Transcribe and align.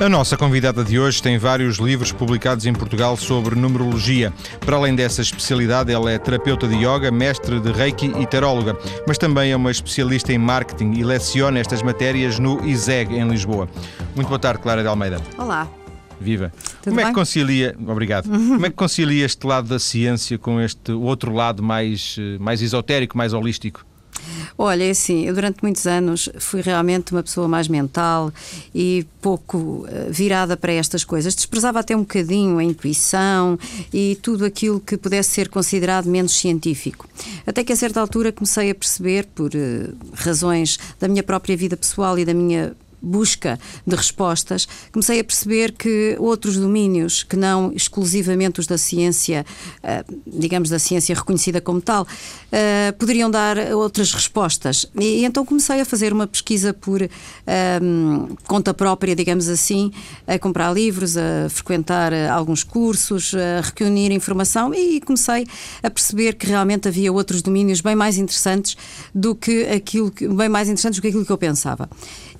A 0.00 0.08
nossa 0.08 0.34
convidada 0.34 0.82
de 0.82 0.98
hoje 0.98 1.22
tem 1.22 1.36
vários 1.36 1.76
livros 1.76 2.10
publicados 2.10 2.64
em 2.64 2.72
Portugal 2.72 3.18
sobre 3.18 3.54
numerologia. 3.54 4.32
Para 4.64 4.76
além 4.76 4.94
dessa 4.94 5.20
especialidade, 5.20 5.92
ela 5.92 6.10
é 6.10 6.18
terapeuta 6.18 6.66
de 6.66 6.74
yoga, 6.74 7.10
mestre 7.10 7.60
de 7.60 7.70
reiki 7.70 8.06
e 8.18 8.26
taróloga, 8.26 8.78
mas 9.06 9.18
também 9.18 9.52
é 9.52 9.56
uma 9.56 9.70
especialista 9.70 10.32
em 10.32 10.38
marketing 10.38 10.92
e 10.92 11.04
leciona 11.04 11.58
estas 11.58 11.82
matérias 11.82 12.38
no 12.38 12.64
ISEG, 12.66 13.14
em 13.14 13.28
Lisboa. 13.28 13.68
Muito 14.16 14.28
boa 14.28 14.38
tarde, 14.38 14.62
Clara 14.62 14.80
de 14.80 14.88
Almeida. 14.88 15.20
Olá. 15.36 15.68
Viva. 16.18 16.50
Tudo 16.82 16.84
Como 16.84 17.00
é 17.00 17.02
que 17.02 17.06
bem? 17.08 17.14
concilia, 17.14 17.76
obrigado. 17.86 18.24
Como 18.32 18.64
é 18.64 18.70
que 18.70 18.76
concilia 18.76 19.26
este 19.26 19.46
lado 19.46 19.68
da 19.68 19.78
ciência 19.78 20.38
com 20.38 20.58
este 20.62 20.92
outro 20.92 21.30
lado 21.30 21.62
mais, 21.62 22.16
eh, 22.18 22.38
mais 22.38 22.62
esotérico, 22.62 23.18
mais 23.18 23.34
holístico? 23.34 23.84
Olha, 24.56 24.84
é 24.84 24.90
assim, 24.90 25.26
eu 25.26 25.34
durante 25.34 25.62
muitos 25.62 25.86
anos 25.86 26.28
fui 26.38 26.60
realmente 26.60 27.12
uma 27.12 27.22
pessoa 27.22 27.48
mais 27.48 27.68
mental 27.68 28.32
e 28.74 29.06
pouco 29.20 29.86
eh, 29.88 30.08
virada 30.10 30.56
para 30.56 30.72
estas 30.72 31.04
coisas. 31.04 31.34
Desprezava 31.34 31.80
até 31.80 31.96
um 31.96 32.00
bocadinho 32.00 32.58
a 32.58 32.64
intuição 32.64 33.58
e 33.92 34.18
tudo 34.22 34.44
aquilo 34.44 34.80
que 34.80 34.96
pudesse 34.96 35.30
ser 35.30 35.48
considerado 35.48 36.06
menos 36.06 36.32
científico. 36.32 37.08
Até 37.46 37.64
que 37.64 37.72
a 37.72 37.76
certa 37.76 38.00
altura 38.00 38.32
comecei 38.32 38.70
a 38.70 38.74
perceber, 38.74 39.26
por 39.34 39.50
eh, 39.54 39.88
razões 40.14 40.78
da 40.98 41.08
minha 41.08 41.22
própria 41.22 41.56
vida 41.56 41.76
pessoal 41.76 42.18
e 42.18 42.24
da 42.24 42.34
minha 42.34 42.74
busca 43.02 43.58
de 43.86 43.96
respostas, 43.96 44.66
comecei 44.92 45.20
a 45.20 45.24
perceber 45.24 45.72
que 45.72 46.16
outros 46.18 46.56
domínios, 46.56 47.22
que 47.22 47.36
não 47.36 47.72
exclusivamente 47.72 48.60
os 48.60 48.66
da 48.66 48.78
ciência, 48.78 49.44
eh, 49.82 50.04
digamos 50.26 50.68
da 50.68 50.78
ciência 50.78 51.14
reconhecida 51.14 51.60
como 51.60 51.80
tal, 51.80 52.06
eh, 52.52 52.92
poderiam 52.98 53.30
dar 53.30 53.56
outras 53.72 54.12
respostas. 54.12 54.86
E, 54.98 55.24
então 55.24 55.44
comecei 55.44 55.80
a 55.80 55.84
fazer 55.84 56.12
uma 56.12 56.26
pesquisa 56.26 56.74
por 56.74 57.02
eh, 57.02 57.10
conta 58.46 58.74
própria, 58.74 59.14
digamos 59.14 59.48
assim, 59.48 59.92
a 60.26 60.38
comprar 60.38 60.72
livros, 60.72 61.16
a 61.16 61.48
frequentar 61.48 62.12
eh, 62.12 62.28
alguns 62.28 62.64
cursos, 62.64 63.34
a 63.34 63.62
reunir 63.76 64.10
informação 64.12 64.74
e 64.74 65.00
comecei 65.00 65.46
a 65.82 65.90
perceber 65.90 66.34
que 66.34 66.46
realmente 66.46 66.88
havia 66.88 67.12
outros 67.12 67.42
domínios 67.42 67.80
bem 67.80 67.94
mais 67.94 68.18
interessantes 68.18 68.76
do 69.14 69.34
que 69.34 69.64
aquilo 69.66 70.10
que, 70.10 70.26
bem 70.26 70.48
mais 70.48 70.68
interessantes 70.68 70.98
do 70.98 71.02
que 71.02 71.08
aquilo 71.08 71.24
que 71.24 71.32
eu 71.32 71.38
pensava. 71.38 71.88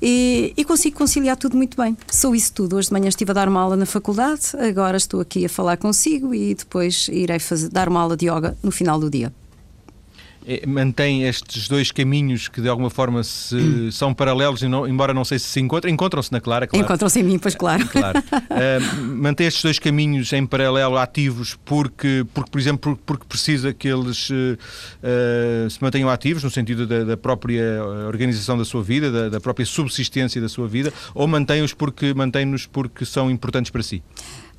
E, 0.03 0.50
e 0.56 0.65
consigo 0.65 0.97
conciliar 0.97 1.37
tudo 1.37 1.56
muito 1.56 1.77
bem. 1.77 1.97
Sou 2.11 2.34
isso 2.34 2.53
tudo. 2.53 2.77
Hoje 2.77 2.89
de 2.89 2.93
manhã 2.93 3.09
estive 3.09 3.31
a 3.31 3.34
dar 3.34 3.48
uma 3.48 3.61
aula 3.61 3.77
na 3.77 3.87
faculdade, 3.87 4.43
agora 4.59 4.97
estou 4.97 5.20
aqui 5.20 5.45
a 5.45 5.48
falar 5.48 5.77
consigo 5.77 6.34
e 6.34 6.55
depois 6.55 7.09
irei 7.11 7.39
fazer, 7.39 7.69
dar 7.69 7.89
uma 7.89 8.01
aula 8.01 8.17
de 8.17 8.27
yoga 8.27 8.56
no 8.62 8.71
final 8.71 8.98
do 8.98 9.11
dia. 9.11 9.33
Eh, 10.51 10.67
Mantém 10.67 11.23
estes 11.23 11.69
dois 11.69 11.93
caminhos 11.93 12.48
que 12.48 12.61
de 12.61 12.69
alguma 12.69 12.91
forma 12.91 13.23
se, 13.23 13.56
são 13.93 14.12
paralelos, 14.12 14.62
e 14.62 14.67
embora 14.67 15.15
não 15.15 15.25
sei 15.25 15.39
se 15.39 15.47
se 15.47 15.61
encontram, 15.61 15.89
encontram-se 15.89 16.33
na 16.33 16.41
Clara, 16.41 16.67
claro. 16.67 16.84
Encontram-se 16.84 17.20
em 17.20 17.23
mim, 17.23 17.39
pois 17.39 17.55
claro. 17.55 17.87
Claro. 17.87 18.19
Uh, 18.19 19.05
mantém 19.15 19.47
estes 19.47 19.62
dois 19.62 19.78
caminhos 19.78 20.33
em 20.33 20.45
paralelo 20.45 20.98
ativos 20.98 21.56
porque, 21.65 22.27
porque 22.34 22.51
por 22.51 22.59
exemplo, 22.59 22.98
porque, 23.06 23.25
precisa 23.28 23.73
que 23.73 23.87
eles 23.87 24.28
uh, 24.31 25.71
se 25.71 25.81
mantenham 25.81 26.09
ativos 26.09 26.43
no 26.43 26.51
sentido 26.51 26.84
da, 26.84 27.05
da 27.05 27.17
própria 27.17 27.84
organização 28.09 28.59
da 28.59 28.65
sua 28.65 28.83
vida, 28.83 29.09
da, 29.11 29.28
da 29.28 29.41
própria 29.41 29.65
subsistência 29.65 30.41
da 30.41 30.48
sua 30.48 30.67
vida, 30.67 30.93
ou 31.15 31.28
mantém-os 31.28 31.73
porque 31.73 32.12
mantém-nos 32.12 32.67
porque 32.67 33.05
são 33.05 33.31
importantes 33.31 33.71
para 33.71 33.84
si? 33.84 34.03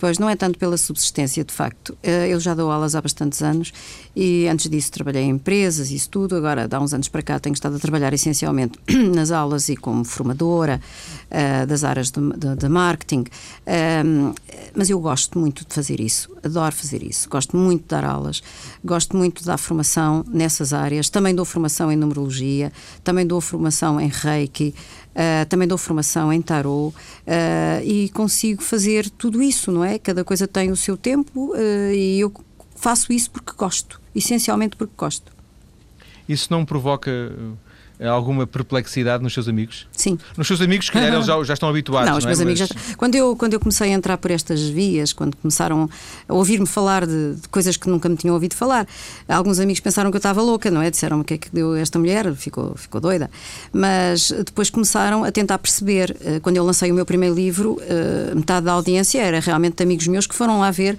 Pois 0.01 0.17
não 0.17 0.27
é 0.27 0.35
tanto 0.35 0.57
pela 0.57 0.77
subsistência, 0.77 1.43
de 1.45 1.53
facto. 1.53 1.95
Eh, 2.01 2.29
Eu 2.33 2.39
já 2.39 2.55
dou 2.55 2.71
aulas 2.71 2.95
há 2.95 3.01
bastantes 3.01 3.43
anos 3.43 3.71
e 4.15 4.47
antes 4.47 4.67
disso 4.67 4.91
trabalhei 4.91 5.21
em 5.21 5.29
empresas 5.29 5.91
isso 5.91 6.09
tudo. 6.09 6.35
Agora, 6.35 6.67
há 6.69 6.79
uns 6.79 6.91
anos 6.91 7.07
para 7.07 7.21
cá, 7.21 7.39
tenho 7.39 7.53
estado 7.53 7.75
a 7.75 7.79
trabalhar 7.79 8.11
essencialmente 8.11 8.79
nas 9.15 9.29
aulas 9.29 9.69
e 9.69 9.75
como 9.77 10.03
formadora 10.03 10.81
eh, 11.29 11.67
das 11.67 11.83
áreas 11.83 12.09
de, 12.09 12.19
de- 12.35 12.55
de 12.55 12.67
marketing. 12.67 13.25
Ehm, 13.67 14.33
mas 14.75 14.89
eu 14.89 14.99
gosto 14.99 15.37
muito 15.37 15.63
de 15.67 15.73
fazer 15.75 15.99
isso, 15.99 16.35
adoro 16.43 16.73
fazer 16.75 17.03
isso. 17.03 17.29
Gosto 17.29 17.55
muito 17.55 17.83
de 17.83 17.87
dar 17.89 18.03
aulas, 18.03 18.41
gosto 18.83 19.15
muito 19.15 19.41
de 19.41 19.45
dar 19.45 19.57
formação 19.59 20.25
nessas 20.27 20.73
áreas. 20.73 21.09
Também 21.11 21.35
dou 21.35 21.45
formação 21.45 21.91
em 21.91 21.95
numerologia, 21.95 22.71
também 23.03 23.27
dou 23.27 23.39
formação 23.39 24.01
em 24.01 24.07
reiki. 24.09 24.73
Uh, 25.11 25.45
também 25.49 25.67
dou 25.67 25.77
formação 25.77 26.31
em 26.31 26.41
tarô 26.41 26.87
uh, 26.87 26.93
e 27.83 28.07
consigo 28.13 28.63
fazer 28.63 29.09
tudo 29.09 29.41
isso, 29.43 29.69
não 29.69 29.83
é? 29.83 29.90
Cada 29.99 30.23
coisa 30.23 30.47
tem 30.47 30.71
o 30.71 30.75
seu 30.75 30.97
tempo 30.97 31.53
uh, 31.53 31.93
e 31.93 32.19
eu 32.19 32.33
faço 32.75 33.13
isso 33.13 33.29
porque 33.31 33.53
gosto, 33.55 34.01
essencialmente 34.15 34.75
porque 34.75 34.93
gosto. 34.97 35.31
Isso 36.27 36.47
não 36.49 36.65
provoca 36.65 37.11
alguma 38.07 38.47
perplexidade 38.47 39.23
nos 39.23 39.33
seus 39.33 39.47
amigos? 39.47 39.87
Sim. 39.91 40.17
Nos 40.37 40.47
seus 40.47 40.61
amigos, 40.61 40.89
calhar, 40.89 41.13
eles 41.13 41.25
já, 41.25 41.43
já 41.43 41.53
estão 41.53 41.69
habituados. 41.69 42.09
Não, 42.09 42.17
os 42.17 42.23
é? 42.23 42.27
meus 42.27 42.39
amigos 42.39 42.59
Mas- 42.61 42.69
já... 42.69 42.95
quando, 42.95 43.15
eu, 43.15 43.35
quando 43.35 43.53
eu 43.53 43.59
comecei 43.59 43.91
a 43.91 43.93
entrar 43.93 44.17
por 44.17 44.31
estas 44.31 44.61
vias, 44.61 45.13
quando 45.13 45.35
começaram 45.37 45.89
a 46.27 46.33
ouvir-me 46.33 46.65
falar 46.65 47.05
de, 47.05 47.35
de 47.35 47.47
coisas 47.49 47.77
que 47.77 47.89
nunca 47.89 48.09
me 48.09 48.15
tinham 48.15 48.33
ouvido 48.33 48.55
falar, 48.55 48.87
alguns 49.27 49.59
amigos 49.59 49.79
pensaram 49.79 50.09
que 50.11 50.15
eu 50.15 50.19
estava 50.19 50.41
louca, 50.41 50.71
não 50.71 50.81
é? 50.81 50.89
Disseram-me 50.89 51.21
o 51.21 51.25
que 51.25 51.33
é 51.35 51.37
que 51.37 51.49
deu 51.51 51.75
esta 51.75 51.99
mulher, 51.99 52.33
ficou, 52.35 52.75
ficou 52.75 52.99
doida. 53.01 53.29
Mas 53.73 54.31
depois 54.45 54.69
começaram 54.69 55.23
a 55.23 55.31
tentar 55.31 55.57
perceber. 55.57 56.15
Eh, 56.21 56.39
Quando 56.41 56.57
eu 56.57 56.63
lancei 56.65 56.91
o 56.91 56.95
meu 56.95 57.05
primeiro 57.05 57.35
livro, 57.35 57.79
eh, 57.81 58.33
metade 58.35 58.65
da 58.65 58.73
audiência 58.73 59.19
era 59.21 59.39
realmente 59.39 59.77
de 59.77 59.83
amigos 59.83 60.07
meus 60.07 60.27
que 60.27 60.35
foram 60.35 60.59
lá 60.59 60.71
ver 60.71 60.97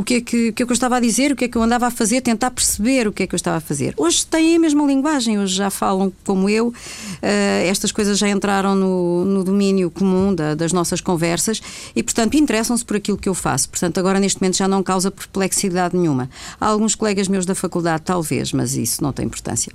o 0.00 0.04
que, 0.04 0.14
é 0.14 0.20
que, 0.22 0.48
o 0.48 0.52
que 0.54 0.62
é 0.62 0.66
que 0.66 0.72
eu 0.72 0.74
estava 0.74 0.96
a 0.96 1.00
dizer, 1.00 1.30
o 1.30 1.36
que 1.36 1.44
é 1.44 1.48
que 1.48 1.56
eu 1.58 1.62
andava 1.62 1.86
a 1.86 1.90
fazer, 1.90 2.22
tentar 2.22 2.50
perceber 2.50 3.06
o 3.06 3.12
que 3.12 3.22
é 3.24 3.26
que 3.26 3.34
eu 3.34 3.36
estava 3.36 3.58
a 3.58 3.60
fazer. 3.60 3.92
Hoje 3.98 4.24
têm 4.26 4.56
a 4.56 4.58
mesma 4.58 4.82
linguagem, 4.86 5.38
hoje 5.38 5.54
já 5.54 5.68
falam 5.68 6.10
como 6.24 6.48
eu, 6.48 6.72
eh, 7.20 7.66
estas 7.68 7.92
coisas 7.92 8.16
já 8.16 8.28
entraram 8.28 8.74
no, 8.74 9.24
no 9.26 9.44
domínio 9.44 9.90
comum 9.90 10.34
da- 10.34 10.54
das 10.54 10.72
nossas 10.72 11.00
conversas 11.02 11.60
e, 11.94 12.02
portanto, 12.02 12.34
interessam-se 12.34 12.82
por 12.84 12.96
aquilo 12.96 13.18
que 13.18 13.28
eu 13.28 13.34
faço. 13.34 13.68
Portanto, 13.68 13.98
agora 13.98 14.18
neste 14.18 14.40
momento 14.40 14.56
já 14.56 14.66
não 14.66 14.82
causa 14.82 15.10
perplexidade 15.10 15.94
nenhuma. 15.96 16.30
Há 16.58 16.66
alguns 16.66 16.94
colegas 16.94 17.28
meus 17.28 17.44
da 17.44 17.54
faculdade, 17.54 18.02
talvez, 18.04 18.52
mas 18.52 18.74
isso 18.76 19.02
não 19.02 19.12
tem 19.12 19.26
importância. 19.26 19.70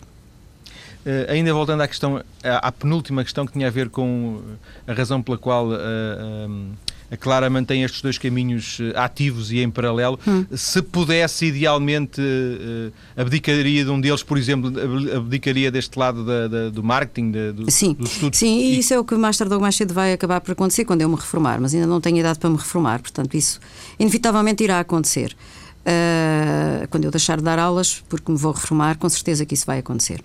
Eh, 1.06 1.28
ainda 1.30 1.54
voltando 1.54 1.82
à 1.82 1.88
questão, 1.88 2.24
à, 2.44 2.68
à 2.68 2.72
penúltima 2.72 3.24
questão 3.24 3.46
que 3.46 3.54
tinha 3.54 3.68
a 3.68 3.72
ver 3.72 3.90
com 3.90 4.42
a 4.88 4.94
razão 4.94 5.22
pela 5.22 5.38
qual 5.38 5.72
eh, 5.72 5.78
eh, 5.78 6.48
a 6.48 6.95
Clara 7.20 7.50
mantém 7.50 7.84
estes 7.84 8.02
dois 8.02 8.18
caminhos 8.18 8.80
eh, 8.82 8.94
ativos 8.98 9.52
e 9.52 9.60
em 9.60 9.70
paralelo, 9.70 10.20
Hum. 10.28 10.46
se 10.56 10.82
pudesse 10.82 11.46
idealmente 11.46 12.20
eh, 12.20 12.92
abdicaria 13.22 13.84
de 13.86 13.90
um 13.92 14.02
deles, 14.02 14.24
por 14.24 14.38
exemplo, 14.38 14.68
ab- 14.70 15.16
abdicaria 15.16 15.72
deste 15.72 15.98
lado 15.98 16.26
da- 16.26 16.48
da- 16.48 16.70
do 16.70 16.84
marketing, 16.84 17.32
da- 17.32 17.52
do, 17.52 17.72
Sim, 17.72 17.94
dos 17.94 18.12
estudos. 18.12 18.40
sim, 18.40 18.58
e 18.60 18.80
isso 18.80 18.94
é 18.94 19.00
o 19.00 19.04
que 19.06 19.16
mais 19.16 19.38
tarde 19.38 19.54
ou 19.54 19.60
mais 19.60 19.76
cedo 19.76 19.94
vai 19.94 20.14
acabar 20.14 20.42
por 20.42 20.52
acontecer 20.54 20.84
quando 20.86 21.02
eu 21.02 21.10
me 21.10 21.16
reformar, 21.16 21.60
mas 21.62 21.74
ainda 21.74 21.88
não 21.88 22.02
tenho 22.02 22.18
idade 22.18 22.40
para 22.40 22.50
me 22.50 22.58
reformar, 22.58 23.00
portanto, 23.02 23.36
isso 23.36 23.60
inevitavelmente 24.00 24.64
irá 24.64 24.80
acontecer. 24.80 25.36
Ah, 25.86 26.88
quando 26.90 27.06
eu 27.06 27.12
deixar 27.12 27.38
de 27.38 27.44
dar 27.44 27.60
aulas, 27.60 28.04
porque 28.10 28.32
me 28.32 28.38
vou 28.38 28.52
reformar, 28.52 28.98
com 28.98 29.08
certeza 29.08 29.46
que 29.46 29.54
isso 29.54 29.66
vai 29.66 29.80
acontecer. 29.80 30.22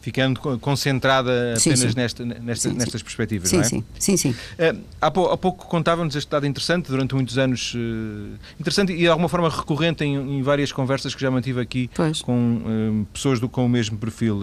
Ficando 0.00 0.38
co- 0.38 0.58
concentrada 0.58 1.56
Sim, 1.56 1.70
apenas 1.72 1.90
sim. 1.92 1.96
nesta- 2.00 2.24
nesta- 2.24 2.68
Sim, 2.68 2.70
sim. 2.70 2.78
nestas 2.78 3.02
perspectivas, 3.02 3.48
Sim, 3.48 3.56
não 3.56 3.62
é? 3.62 3.66
sim, 3.66 3.84
sim, 3.98 4.16
sim. 4.16 4.34
Eh, 4.56 4.74
há, 5.00 5.10
pou- 5.10 5.30
há 5.30 5.36
pouco 5.36 5.66
contávamos 5.66 6.14
este 6.14 6.30
dado 6.30 6.46
interessante, 6.46 6.86
durante 6.88 7.14
muitos 7.16 7.36
anos, 7.36 7.74
eh, 7.76 8.36
interessante 8.60 8.92
e 8.92 8.98
de 8.98 9.08
alguma 9.08 9.28
forma 9.28 9.48
recorrente 9.50 10.04
em, 10.04 10.14
em 10.38 10.42
várias 10.42 10.70
conversas 10.70 11.14
que 11.16 11.20
já 11.20 11.30
mantive 11.30 11.60
aqui 11.60 11.90
Pois. 11.94 12.22
com 12.22 12.62
eh, 12.64 13.06
pessoas 13.12 13.40
do- 13.40 13.48
com 13.48 13.66
o 13.66 13.68
mesmo 13.68 13.98
perfil 13.98 14.38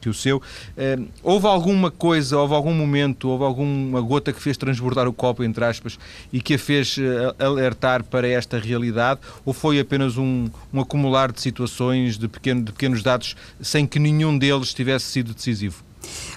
que 0.00 0.08
o 0.08 0.14
seu. 0.14 0.40
Houve 1.22 1.46
alguma 1.46 1.90
coisa, 1.90 2.38
houve 2.38 2.54
algum 2.54 2.72
momento, 2.74 3.28
houve 3.28 3.44
alguma 3.44 4.00
gota 4.00 4.32
que 4.32 4.40
fez 4.40 4.56
transbordar 4.56 5.06
o 5.06 5.12
copo, 5.12 5.44
entre 5.44 5.64
aspas, 5.64 5.98
e 6.32 6.40
que 6.40 6.54
a 6.54 6.58
fez 6.58 6.96
alertar 7.38 8.02
para 8.04 8.26
esta 8.26 8.58
realidade? 8.58 9.20
Ou 9.44 9.52
foi 9.52 9.78
apenas 9.78 10.16
um, 10.16 10.48
um 10.72 10.80
acumular 10.80 11.30
de 11.30 11.40
situações, 11.40 12.16
de, 12.16 12.26
pequeno- 12.28 12.62
de 12.64 12.72
pequenos 12.72 13.02
dados, 13.02 13.36
sem 13.60 13.86
que 13.86 13.98
nenhum 13.98 14.36
deles 14.38 14.61
tivesse 14.70 15.06
sido 15.06 15.34
decisivo? 15.34 15.82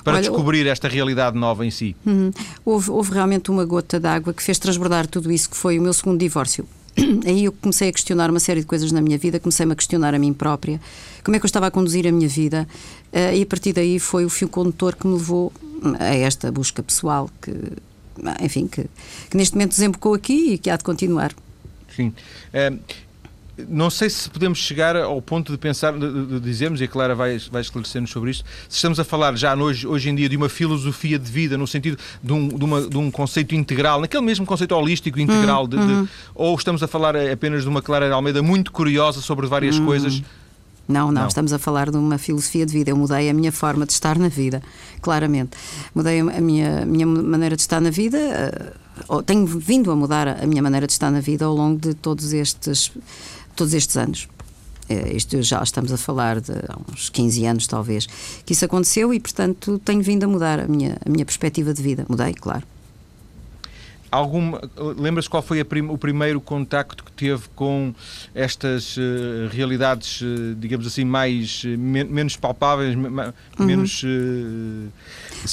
Para 0.03 0.13
Olha, 0.13 0.21
descobrir 0.21 0.67
esta 0.67 0.87
realidade 0.87 1.37
nova 1.37 1.65
em 1.65 1.71
si. 1.71 1.95
Uhum. 2.05 2.31
Houve, 2.63 2.91
houve 2.91 3.11
realmente 3.13 3.49
uma 3.49 3.65
gota 3.65 3.99
d'água 3.99 4.33
que 4.33 4.43
fez 4.43 4.59
transbordar 4.59 5.07
tudo 5.07 5.31
isso, 5.31 5.49
que 5.49 5.57
foi 5.57 5.79
o 5.79 5.81
meu 5.81 5.93
segundo 5.93 6.19
divórcio. 6.19 6.67
Aí 7.25 7.45
eu 7.45 7.51
comecei 7.51 7.89
a 7.89 7.91
questionar 7.91 8.29
uma 8.29 8.39
série 8.39 8.61
de 8.61 8.65
coisas 8.65 8.91
na 8.91 9.01
minha 9.01 9.17
vida, 9.17 9.39
comecei-me 9.39 9.73
a 9.73 9.75
questionar 9.75 10.13
a 10.13 10.19
mim 10.19 10.33
própria, 10.33 10.79
como 11.23 11.35
é 11.35 11.39
que 11.39 11.45
eu 11.45 11.47
estava 11.47 11.67
a 11.67 11.71
conduzir 11.71 12.07
a 12.07 12.11
minha 12.11 12.29
vida, 12.29 12.67
eh, 13.11 13.37
e 13.37 13.41
a 13.41 13.45
partir 13.45 13.73
daí 13.73 13.99
foi 13.99 14.23
o 14.23 14.29
fio 14.29 14.47
condutor 14.47 14.95
que 14.95 15.05
me 15.07 15.13
levou 15.13 15.51
a 15.99 16.15
esta 16.15 16.51
busca 16.51 16.81
pessoal, 16.81 17.29
que, 17.41 17.53
enfim, 18.41 18.67
que, 18.67 18.85
que 19.29 19.35
neste 19.35 19.55
momento 19.55 19.71
desembocou 19.71 20.13
aqui 20.13 20.53
e 20.53 20.57
que 20.57 20.69
há 20.69 20.77
de 20.77 20.83
continuar. 20.83 21.33
Sim. 21.93 22.13
Eh, 22.53 22.73
não 23.69 23.89
sei 23.89 24.09
se 24.09 24.29
podemos 24.29 24.57
chegar 24.57 24.95
ao 24.97 25.21
ponto 25.21 25.51
de 25.51 25.57
pensar, 25.57 25.93
de, 25.93 25.99
de- 25.99 26.25
de 26.27 26.39
dizermos, 26.41 26.81
e 26.81 26.83
a 26.83 26.87
Clara 26.87 27.15
vai, 27.15 27.37
vai 27.51 27.61
esclarecer-nos 27.61 28.11
sobre 28.11 28.31
isto, 28.31 28.43
se 28.67 28.75
estamos 28.77 28.99
a 28.99 29.03
falar 29.03 29.35
já 29.37 29.55
hoje, 29.55 29.87
hoje 29.87 30.09
em 30.09 30.15
dia 30.15 30.27
de 30.27 30.35
uma 30.35 30.49
filosofia 30.49 31.17
de 31.17 31.31
vida, 31.31 31.57
no 31.57 31.65
sentido 31.65 31.97
de 32.21 32.33
um, 32.33 32.47
de 32.49 32.63
uma- 32.65 32.81
de 32.81 32.97
um 32.97 33.09
conceito 33.09 33.55
integral, 33.55 34.01
naquele 34.01 34.23
mesmo 34.23 34.45
conceito 34.45 34.73
holístico 34.75 35.19
integral, 35.19 35.63
Hum, 35.65 35.67
de- 35.69 35.77
de- 35.77 36.09
ou 36.33 36.53
estamos 36.55 36.83
a 36.83 36.87
falar 36.87 37.15
apenas 37.15 37.63
de 37.63 37.69
uma 37.69 37.81
Clara 37.81 38.07
de 38.07 38.13
Almeida 38.13 38.41
muito 38.43 38.71
curiosa 38.71 39.21
sobre 39.21 39.47
várias 39.47 39.77
Hum. 39.79 39.85
coisas. 39.85 40.21
Não, 40.87 41.11
não, 41.11 41.21
não, 41.21 41.27
estamos 41.27 41.51
a 41.51 41.57
falar 41.57 41.89
de 41.89 41.97
uma 41.97 42.19
filosofia 42.19 42.63
de 42.63 42.71
vida. 42.71 42.91
Eu 42.91 42.95
mudei 42.95 43.27
a 43.27 43.33
minha 43.33 43.51
forma 43.51 43.87
de 43.87 43.93
estar 43.93 44.19
na 44.19 44.27
vida, 44.27 44.61
claramente. 45.01 45.57
Mudei 45.95 46.19
a 46.19 46.23
minha, 46.41 46.85
minha 46.85 47.07
maneira 47.07 47.55
de 47.55 47.61
estar 47.63 47.81
na 47.81 47.89
vida, 47.89 48.75
uh, 49.09 49.23
tenho 49.23 49.47
vindo 49.47 49.89
a 49.89 49.95
mudar 49.95 50.27
a 50.27 50.45
minha 50.45 50.61
maneira 50.61 50.85
de 50.85 50.93
estar 50.93 51.09
na 51.09 51.19
vida 51.21 51.43
ao 51.45 51.55
longo 51.55 51.79
de 51.79 51.95
todos 51.95 52.33
estes, 52.33 52.91
todos 53.55 53.73
estes 53.73 53.97
anos. 53.97 54.27
Uh, 54.89 55.15
isto 55.15 55.41
já 55.41 55.63
estamos 55.63 55.91
a 55.91 55.97
falar 55.97 56.39
de 56.39 56.51
há 56.51 56.77
uns 56.91 57.09
15 57.09 57.45
anos, 57.45 57.67
talvez, 57.67 58.05
que 58.45 58.53
isso 58.53 58.65
aconteceu 58.65 59.13
e, 59.13 59.19
portanto, 59.19 59.79
tenho 59.83 60.03
vindo 60.03 60.23
a 60.25 60.27
mudar 60.27 60.59
a 60.59 60.67
minha, 60.67 60.97
a 61.03 61.09
minha 61.09 61.25
perspectiva 61.25 61.73
de 61.73 61.81
vida. 61.81 62.05
Mudei, 62.07 62.33
claro 62.33 62.63
alguma 64.15 64.61
lembras 64.97 65.27
qual 65.27 65.43
foi 65.43 65.63
prim, 65.63 65.87
o 65.87 65.97
primeiro 65.97 66.39
contacto 66.39 67.03
que 67.03 67.11
teve 67.11 67.43
com 67.55 67.93
estas 68.33 68.95
uh, 68.97 69.01
realidades, 69.51 70.21
uh, 70.21 70.55
digamos 70.57 70.87
assim, 70.87 71.03
mais 71.03 71.63
uh, 71.63 71.77
men 71.77 72.05
menos 72.05 72.35
palpáveis, 72.35 72.95
uhum. 72.95 73.33
menos 73.59 74.03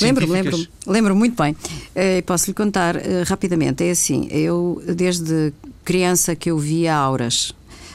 lembro, 0.01 0.31
lembro, 0.31 0.67
lembro 0.87 1.17
muito 1.17 1.43
bem. 1.43 1.57
posso 2.25 2.49
lhe 2.49 2.55
contar 2.55 2.97
rapidamente. 3.27 3.85
É 3.85 3.91
assim, 3.91 4.29
eu 4.31 4.83
desde 4.87 5.53
criança 5.85 6.37
que 6.37 6.51
eu 6.51 6.59
via 6.59 6.95
auras 6.95 7.53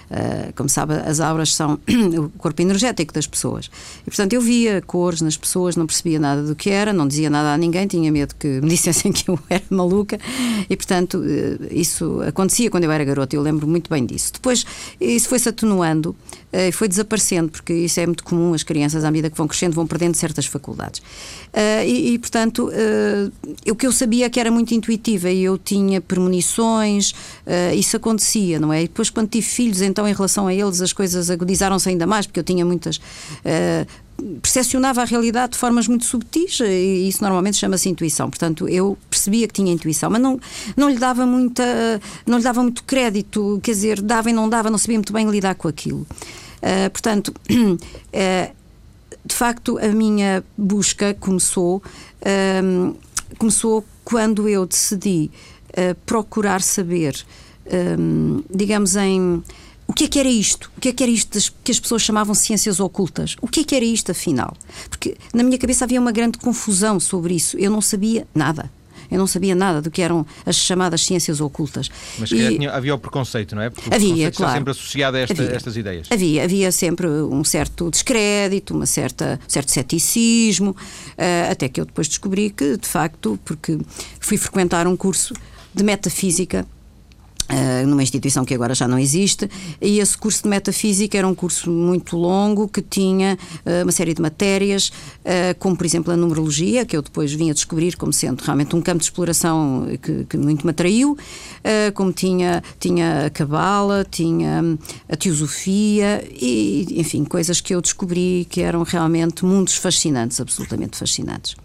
Uh, 0.10 0.54
como 0.56 0.70
sabe, 0.70 0.94
as 0.94 1.20
auras 1.20 1.54
são 1.54 1.78
o 2.18 2.30
corpo 2.38 2.62
energético 2.62 3.14
das 3.14 3.28
pessoas. 3.28 3.70
E, 4.02 4.06
portanto, 4.06 4.34
eu 4.34 4.42
via 4.42 4.82
cores 4.82 5.22
nas 5.22 5.36
pessoas, 5.36 5.76
não 5.76 5.86
percebia 5.86 6.20
nada 6.20 6.44
do 6.44 6.56
que 6.56 6.70
era, 6.70 6.94
não 6.94 7.08
dizia 7.08 7.30
nada 7.30 7.54
a 7.54 7.58
ninguém, 7.58 7.88
tinha 7.88 8.12
medo 8.12 8.34
que 8.36 8.62
me 8.62 8.70
dissessem 8.70 9.12
que 9.12 9.30
eu 9.30 9.38
era 9.50 9.64
maluca. 9.70 10.18
E, 10.70 10.76
portanto, 10.76 11.18
uh, 11.20 11.68
isso 11.72 12.22
acontecia 12.22 12.70
quando 12.70 12.86
eu 12.86 12.92
era 12.92 13.04
garota, 13.04 13.36
eu 13.36 13.42
lembro 13.42 13.68
muito 13.68 13.90
bem 13.90 14.06
disso. 14.06 14.34
Depois, 14.34 14.66
isso 15.00 15.28
foi-se 15.28 15.50
atenuando 15.50 16.16
e 16.54 16.70
uh, 16.70 16.72
foi 16.72 16.88
desaparecendo, 16.88 17.50
porque 17.50 17.74
isso 17.74 18.00
é 18.00 18.06
muito 18.06 18.24
comum, 18.24 18.54
as 18.54 18.64
crianças, 18.64 19.04
à 19.04 19.12
medida 19.12 19.30
que 19.30 19.38
vão 19.38 19.48
crescendo, 19.48 19.74
vão 19.74 19.86
perdendo 19.86 20.16
certas 20.16 20.46
faculdades. 20.46 21.00
Uh, 21.00 21.84
e, 21.86 22.14
e, 22.14 22.20
portanto, 22.20 22.70
uh, 22.70 23.32
o 23.70 23.76
que 23.76 23.86
eu 23.86 23.92
sabia 23.92 24.30
que 24.30 24.40
era 24.40 24.50
muito 24.50 24.74
intuitiva 24.74 25.30
e 25.30 25.44
eu 25.44 25.58
tinha 25.58 26.00
premonições, 26.00 27.14
isso 27.76 27.98
acontecia, 27.98 28.60
não 28.60 28.72
é? 28.72 28.84
E 28.84 28.88
depois, 28.88 29.10
quando 29.10 29.30
tive 29.30 29.46
filhos, 29.46 29.82
então, 29.82 30.08
em 30.08 30.14
relação 30.14 30.48
a 30.48 30.54
eles, 30.54 30.82
as 30.82 30.94
coisas 30.94 31.30
agudizaram-se 31.30 31.90
ainda 31.90 32.06
mais, 32.06 32.26
porque 32.26 32.40
eu 32.40 32.44
tinha 32.44 32.66
muitas 32.66 33.00
percepcionava 34.42 35.02
a 35.02 35.06
realidade 35.06 35.54
de 35.54 35.58
formas 35.58 35.88
muito 35.88 36.06
subtis 36.06 36.60
e 36.60 37.08
isso 37.08 37.22
normalmente 37.22 37.58
chama-se 37.58 37.88
intuição. 37.88 38.30
Portanto, 38.30 38.68
eu 38.68 38.98
percebia 39.10 39.48
que 39.48 39.54
tinha 39.54 39.72
intuição, 39.72 40.10
mas 40.10 40.22
não, 40.22 40.40
não 40.76 40.90
lhe 40.90 40.98
dava 40.98 41.26
muita, 41.26 41.64
não 42.26 42.38
lhe 42.38 42.44
dava 42.44 42.62
muito 42.64 42.84
crédito, 42.84 43.60
quer 43.62 43.72
dizer, 43.72 44.02
dava 44.02 44.30
e 44.30 44.34
não 44.34 44.50
dava, 44.50 44.70
não 44.70 44.78
sabia 44.78 44.98
muito 44.98 45.14
bem 45.14 45.30
lidar 45.30 45.56
com 45.56 45.68
aquilo. 45.68 46.06
Uh, 46.58 46.90
portanto, 46.92 47.34
uh, 47.50 47.78
de 49.26 49.36
facto, 49.36 49.78
a 49.78 49.90
minha 49.90 50.44
busca 50.58 51.14
começou, 51.14 51.84
um, 52.64 52.96
começou 53.38 53.86
quando 54.04 54.48
eu 54.48 54.66
decidi 54.66 55.30
uh, 55.70 55.96
procurar 56.06 56.62
saber, 56.62 57.16
um, 58.00 58.42
digamos, 58.50 58.96
em 58.96 59.44
o 59.88 59.94
que 59.94 60.04
é 60.04 60.08
que 60.08 60.20
era 60.20 60.30
isto? 60.30 60.70
O 60.78 60.82
que 60.82 60.90
é 60.90 60.94
que 60.94 61.02
era 61.02 61.12
isto 61.12 61.54
que 61.64 61.72
as 61.72 61.80
pessoas 61.80 62.02
chamavam 62.02 62.36
ciências 62.36 62.80
ocultas? 62.80 63.36
O 63.42 63.48
que 63.48 63.62
é 63.62 63.64
que 63.64 63.76
era 63.76 63.86
isto, 63.86 64.12
afinal? 64.12 64.56
Porque 64.90 65.18
na 65.34 65.44
minha 65.44 65.58
cabeça 65.58 65.86
havia 65.86 66.00
uma 66.00 66.12
grande 66.12 66.38
confusão 66.38 67.00
sobre 67.00 67.36
isso. 67.36 67.58
Eu 67.58 67.72
não 67.72 67.82
sabia 67.82 68.28
nada. 68.36 68.70
Eu 69.10 69.18
não 69.18 69.28
sabia 69.28 69.56
nada 69.56 69.82
do 69.82 69.90
que 69.90 70.02
eram 70.02 70.26
as 70.46 70.58
chamadas 70.58 71.06
ciências 71.06 71.40
ocultas. 71.40 71.90
Mas 72.20 72.30
e... 72.32 72.58
tinha, 72.58 72.72
havia 72.72 72.94
o 72.94 73.00
preconceito, 73.00 73.56
não 73.56 73.62
é? 73.62 73.70
Porque 73.70 73.94
havia, 73.94 74.30
claro. 74.32 74.54
sempre 74.54 74.72
associado 74.72 75.16
a, 75.16 75.20
esta, 75.22 75.42
havia. 75.42 75.56
estas 75.56 75.78
ideias. 75.78 76.08
Havia, 76.12 76.44
havia 76.44 76.72
sempre 76.72 77.08
um 77.08 77.44
certo 77.44 77.90
descrédito, 77.90 78.74
uma 78.74 78.86
certa, 78.86 79.40
um 79.46 79.50
certo 79.50 79.72
ceticismo, 79.72 80.72
uh, 80.72 81.52
até 81.52 81.70
que 81.70 81.80
eu 81.80 81.86
depois 81.86 82.10
descobri 82.10 82.50
que, 82.50 82.76
de 82.76 82.88
facto, 82.88 83.40
porque 83.46 83.78
fui 84.20 84.38
frequentar 84.38 84.88
um 84.88 84.98
curso 84.98 85.34
de 85.74 85.84
metafísica 85.84 86.68
numa 87.86 88.04
instituição 88.04 88.44
que 88.44 88.54
agora 88.54 88.76
já 88.76 88.88
não 88.88 89.00
existe, 89.00 89.50
e 89.82 90.00
esse 90.00 90.18
curso 90.18 90.44
de 90.44 90.50
metafísica 90.50 91.18
era 91.18 91.28
um 91.28 91.36
curso 91.36 91.72
muito 91.72 92.18
longo 92.18 92.68
que 92.68 92.82
tinha 92.82 93.38
uh, 93.66 93.84
uma 93.84 93.92
série 93.92 94.14
de 94.14 94.22
matérias, 94.22 94.90
uh, 94.90 95.58
como 95.60 95.76
por 95.76 95.86
exemplo 95.86 96.12
a 96.12 96.18
numerologia, 96.18 96.86
que 96.86 96.96
eu 96.96 97.02
depois 97.02 97.34
vim 97.34 97.50
a 97.50 97.54
descobrir 97.54 97.96
como 97.96 98.12
sendo 98.12 98.42
realmente 98.42 98.76
um 98.76 98.82
campo 98.82 99.00
de 99.00 99.06
exploração 99.06 99.88
que, 100.02 100.26
que 100.26 100.38
muito 100.38 100.66
me 100.66 100.72
atraiu, 100.72 101.18
como 101.94 102.12
tinha, 102.12 102.64
tinha 102.80 103.26
a 103.26 103.30
cabala, 103.30 104.06
tinha 104.10 104.62
hum, 104.64 104.78
a 105.10 105.16
teosofia, 105.16 106.24
e 106.32 106.86
enfim, 106.98 107.24
coisas 107.24 107.62
que 107.62 107.74
eu 107.74 107.82
descobri 107.82 108.48
que 108.50 108.62
eram 108.62 108.84
realmente 108.84 109.44
mundos 109.46 109.76
fascinantes, 109.76 110.40
absolutamente 110.40 110.98
fascinantes. 110.98 111.56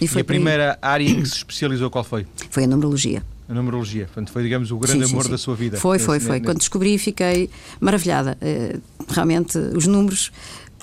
E, 0.00 0.04
e 0.04 0.20
a 0.20 0.24
primeira 0.24 0.78
área 0.82 1.04
em 1.04 1.22
que 1.22 1.28
se 1.28 1.36
especializou 1.36 1.90
qual 1.90 2.04
foi? 2.04 2.26
Foi 2.50 2.64
a 2.64 2.66
numerologia 2.66 3.22
a 3.48 3.54
numerologia. 3.54 4.06
Portanto, 4.06 4.32
foi, 4.32 4.42
digamos, 4.42 4.70
o 4.70 4.78
grande 4.78 5.06
sim, 5.06 5.12
amor 5.12 5.22
sim, 5.22 5.28
sim. 5.28 5.32
da 5.32 5.38
sua 5.38 5.54
vida. 5.54 5.76
Foi, 5.76 5.98
foi, 5.98 6.20
foi. 6.20 6.40
Quando 6.40 6.58
descobri, 6.58 6.96
fiquei 6.98 7.50
maravilhada. 7.80 8.36
Eh, 8.40 8.78
realmente, 9.08 9.58
os 9.58 9.86
números. 9.86 10.32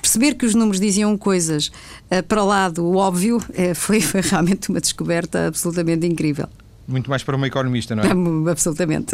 Perceber 0.00 0.34
que 0.34 0.46
os 0.46 0.54
números 0.54 0.80
diziam 0.80 1.16
coisas 1.18 1.70
eh, 2.10 2.22
para 2.22 2.42
lá 2.42 2.70
do 2.70 2.96
óbvio 2.96 3.42
eh, 3.52 3.74
foi, 3.74 4.00
foi 4.00 4.20
realmente 4.22 4.70
uma 4.70 4.80
descoberta 4.80 5.48
absolutamente 5.48 6.06
incrível. 6.06 6.48
Muito 6.88 7.08
mais 7.08 7.22
para 7.22 7.36
uma 7.36 7.46
economista, 7.46 7.94
não 7.94 8.02
é? 8.02 8.50
Absolutamente. 8.50 9.12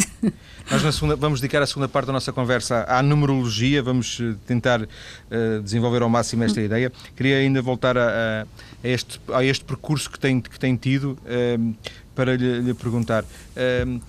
Nós 0.71 0.83
na 0.83 0.91
segunda, 0.91 1.15
vamos 1.15 1.41
dedicar 1.41 1.63
a 1.63 1.67
segunda 1.67 1.89
parte 1.89 2.07
da 2.07 2.13
nossa 2.13 2.33
conversa 2.33 2.87
à 2.89 3.03
numerologia, 3.03 3.83
vamos 3.83 4.19
tentar 4.47 4.81
uh, 4.83 5.63
desenvolver 5.63 6.01
ao 6.01 6.09
máximo 6.09 6.43
esta 6.43 6.61
ideia. 6.61 6.91
Queria 7.15 7.37
ainda 7.37 7.61
voltar 7.61 7.99
a, 7.99 8.47
a, 8.83 8.89
este, 8.89 9.21
a 9.31 9.45
este 9.45 9.65
percurso 9.65 10.11
que 10.11 10.19
tem, 10.19 10.41
que 10.41 10.59
tem 10.59 10.75
tido. 10.75 11.19
Uh, 11.27 11.75
para 12.17 12.35
lhe, 12.35 12.61
lhe 12.63 12.75
perguntar. 12.75 13.25
Um, 13.87 14.01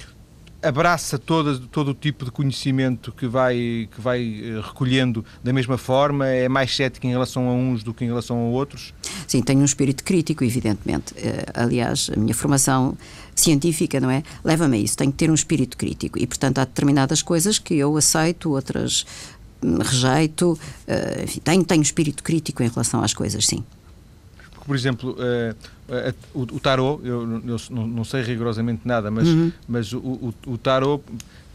abraça 0.62 1.19
todo, 1.19 1.59
todo 1.68 1.92
o 1.92 1.94
tipo 1.94 2.25
de 2.25 2.31
conhecimento 2.31 3.12
que 3.12 3.27
vai, 3.27 3.88
que 3.94 4.01
vai 4.01 4.21
eh, 4.21 4.62
recolhendo 4.62 5.24
da 5.44 5.54
mesma 5.54 5.77
forma? 5.77 6.27
É 6.27 6.50
mais 6.50 6.75
cético 6.75 7.06
em 7.06 7.12
relação 7.12 7.48
a 7.48 7.54
uns 7.54 7.83
do 7.83 7.94
que 7.94 8.04
em 8.04 8.07
relação 8.07 8.38
a 8.38 8.50
outros? 8.50 8.94
Sim, 9.27 9.42
tenho 9.42 9.62
um 9.62 9.65
espírito 9.65 10.04
crítico, 10.04 10.44
evidentemente. 10.44 11.13
Uh, 11.13 11.18
aliás, 11.54 12.09
a 12.15 12.19
minha 12.19 12.33
formação 12.33 12.98
científica, 13.36 14.00
não 14.00 14.10
é? 14.10 14.24
Leva-me 14.44 14.77
a 14.77 14.80
isso. 14.80 14.98
Tenho 14.98 15.12
que 15.12 15.18
ter 15.18 15.30
um 15.30 15.36
espírito 15.36 15.77
crítico. 15.77 16.18
E, 16.18 16.25
portanto, 16.25 16.57
há 16.57 16.65
determinadas 16.65 17.21
coisas 17.21 17.60
que 17.60 17.75
eu 17.75 17.95
aceito, 17.95 18.51
outras 18.51 19.06
hum, 19.62 19.77
rejeito. 19.80 20.53
Uh, 20.88 21.24
enfim, 21.24 21.39
tenho, 21.44 21.63
tenho 21.63 21.81
espírito 21.83 22.24
crítico 22.24 22.63
em 22.63 22.69
relação 22.69 23.03
às 23.03 23.13
coisas, 23.13 23.45
sim 23.45 23.63
por 24.67 24.75
exemplo, 24.75 25.11
uh, 25.11 25.55
uh, 25.89 26.15
o, 26.33 26.41
o 26.41 26.59
tarot, 26.59 27.00
eu, 27.03 27.21
eu 27.21 27.57
não, 27.71 27.88
não, 27.88 28.03
sei 28.03 28.21
rigorosamente 28.21 28.81
nada, 28.83 29.09
mas, 29.09 29.27
uhum. 29.27 29.51
mas 29.67 29.93
o, 29.93 30.00
o, 30.00 30.33
o 30.45 30.57
tarot 30.57 31.01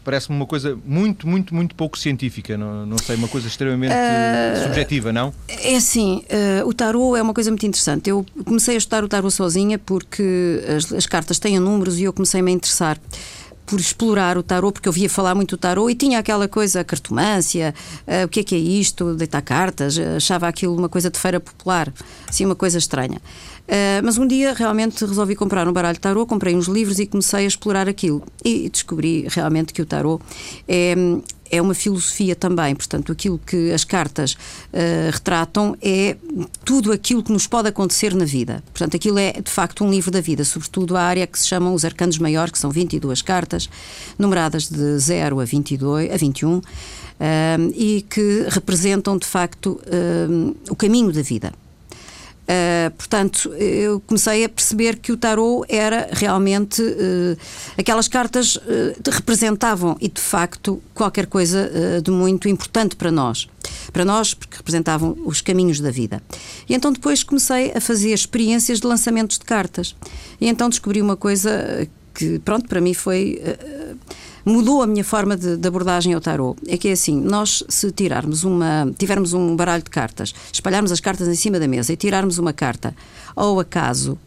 parece-me 0.03 0.35
uma 0.35 0.45
coisa 0.45 0.77
muito, 0.85 1.27
muito, 1.27 1.55
muito 1.55 1.75
pouco 1.75 1.97
científica, 1.97 2.57
não, 2.57 2.85
não 2.85 2.97
sei, 2.97 3.15
uma 3.15 3.27
coisa 3.27 3.47
extremamente 3.47 3.93
uh, 3.93 4.63
subjetiva, 4.63 5.13
não? 5.13 5.33
É 5.47 5.75
assim, 5.75 6.25
uh, 6.63 6.67
o 6.67 6.73
tarot 6.73 7.17
é 7.17 7.21
uma 7.21 7.33
coisa 7.33 7.49
muito 7.51 7.65
interessante. 7.65 8.09
Eu 8.09 8.25
comecei 8.43 8.75
a 8.75 8.77
estudar 8.77 9.03
o 9.03 9.07
tarot 9.07 9.33
sozinha 9.33 9.79
porque 9.79 10.61
as, 10.75 10.91
as 10.91 11.05
cartas 11.05 11.39
têm 11.39 11.59
números 11.59 11.99
e 11.99 12.03
eu 12.03 12.11
comecei-me 12.11 12.51
a 12.51 12.53
interessar 12.53 12.99
por 13.65 13.79
explorar 13.79 14.37
o 14.37 14.43
tarot, 14.43 14.73
porque 14.73 14.87
eu 14.87 14.93
via 14.93 15.09
falar 15.09 15.35
muito 15.35 15.55
do 15.55 15.59
tarot 15.59 15.91
e 15.91 15.95
tinha 15.95 16.19
aquela 16.19 16.47
coisa, 16.47 16.83
cartomância, 16.83 17.73
uh, 18.07 18.25
o 18.25 18.29
que 18.29 18.41
é 18.41 18.43
que 18.43 18.55
é 18.55 18.57
isto, 18.57 19.15
deitar 19.15 19.41
cartas, 19.41 19.97
achava 19.97 20.47
aquilo 20.47 20.75
uma 20.75 20.89
coisa 20.89 21.09
de 21.09 21.19
feira 21.19 21.39
popular, 21.39 21.91
assim, 22.27 22.45
uma 22.45 22.55
coisa 22.55 22.77
estranha. 22.77 23.21
Uh, 23.63 24.03
mas 24.03 24.17
um 24.17 24.27
dia 24.27 24.53
realmente 24.53 25.05
resolvi 25.05 25.35
comprar 25.35 25.67
um 25.67 25.73
baralho 25.73 25.93
de 25.93 26.01
tarot, 26.01 26.27
comprei 26.27 26.53
uns 26.53 26.67
livros 26.67 26.99
e 26.99 27.05
comecei 27.05 27.45
a 27.45 27.47
explorar 27.47 27.87
aquilo. 27.87 28.21
E 28.43 28.69
descobri 28.69 29.25
realmente 29.29 29.73
que 29.73 29.81
o 29.81 29.85
tarot 29.85 30.21
é, 30.67 30.93
é 31.49 31.61
uma 31.61 31.73
filosofia 31.73 32.35
também, 32.35 32.75
portanto, 32.75 33.11
aquilo 33.11 33.39
que 33.39 33.71
as 33.71 33.85
cartas 33.85 34.33
uh, 34.33 35.11
retratam 35.11 35.77
é 35.81 36.17
tudo 36.65 36.91
aquilo 36.91 37.23
que 37.23 37.31
nos 37.31 37.47
pode 37.47 37.69
acontecer 37.69 38.13
na 38.13 38.25
vida. 38.25 38.61
Portanto, 38.73 38.97
aquilo 38.97 39.17
é 39.17 39.33
de 39.33 39.51
facto 39.51 39.85
um 39.85 39.89
livro 39.89 40.11
da 40.11 40.19
vida, 40.19 40.43
sobretudo 40.43 40.97
a 40.97 41.01
área 41.01 41.25
que 41.25 41.39
se 41.39 41.47
chamam 41.47 41.73
os 41.73 41.85
arcanos 41.85 42.17
maiores, 42.17 42.51
que 42.51 42.59
são 42.59 42.69
22 42.69 43.21
cartas, 43.21 43.69
numeradas 44.19 44.67
de 44.67 44.97
0 44.97 45.39
a, 45.39 45.45
22, 45.45 46.11
a 46.11 46.17
21, 46.17 46.57
uh, 46.57 46.61
eh, 47.19 47.57
e 47.75 48.01
que 48.09 48.45
representam 48.49 49.17
de 49.17 49.25
facto 49.25 49.79
o 50.69 50.75
caminho 50.75 51.11
da 51.13 51.21
vida. 51.21 51.53
Uh, 52.43 52.91
portanto, 52.91 53.53
eu 53.53 54.01
comecei 54.01 54.43
a 54.43 54.49
perceber 54.49 54.97
que 54.97 55.13
o 55.13 55.17
tarot 55.17 55.65
era 55.69 56.09
realmente 56.11 56.81
uh, 56.81 57.37
aquelas 57.77 58.09
cartas 58.09 58.57
uh, 58.57 58.61
representavam 59.09 59.95
e 60.01 60.09
de 60.09 60.19
facto 60.19 60.81
qualquer 60.93 61.25
coisa 61.25 61.71
de 62.03 62.11
muito 62.11 62.49
importante 62.49 62.95
para 62.95 63.11
nós. 63.11 63.47
Para 63.91 64.03
nós, 64.03 64.33
porque 64.33 64.57
representavam 64.57 65.15
os 65.25 65.41
caminhos 65.41 65.79
da 65.79 65.89
vida. 65.89 66.21
E 66.67 66.73
então 66.73 66.91
depois 66.91 67.23
comecei 67.23 67.71
a 67.73 67.79
fazer 67.79 68.11
experiências 68.13 68.79
de 68.79 68.87
lançamentos 68.87 69.37
de 69.37 69.45
cartas. 69.45 69.95
E 70.39 70.47
então 70.47 70.69
descobri 70.69 71.01
uma 71.01 71.15
coisa 71.15 71.87
que, 72.13 72.39
pronto, 72.39 72.67
para 72.67 72.81
mim 72.81 72.93
foi 72.93 73.41
mudou 74.45 74.81
a 74.81 74.87
minha 74.87 75.03
forma 75.03 75.37
de, 75.37 75.57
de, 75.57 75.67
abordagem 75.67 76.13
ao 76.13 76.21
tarot. 76.21 76.57
É 76.67 76.77
que 76.77 76.89
é 76.89 76.91
assim, 76.91 77.19
nós 77.19 77.63
se 77.67 77.91
tirarmos 77.91 78.43
uma, 78.43 78.91
tivermos 78.97 79.33
um 79.33 79.55
baralho 79.55 79.83
de 79.83 79.89
cartas, 79.89 80.33
espalharmos 80.51 80.91
as 80.91 80.99
cartas 80.99 81.27
em 81.27 81.35
cima 81.35 81.59
da 81.59 81.67
mesa 81.67 81.93
e 81.93 81.97
tirarmos 81.97 82.37
uma 82.37 82.53
carta 82.53 82.95
ao 83.35 83.59
acaso, 83.59 84.17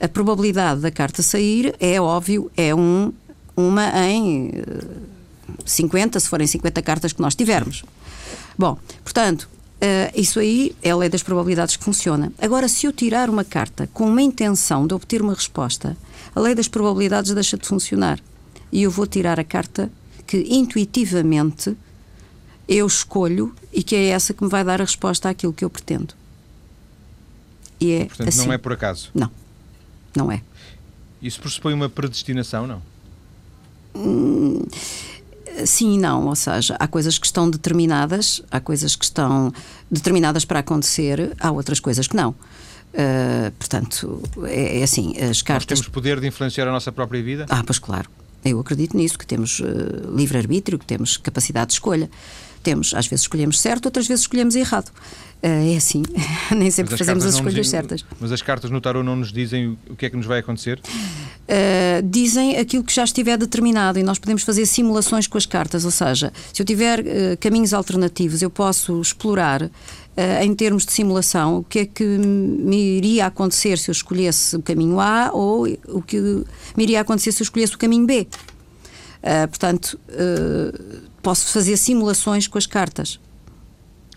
a 0.00 0.08
probabilidade 0.08 0.80
da 0.80 0.90
carta 0.90 1.22
sair 1.22 1.74
é 1.78 2.00
óbvio, 2.00 2.50
é 2.56 2.74
um, 2.74 3.12
uma 3.56 3.88
em 4.08 4.52
50, 5.64 6.18
se 6.18 6.28
forem 6.28 6.46
50 6.46 6.82
cartas 6.82 7.12
que 7.12 7.20
nós 7.20 7.34
tivermos. 7.34 7.84
Bom, 8.58 8.78
portanto, 9.04 9.48
Uh, 9.82 10.06
isso 10.14 10.38
aí 10.38 10.76
é 10.80 10.90
a 10.90 10.96
lei 10.96 11.08
das 11.08 11.24
probabilidades 11.24 11.74
que 11.74 11.82
funciona. 11.82 12.32
Agora, 12.38 12.68
se 12.68 12.86
eu 12.86 12.92
tirar 12.92 13.28
uma 13.28 13.42
carta 13.42 13.88
com 13.92 14.04
uma 14.04 14.22
intenção 14.22 14.86
de 14.86 14.94
obter 14.94 15.20
uma 15.20 15.34
resposta, 15.34 15.96
a 16.32 16.40
lei 16.40 16.54
das 16.54 16.68
probabilidades 16.68 17.34
deixa 17.34 17.58
de 17.58 17.66
funcionar. 17.66 18.20
E 18.72 18.82
eu 18.82 18.90
vou 18.90 19.06
tirar 19.06 19.38
a 19.38 19.44
carta 19.44 19.90
que 20.26 20.38
intuitivamente 20.48 21.76
eu 22.66 22.86
escolho 22.86 23.54
e 23.72 23.82
que 23.82 23.94
é 23.94 24.08
essa 24.08 24.32
que 24.32 24.42
me 24.42 24.48
vai 24.48 24.64
dar 24.64 24.80
a 24.80 24.84
resposta 24.84 25.28
àquilo 25.28 25.52
que 25.52 25.64
eu 25.64 25.70
pretendo. 25.70 26.14
E 27.78 27.92
é 27.92 28.04
Portanto, 28.06 28.28
assim. 28.28 28.46
não 28.46 28.52
é 28.52 28.58
por 28.58 28.72
acaso? 28.72 29.10
Não, 29.14 29.30
não 30.16 30.32
é. 30.32 30.42
Isso 31.20 31.40
pressupõe 31.40 31.74
uma 31.74 31.88
predestinação, 31.88 32.66
não? 32.66 32.82
Hum, 33.94 34.64
Sim 35.66 35.94
e 35.94 35.98
não, 35.98 36.26
ou 36.26 36.34
seja, 36.34 36.76
há 36.78 36.88
coisas 36.88 37.18
que 37.18 37.26
estão 37.26 37.48
determinadas, 37.48 38.42
há 38.50 38.58
coisas 38.58 38.96
que 38.96 39.04
estão 39.04 39.52
determinadas 39.90 40.44
para 40.44 40.60
acontecer, 40.60 41.36
há 41.38 41.50
outras 41.50 41.78
coisas 41.78 42.08
que 42.08 42.16
não. 42.16 42.30
Uh, 42.30 43.50
portanto, 43.58 44.22
é, 44.44 44.80
é, 44.80 44.82
assim, 44.82 45.14
as 45.18 45.42
cartas... 45.42 45.78
Nós 45.78 45.80
temos 45.80 45.88
poder 45.88 46.20
de 46.20 46.26
influenciar 46.26 46.68
a 46.68 46.72
nossa 46.72 46.90
própria 46.90 47.22
vida? 47.22 47.46
Ah, 47.48 47.62
pois 47.64 47.78
claro. 47.78 48.08
Eu 48.44 48.58
acredito 48.60 48.96
nisso, 48.96 49.18
que 49.18 49.26
temos 49.26 49.60
uh, 49.60 50.14
livre-arbítrio, 50.14 50.78
que 50.78 50.86
temos 50.86 51.16
capacidade 51.16 51.68
de 51.68 51.72
escolha. 51.74 52.10
Temos, 52.62 52.94
às 52.94 53.06
vezes 53.06 53.22
escolhemos 53.24 53.60
certo, 53.60 53.86
outras 53.86 54.06
vezes 54.06 54.22
escolhemos 54.22 54.54
errado. 54.56 54.90
Uh, 55.42 55.74
é 55.74 55.76
assim, 55.76 56.04
nem 56.56 56.70
sempre 56.70 56.96
fazemos 56.96 57.26
as 57.26 57.34
escolhas 57.34 57.68
certas. 57.68 58.04
Mas 58.20 58.30
as 58.30 58.40
cartas 58.40 58.70
no 58.70 58.80
tarot 58.80 59.04
não 59.04 59.16
nos 59.16 59.32
dizem 59.32 59.76
o 59.90 59.96
que 59.96 60.06
é 60.06 60.10
que 60.10 60.16
nos 60.16 60.24
vai 60.24 60.38
acontecer? 60.38 60.78
Uh, 60.78 62.00
dizem 62.08 62.58
aquilo 62.58 62.84
que 62.84 62.94
já 62.94 63.02
estiver 63.02 63.36
determinado 63.36 63.98
e 63.98 64.04
nós 64.04 64.20
podemos 64.20 64.44
fazer 64.44 64.64
simulações 64.66 65.26
com 65.26 65.36
as 65.36 65.44
cartas, 65.44 65.84
ou 65.84 65.90
seja, 65.90 66.32
se 66.52 66.62
eu 66.62 66.64
tiver 66.64 67.00
uh, 67.00 67.04
caminhos 67.40 67.74
alternativos, 67.74 68.40
eu 68.40 68.50
posso 68.50 69.00
explorar 69.00 69.68
em 70.42 70.54
termos 70.54 70.84
de 70.84 70.92
simulação 70.92 71.60
o 71.60 71.64
que 71.64 71.78
é 71.78 71.86
que 71.86 72.04
me 72.04 72.98
iria 72.98 73.24
acontecer 73.24 73.78
se 73.78 73.90
eu 73.90 73.92
escolhesse 73.92 74.54
o 74.54 74.60
caminho 74.60 75.00
A 75.00 75.30
ou 75.32 75.66
o 75.88 76.02
que 76.02 76.20
me 76.76 76.82
iria 76.82 77.00
acontecer 77.00 77.32
se 77.32 77.42
eu 77.42 77.44
escolhesse 77.44 77.74
o 77.74 77.78
caminho 77.78 78.04
B. 78.04 78.28
portanto, 79.48 79.98
posso 81.22 81.50
fazer 81.50 81.78
simulações 81.78 82.46
com 82.46 82.58
as 82.58 82.66
cartas. 82.66 83.18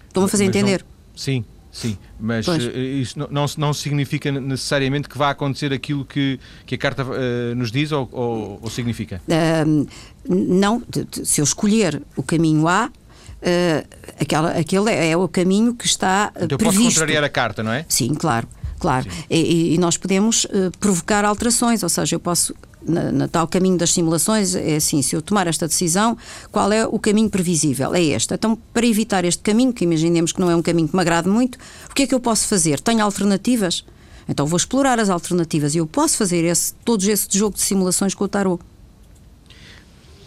Estão 0.10 0.26
a 0.26 0.28
fazer 0.28 0.48
mas 0.48 0.56
entender? 0.58 0.82
Não, 0.82 0.95
sim, 1.16 1.46
sim. 1.72 1.98
Mas 2.20 2.46
pois. 2.46 2.64
Eh, 2.66 2.80
isso 2.80 3.18
não, 3.20 3.28
não, 3.30 3.46
não, 3.58 3.74
significa 3.74 4.32
necessariamente 4.32 5.10
que 5.10 5.18
vá 5.18 5.30
acontecer 5.30 5.74
aquilo 5.74 6.06
que, 6.06 6.40
que 6.66 6.76
a 6.76 6.78
carta 6.78 7.04
uh, 7.04 7.56
nos 7.56 7.72
diz 7.72 7.92
ou, 7.92 8.08
ou, 8.12 8.60
ou 8.62 8.70
significa? 8.70 9.22
Uh, 9.28 9.88
não, 10.28 10.82
se 11.24 11.42
eu 11.42 11.44
escolher 11.44 12.02
o 12.16 12.24
caminho 12.24 12.68
A, 12.68 12.88
uh, 12.88 13.88
aquela, 14.20 14.52
aquele 14.52 14.92
é 14.92 15.16
o 15.16 15.28
caminho 15.28 15.74
que 15.74 15.86
está 15.86 16.32
então 16.36 16.58
previsto. 16.58 16.84
Posso 16.84 16.96
contrariar 16.96 17.24
a 17.24 17.30
carta, 17.30 17.64
não 17.64 17.72
é? 17.72 17.86
Sim, 17.88 18.14
claro. 18.14 18.48
Claro, 18.78 19.08
e, 19.30 19.74
e, 19.74 19.78
nós 19.78 19.98
podemos 19.98 20.46
provocar 20.82 21.24
alterações, 21.24 21.82
ou 21.82 21.88
seja, 21.88 22.18
eu 22.18 22.20
posso 22.20 22.54
na, 22.88 23.12
na, 23.12 23.28
tal 23.28 23.48
caminho 23.48 23.78
das 23.78 23.92
simulações, 23.92 24.56
é 24.56 24.76
assim: 24.76 25.02
se 25.02 25.16
eu 25.16 25.22
tomar 25.22 25.48
esta 25.48 25.68
decisão, 25.68 26.18
qual 26.52 26.72
é 26.72 26.86
o 26.86 27.00
caminho 27.00 27.30
previsível? 27.30 27.94
É 27.94 28.02
este. 28.02 28.34
Então, 28.34 28.58
para 28.74 28.86
evitar 28.86 29.26
este 29.26 29.42
caminho, 29.42 29.74
que 29.74 29.84
imaginemos 29.84 30.32
que 30.32 30.40
não 30.40 30.50
é 30.50 30.56
um 30.56 30.62
caminho 30.62 30.88
que 30.88 30.96
me 30.96 31.02
agrade 31.02 31.28
muito, 31.28 31.58
o 31.90 31.94
que 31.94 32.04
é 32.04 32.08
que 32.08 32.16
eu 32.16 32.20
posso 32.20 32.48
fazer? 32.48 32.80
Tenho 32.80 33.04
alternativas? 33.04 33.84
Então, 34.28 34.46
vou 34.46 34.58
explorar 34.58 35.00
as 35.00 35.10
alternativas 35.10 35.76
e 35.76 35.78
eu 35.78 35.86
posso 35.86 36.18
fazer 36.18 36.44
esse, 36.46 36.74
todo 36.86 37.04
esse 37.04 37.28
jogo 37.32 37.56
de 37.56 37.62
simulações 37.62 38.14
com 38.14 38.24
o 38.24 38.28
tarot. 38.28 38.64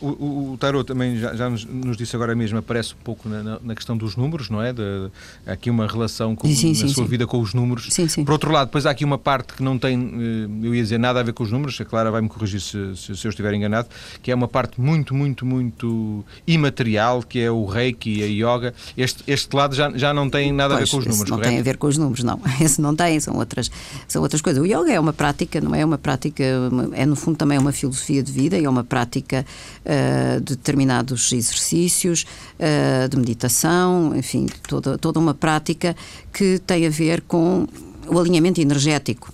O, 0.00 0.06
o, 0.06 0.52
o 0.52 0.56
Tarot 0.58 0.84
também 0.84 1.16
já, 1.16 1.34
já 1.34 1.50
nos, 1.50 1.64
nos, 1.64 1.96
disse 1.96 2.14
agora 2.14 2.34
mesmo, 2.34 2.58
aparece 2.58 2.94
um 2.94 3.02
pouco 3.02 3.28
na, 3.28 3.58
na 3.62 3.74
questão 3.74 3.96
dos 3.96 4.16
números, 4.16 4.48
não 4.48 4.62
é? 4.62 4.72
De, 4.72 5.10
aqui 5.46 5.70
uma 5.70 5.86
relação 5.86 6.36
com, 6.36 6.46
sim, 6.48 6.74
sim, 6.74 6.84
na 6.84 6.88
sua 6.88 7.04
sim. 7.04 7.10
vida 7.10 7.26
com 7.26 7.40
os 7.40 7.54
números. 7.54 7.88
Por 8.24 8.32
outro 8.32 8.52
lado, 8.52 8.66
depois 8.66 8.86
há 8.86 8.90
aqui 8.90 9.04
uma 9.04 9.18
parte 9.18 9.54
que 9.54 9.62
não 9.62 9.78
tem, 9.78 9.98
eh, 9.98 10.66
eu 10.66 10.74
ia 10.74 10.82
dizer, 10.82 10.98
nada 10.98 11.20
a 11.20 11.22
ver 11.22 11.32
com 11.32 11.42
os 11.42 11.50
números, 11.50 11.80
a 11.80 11.84
Clara 11.84 12.10
vai-me 12.10 12.28
corrigir 12.28 12.60
se, 12.60 12.96
se, 12.96 13.16
se, 13.16 13.26
eu 13.26 13.30
estiver 13.30 13.52
enganado, 13.54 13.88
que 14.22 14.30
é 14.30 14.34
uma 14.34 14.48
parte 14.48 14.80
muito, 14.80 15.14
muito, 15.14 15.44
muito 15.44 16.24
imaterial, 16.46 17.22
que 17.22 17.40
é 17.40 17.50
o 17.50 17.64
reiki 17.64 18.20
e 18.20 18.22
a 18.22 18.54
yoga. 18.54 18.74
Este, 18.96 19.22
este 19.26 19.54
lado 19.54 19.74
já, 19.74 19.90
já 19.96 20.14
não 20.14 20.30
tem 20.30 20.52
nada 20.52 20.76
pois, 20.76 20.82
a 20.82 20.84
ver 20.84 20.90
com 20.90 20.98
os 20.98 21.06
números, 21.06 21.30
não 21.30 21.36
correto? 21.36 21.50
tem 21.50 21.58
a 21.58 21.62
ver 21.62 21.76
com 21.76 21.86
os 21.86 21.98
números, 21.98 22.24
não. 22.24 22.40
Esse 22.60 22.80
não 22.80 22.94
tem, 22.94 23.18
são 23.20 23.36
outras, 23.36 23.70
são 24.06 24.22
outras 24.22 24.40
coisas. 24.40 24.62
O 24.62 24.66
yoga 24.66 24.92
é 24.92 25.00
uma 25.00 25.12
prática, 25.12 25.60
não 25.60 25.74
é 25.74 25.84
uma 25.84 25.98
prática, 25.98 26.44
é 26.92 27.04
no 27.04 27.16
fundo 27.16 27.36
também 27.36 27.58
uma 27.58 27.72
filosofia 27.72 28.22
de 28.22 28.32
vida, 28.32 28.56
é 28.58 28.68
uma 28.68 28.84
prática 28.84 29.44
uh, 29.88 30.40
de 30.40 30.56
determinados 30.56 31.32
exercícios 31.32 32.26
uh, 32.58 33.08
de 33.08 33.16
meditação, 33.16 34.14
enfim, 34.14 34.46
toda, 34.68 34.98
toda 34.98 35.18
uma 35.18 35.34
prática 35.34 35.96
que 36.32 36.58
tem 36.66 36.86
a 36.86 36.90
ver 36.90 37.22
com 37.22 37.66
o 38.06 38.18
alinhamento 38.18 38.60
energético. 38.60 39.32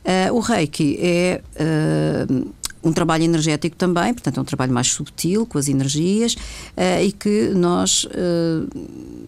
Uh, 0.00 0.34
o 0.34 0.40
Reiki 0.40 0.98
é 1.00 1.42
uh, 1.60 2.50
um 2.82 2.92
trabalho 2.92 3.24
energético 3.24 3.76
também, 3.76 4.14
portanto, 4.14 4.38
é 4.38 4.40
um 4.40 4.44
trabalho 4.44 4.72
mais 4.72 4.86
subtil, 4.88 5.44
com 5.44 5.58
as 5.58 5.68
energias, 5.68 6.34
uh, 6.34 7.02
e 7.02 7.12
que 7.12 7.50
nós 7.54 8.06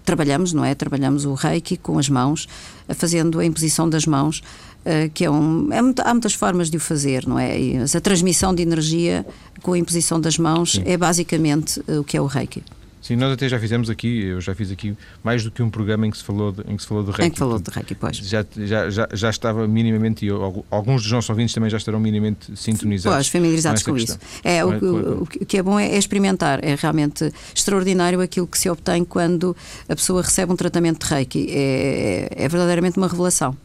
trabalhamos, 0.05 0.53
não 0.53 0.65
é? 0.65 0.75
Trabalhamos 0.75 1.25
o 1.25 1.35
Reiki 1.35 1.77
com 1.77 1.99
as 1.99 2.09
mãos, 2.09 2.49
fazendo 2.95 3.39
a 3.39 3.45
imposição 3.45 3.89
das 3.89 4.07
mãos 4.07 4.43
Uh, 4.83 5.09
que 5.15 5.25
é 5.25 5.31
um. 5.31 5.73
É 5.73 5.81
muito, 5.81 6.01
há 6.01 6.13
muitas 6.13 6.35
formas 6.35 6.69
de 6.69 6.77
o 6.77 6.81
fazer, 6.81 7.25
não 7.25 7.39
é? 7.39 7.57
E 7.57 7.77
a 7.77 8.01
transmissão 8.01 8.53
de 8.53 8.65
energia 8.65 9.25
com 9.63 9.73
a 9.73 9.79
imposição 9.79 10.21
das 10.21 10.37
mãos 10.37 10.73
Sim. 10.73 10.83
é 10.85 10.97
basicamente 10.97 11.81
uh, 11.89 12.01
o 12.01 12.05
que 12.05 12.17
é 12.17 12.21
o 12.21 12.27
Reiki. 12.27 12.63
Sim, 13.03 13.17
nós 13.17 13.33
até 13.33 13.49
já 13.49 13.59
fizemos 13.59 13.91
aqui, 13.91 14.27
eu 14.27 14.41
já 14.41 14.55
fiz 14.55 14.71
aqui 14.71 14.97
mais 15.25 15.43
do 15.43 15.51
que 15.51 15.61
um 15.61 15.69
programa 15.69 16.07
em 16.07 16.11
que 16.11 16.17
se 16.17 16.23
falou 16.23 16.53
de, 16.53 16.61
em 16.69 16.77
que 16.77 16.83
se 16.83 16.89
falou 16.89 17.03
do 17.03 17.11
Reiki. 17.11 17.27
Em 17.27 17.31
que 17.33 17.39
falou 17.39 17.59
de 17.59 17.69
Reiki, 17.69 17.97
pois. 17.97 18.17
Já, 18.19 18.47
já, 18.57 18.91
já, 18.91 19.09
já 19.13 19.29
estava 19.29 19.67
minimamente, 19.67 20.25
e 20.25 20.31
alguns 20.71 21.03
dos 21.03 21.11
nossos 21.11 21.29
ouvintes 21.29 21.53
também 21.53 21.69
já 21.69 21.79
estarão 21.79 21.99
minimamente 21.99 22.57
sintonizados. 22.57 23.17
Pois, 23.17 23.29
familiarizados 23.29 23.83
com, 23.83 23.91
com 23.91 23.97
isso. 23.97 24.17
É, 24.45 24.65
o, 24.65 24.69
o, 24.69 25.23
o, 25.25 25.27
que 25.27 25.59
é 25.59 25.63
bom 25.65 25.81
é, 25.81 25.89
é, 25.89 25.99
experimentar, 25.99 26.63
é 26.63 26.77
realmente 26.77 27.33
extraordinário 27.53 28.21
aquilo 28.21 28.47
que 28.47 28.57
se 28.57 28.71
obtém 28.71 29.05
quando 29.05 29.57
a 29.89 29.97
pessoa 29.97 30.23
recebe 30.23 30.53
um 30.53 30.57
tratamento 30.57 31.05
de 31.05 31.13
Reiki. 31.13 31.49
É, 31.51 32.29
é, 32.39 32.45
é 32.45 32.49
verdadeiramente 32.49 32.99
uma 32.99 33.09
revelação. 33.09 33.57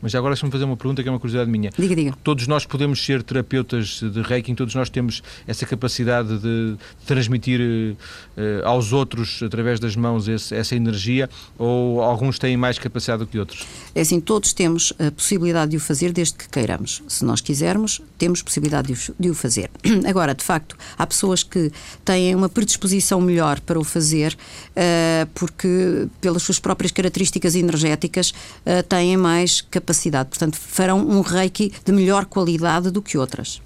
Mas 0.00 0.14
agora 0.14 0.34
deixa-me 0.34 0.52
fazer 0.52 0.64
uma 0.64 0.76
pergunta 0.76 1.02
que 1.02 1.08
é 1.08 1.12
uma 1.12 1.18
curiosidade 1.18 1.50
minha. 1.50 1.70
Diga, 1.76 1.94
diga. 1.94 2.14
Todos 2.22 2.46
nós 2.46 2.64
podemos 2.64 3.04
ser 3.04 3.22
terapeutas 3.22 4.00
de 4.00 4.22
Reiki, 4.22 4.54
todos 4.54 4.74
nós 4.74 4.88
temos 4.88 5.22
essa 5.46 5.66
capacidade 5.66 6.38
de 6.38 6.76
transmitir 7.04 7.60
uh, 7.60 8.64
aos 8.64 8.92
outros, 8.92 9.42
através 9.42 9.80
das 9.80 9.96
mãos, 9.96 10.28
esse, 10.28 10.54
essa 10.54 10.76
energia, 10.76 11.28
ou 11.58 12.00
alguns 12.00 12.38
têm 12.38 12.56
mais 12.56 12.78
capacidade 12.78 13.24
do 13.24 13.26
que 13.26 13.38
outros? 13.38 13.66
É 13.94 14.00
assim, 14.00 14.20
todos 14.20 14.52
temos 14.52 14.92
a 14.98 15.10
possibilidade 15.10 15.72
de 15.72 15.76
o 15.76 15.80
fazer 15.80 16.12
desde 16.12 16.34
que 16.34 16.48
queiramos. 16.48 17.02
Se 17.08 17.24
nós 17.24 17.40
quisermos, 17.40 18.00
temos 18.16 18.40
possibilidade 18.40 18.92
de 18.92 19.10
o, 19.10 19.14
de 19.18 19.30
o 19.30 19.34
fazer. 19.34 19.70
Agora, 20.08 20.34
de 20.34 20.44
facto, 20.44 20.76
há 20.96 21.06
pessoas 21.06 21.42
que 21.42 21.72
têm 22.04 22.34
uma 22.34 22.48
predisposição 22.48 23.20
melhor 23.20 23.58
para 23.60 23.78
o 23.78 23.84
fazer, 23.84 24.34
uh, 24.34 25.28
porque, 25.34 26.06
pelas 26.20 26.42
suas 26.42 26.60
próprias 26.60 26.92
características 26.92 27.56
energéticas, 27.56 28.30
uh, 28.30 28.82
têm 28.88 29.16
mais 29.16 29.60
capacidade 29.60 29.87
capacidade. 29.88 30.28
Portanto, 30.28 30.56
farão 30.56 30.98
um 31.00 31.20
reiki 31.22 31.72
de 31.84 31.92
melhor 31.92 32.26
qualidade 32.26 32.90
do 32.90 33.00
que 33.00 33.16
outras. 33.16 33.62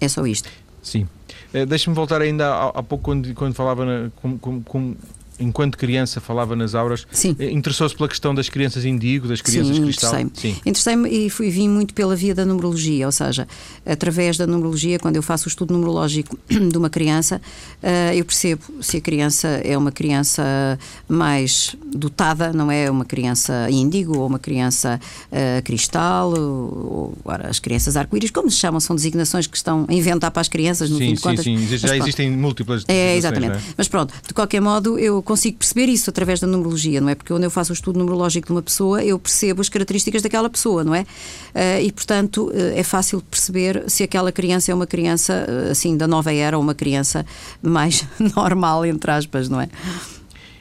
É 0.00 0.08
só 0.08 0.26
isto. 0.26 0.48
Sim. 0.82 1.06
Uh, 1.54 1.64
Deixa-me 1.66 1.94
voltar 1.94 2.20
ainda 2.20 2.52
há, 2.68 2.82
pouco, 2.82 3.04
quando, 3.04 3.32
quando 3.34 3.54
falava 3.54 3.84
na, 3.84 4.10
com, 4.16 4.62
com 4.62 4.96
enquanto 5.38 5.76
criança 5.76 6.20
falava 6.20 6.54
nas 6.54 6.74
aulas, 6.74 7.06
eh, 7.38 7.50
interessou-se 7.50 7.94
pela 7.94 8.08
questão 8.08 8.34
das 8.34 8.48
crianças 8.48 8.84
indigo, 8.84 9.28
das 9.28 9.40
crianças 9.40 9.76
Sim, 9.76 9.82
cristal? 9.82 10.20
Interessei-me. 10.20 10.58
Interessei-me 10.64 11.08
e 11.08 11.30
fui, 11.30 11.50
vim 11.50 11.68
muito 11.68 11.94
pela 11.94 12.14
via 12.14 12.34
da 12.34 12.44
numerologia, 12.44 13.06
ou 13.06 13.12
seja, 13.12 13.46
através 13.84 14.36
da 14.36 14.46
numerologia, 14.46 14.98
quando 14.98 15.16
eu 15.16 15.22
faço 15.22 15.46
o 15.46 15.48
estudo 15.48 15.72
numerológico 15.72 16.38
de 16.48 16.76
uma 16.76 16.90
criança, 16.90 17.40
uh, 17.82 18.14
eu 18.14 18.24
percebo 18.24 18.62
se 18.80 18.98
a 18.98 19.00
criança 19.00 19.48
é 19.48 19.76
uma 19.76 19.92
criança 19.92 20.78
mais 21.08 21.74
dotada, 21.84 22.52
não 22.52 22.70
é 22.70 22.90
uma 22.90 23.04
criança 23.04 23.68
índigo 23.70 24.18
ou 24.18 24.26
uma 24.26 24.38
criança 24.38 25.00
uh, 25.30 25.62
cristal, 25.62 26.32
ou, 26.32 27.14
as 27.24 27.58
crianças 27.58 27.96
arco-íris, 27.96 28.30
como 28.30 28.50
se 28.50 28.56
chamam, 28.56 28.80
são 28.80 28.94
designações 28.94 29.46
que 29.46 29.56
estão 29.56 29.86
a 29.88 29.92
inventar 29.92 30.30
para 30.30 30.40
as 30.40 30.48
crianças, 30.48 30.90
no 30.90 30.98
sim, 30.98 31.08
fim 31.08 31.14
de 31.14 31.20
contas. 31.20 31.44
Sim, 31.44 31.58
sim, 31.58 31.76
já 31.76 31.96
existem 31.96 32.30
múltiplas 32.30 32.84
É, 32.88 33.16
exatamente. 33.16 33.56
É? 33.56 33.60
Mas 33.76 33.88
pronto, 33.88 34.14
de 34.26 34.34
qualquer 34.34 34.60
modo, 34.60 34.98
eu 34.98 35.22
consigo 35.32 35.56
perceber 35.56 35.86
isso 35.86 36.10
através 36.10 36.40
da 36.40 36.46
numerologia, 36.46 37.00
não 37.00 37.08
é? 37.08 37.14
Porque 37.14 37.32
quando 37.32 37.44
eu 37.44 37.50
faço 37.50 37.72
o 37.72 37.74
estudo 37.74 37.98
numerológico 37.98 38.48
de 38.48 38.52
uma 38.52 38.62
pessoa, 38.62 39.02
eu 39.02 39.18
percebo 39.18 39.62
as 39.62 39.68
características 39.68 40.20
daquela 40.20 40.50
pessoa, 40.50 40.84
não 40.84 40.94
é? 40.94 41.00
Uh, 41.00 41.80
e, 41.82 41.90
portanto, 41.90 42.48
uh, 42.48 42.78
é 42.78 42.82
fácil 42.82 43.22
perceber 43.22 43.84
se 43.88 44.02
aquela 44.02 44.30
criança 44.30 44.70
é 44.70 44.74
uma 44.74 44.86
criança, 44.86 45.46
uh, 45.48 45.70
assim, 45.70 45.96
da 45.96 46.06
nova 46.06 46.32
era 46.34 46.56
ou 46.58 46.62
uma 46.62 46.74
criança 46.74 47.24
mais 47.62 48.06
normal, 48.36 48.84
entre 48.84 49.10
aspas, 49.10 49.48
não 49.48 49.58
é? 49.58 49.68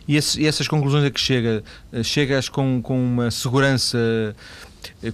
E, 0.08 0.16
esse, 0.16 0.42
e 0.42 0.48
essas 0.48 0.68
conclusões 0.68 1.04
a 1.04 1.12
que 1.12 1.20
chega, 1.20 1.64
chegas 2.04 2.48
com, 2.48 2.82
com 2.82 2.98
uma 2.98 3.30
segurança 3.30 4.36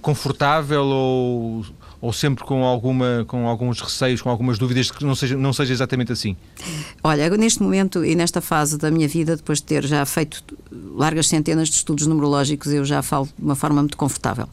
confortável 0.00 0.84
ou 0.84 1.64
ou 2.00 2.12
sempre 2.12 2.44
com, 2.44 2.64
alguma, 2.64 3.24
com 3.26 3.46
alguns 3.46 3.80
receios, 3.80 4.22
com 4.22 4.30
algumas 4.30 4.58
dúvidas 4.58 4.90
que 4.90 5.04
não 5.04 5.14
seja, 5.14 5.36
não 5.36 5.52
seja 5.52 5.72
exatamente 5.72 6.12
assim? 6.12 6.36
Olha, 7.02 7.28
neste 7.36 7.62
momento 7.62 8.04
e 8.04 8.14
nesta 8.14 8.40
fase 8.40 8.78
da 8.78 8.90
minha 8.90 9.08
vida, 9.08 9.36
depois 9.36 9.58
de 9.58 9.64
ter 9.64 9.84
já 9.84 10.04
feito 10.06 10.42
largas 10.94 11.26
centenas 11.26 11.68
de 11.68 11.76
estudos 11.76 12.06
numerológicos, 12.06 12.72
eu 12.72 12.84
já 12.84 13.02
falo 13.02 13.26
de 13.26 13.44
uma 13.44 13.56
forma 13.56 13.80
muito 13.80 13.96
confortável. 13.96 14.48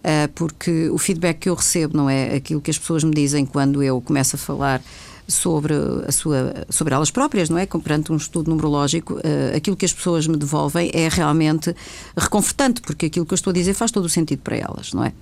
Uh, 0.00 0.28
porque 0.34 0.88
o 0.88 0.96
feedback 0.96 1.40
que 1.40 1.48
eu 1.50 1.54
recebo 1.54 1.94
não 1.94 2.08
é 2.08 2.34
aquilo 2.34 2.60
que 2.60 2.70
as 2.70 2.78
pessoas 2.78 3.04
me 3.04 3.12
dizem 3.12 3.44
quando 3.44 3.82
eu 3.82 4.00
começo 4.00 4.34
a 4.34 4.38
falar 4.38 4.82
sobre, 5.30 5.74
a 6.06 6.12
sua, 6.12 6.66
sobre 6.68 6.94
elas 6.94 7.10
próprias, 7.10 7.48
não 7.48 7.58
é? 7.58 7.66
Perante 7.66 8.12
um 8.12 8.16
estudo 8.16 8.50
numerológico, 8.50 9.14
uh, 9.14 9.56
aquilo 9.56 9.76
que 9.76 9.84
as 9.84 9.92
pessoas 9.92 10.26
me 10.26 10.36
devolvem 10.36 10.90
é 10.92 11.08
realmente 11.08 11.74
reconfortante, 12.16 12.80
porque 12.80 13.06
aquilo 13.06 13.24
que 13.24 13.32
eu 13.32 13.36
estou 13.36 13.50
a 13.50 13.54
dizer 13.54 13.74
faz 13.74 13.90
todo 13.90 14.04
o 14.04 14.08
sentido 14.08 14.40
para 14.40 14.56
elas, 14.56 14.92
não 14.92 15.04
é? 15.04 15.12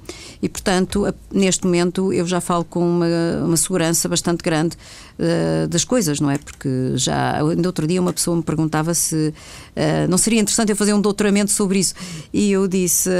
E, 0.43 0.49
portanto, 0.49 1.13
neste 1.33 1.65
momento 1.65 2.13
eu 2.13 2.27
já 2.27 2.41
falo 2.41 2.65
com 2.65 2.81
uma, 2.81 3.07
uma 3.45 3.57
segurança 3.57 4.09
bastante 4.09 4.43
grande 4.43 4.77
uh, 5.19 5.69
das 5.69 5.85
coisas, 5.85 6.21
não 6.21 6.31
é? 6.31 6.39
Porque 6.39 6.69
já, 6.95 7.43
no 7.43 7.67
outro 7.67 7.87
dia, 7.87 8.01
uma 8.01 8.13
pessoa 8.13 8.37
me 8.37 8.43
perguntava 8.43 8.95
se 8.95 9.33
uh, 9.77 10.09
não 10.09 10.19
seria 10.19 10.41
interessante 10.41 10.71
eu 10.71 10.77
fazer 10.77 10.95
um 10.95 11.01
doutoramento 11.01 11.51
sobre 11.51 11.79
isso. 11.79 11.95
E 12.33 12.51
eu 12.51 12.67
disse, 12.67 13.11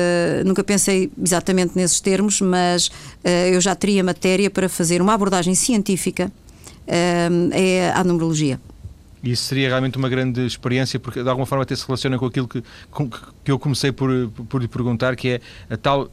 nunca 0.45 0.65
pensei 0.65 1.11
exatamente 1.23 1.73
nesses 1.75 2.01
termos, 2.01 2.41
mas 2.41 2.91
eu 3.53 3.61
já 3.61 3.75
teria 3.75 4.03
matéria 4.03 4.51
para 4.51 4.69
fazer 4.69 5.01
uma 5.01 5.15
abordagem 5.15 5.55
científica 5.55 6.31
é 6.89 7.93
a 7.95 8.03
numerologia. 8.03 8.59
Isso 9.23 9.45
seria 9.45 9.69
realmente 9.69 9.99
uma 9.99 10.09
grande 10.09 10.47
experiência, 10.47 10.99
porque 10.99 11.23
de 11.23 11.29
alguma 11.29 11.47
forma 11.47 11.65
até 11.65 11.75
se 11.75 11.85
relaciona 11.85 12.19
com 12.19 12.27
aquilo 12.27 12.47
que, 12.47 12.63
com, 12.91 13.11
que 13.49 13.53
eu 13.53 13.59
comecei 13.59 13.91
por, 13.91 14.11
por 14.47 14.61
lhe 14.61 14.69
perguntar, 14.69 15.17
que 15.17 15.29
é 15.29 15.41
a 15.71 15.77
tal, 15.79 16.03
uh, 16.03 16.11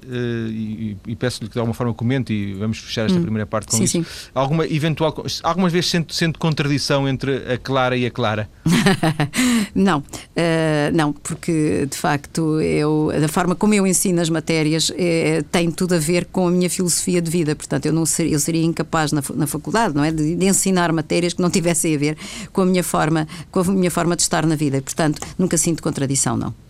e, 0.49 0.95
e 1.05 1.15
peço-lhe 1.17 1.49
que 1.49 1.53
de 1.53 1.59
alguma 1.59 1.73
forma 1.73 1.93
comente, 1.93 2.31
e 2.31 2.53
vamos 2.53 2.77
fechar 2.77 3.07
esta 3.07 3.19
hum. 3.19 3.23
primeira 3.23 3.45
parte 3.45 3.71
com 3.71 3.75
sim, 3.75 3.83
isso. 3.83 4.01
Sim. 4.01 4.05
Alguma 4.33 4.65
eventual, 4.65 5.13
algumas 5.43 5.73
vezes 5.73 5.91
sente 6.07 6.39
contradição 6.39 7.09
entre 7.09 7.35
a 7.51 7.57
Clara 7.57 7.97
e 7.97 8.05
a 8.05 8.11
Clara? 8.11 8.49
não, 9.75 9.99
uh, 9.99 10.03
não, 10.93 11.11
porque 11.11 11.85
de 11.91 11.97
facto 11.97 12.61
eu, 12.61 13.11
da 13.19 13.27
forma 13.27 13.53
como 13.53 13.73
eu 13.73 13.85
ensino 13.85 14.21
as 14.21 14.29
matérias 14.29 14.89
é, 14.95 15.43
tem 15.51 15.69
tudo 15.69 15.95
a 15.95 15.99
ver 15.99 16.23
com 16.31 16.47
a 16.47 16.51
minha 16.51 16.69
filosofia 16.69 17.21
de 17.21 17.29
vida, 17.29 17.53
portanto 17.53 17.85
eu, 17.85 17.91
não 17.91 18.05
seria, 18.05 18.31
eu 18.31 18.39
seria 18.39 18.63
incapaz 18.63 19.11
na, 19.11 19.21
na 19.33 19.45
faculdade, 19.45 19.93
não 19.93 20.05
é, 20.05 20.11
de, 20.13 20.35
de 20.35 20.45
ensinar 20.45 20.93
matérias 20.93 21.33
que 21.33 21.41
não 21.41 21.49
tivessem 21.49 21.95
a 21.95 21.97
ver 21.97 22.17
com 22.53 22.61
a 22.61 22.65
minha 22.65 22.83
forma, 22.83 23.27
com 23.51 23.59
a 23.59 23.63
minha 23.65 23.91
forma 23.91 24.15
de 24.15 24.21
estar 24.21 24.45
na 24.45 24.55
vida. 24.55 24.81
Portanto, 24.81 25.19
nunca 25.37 25.57
sinto 25.57 25.83
contradição, 25.83 26.37
não. 26.37 26.64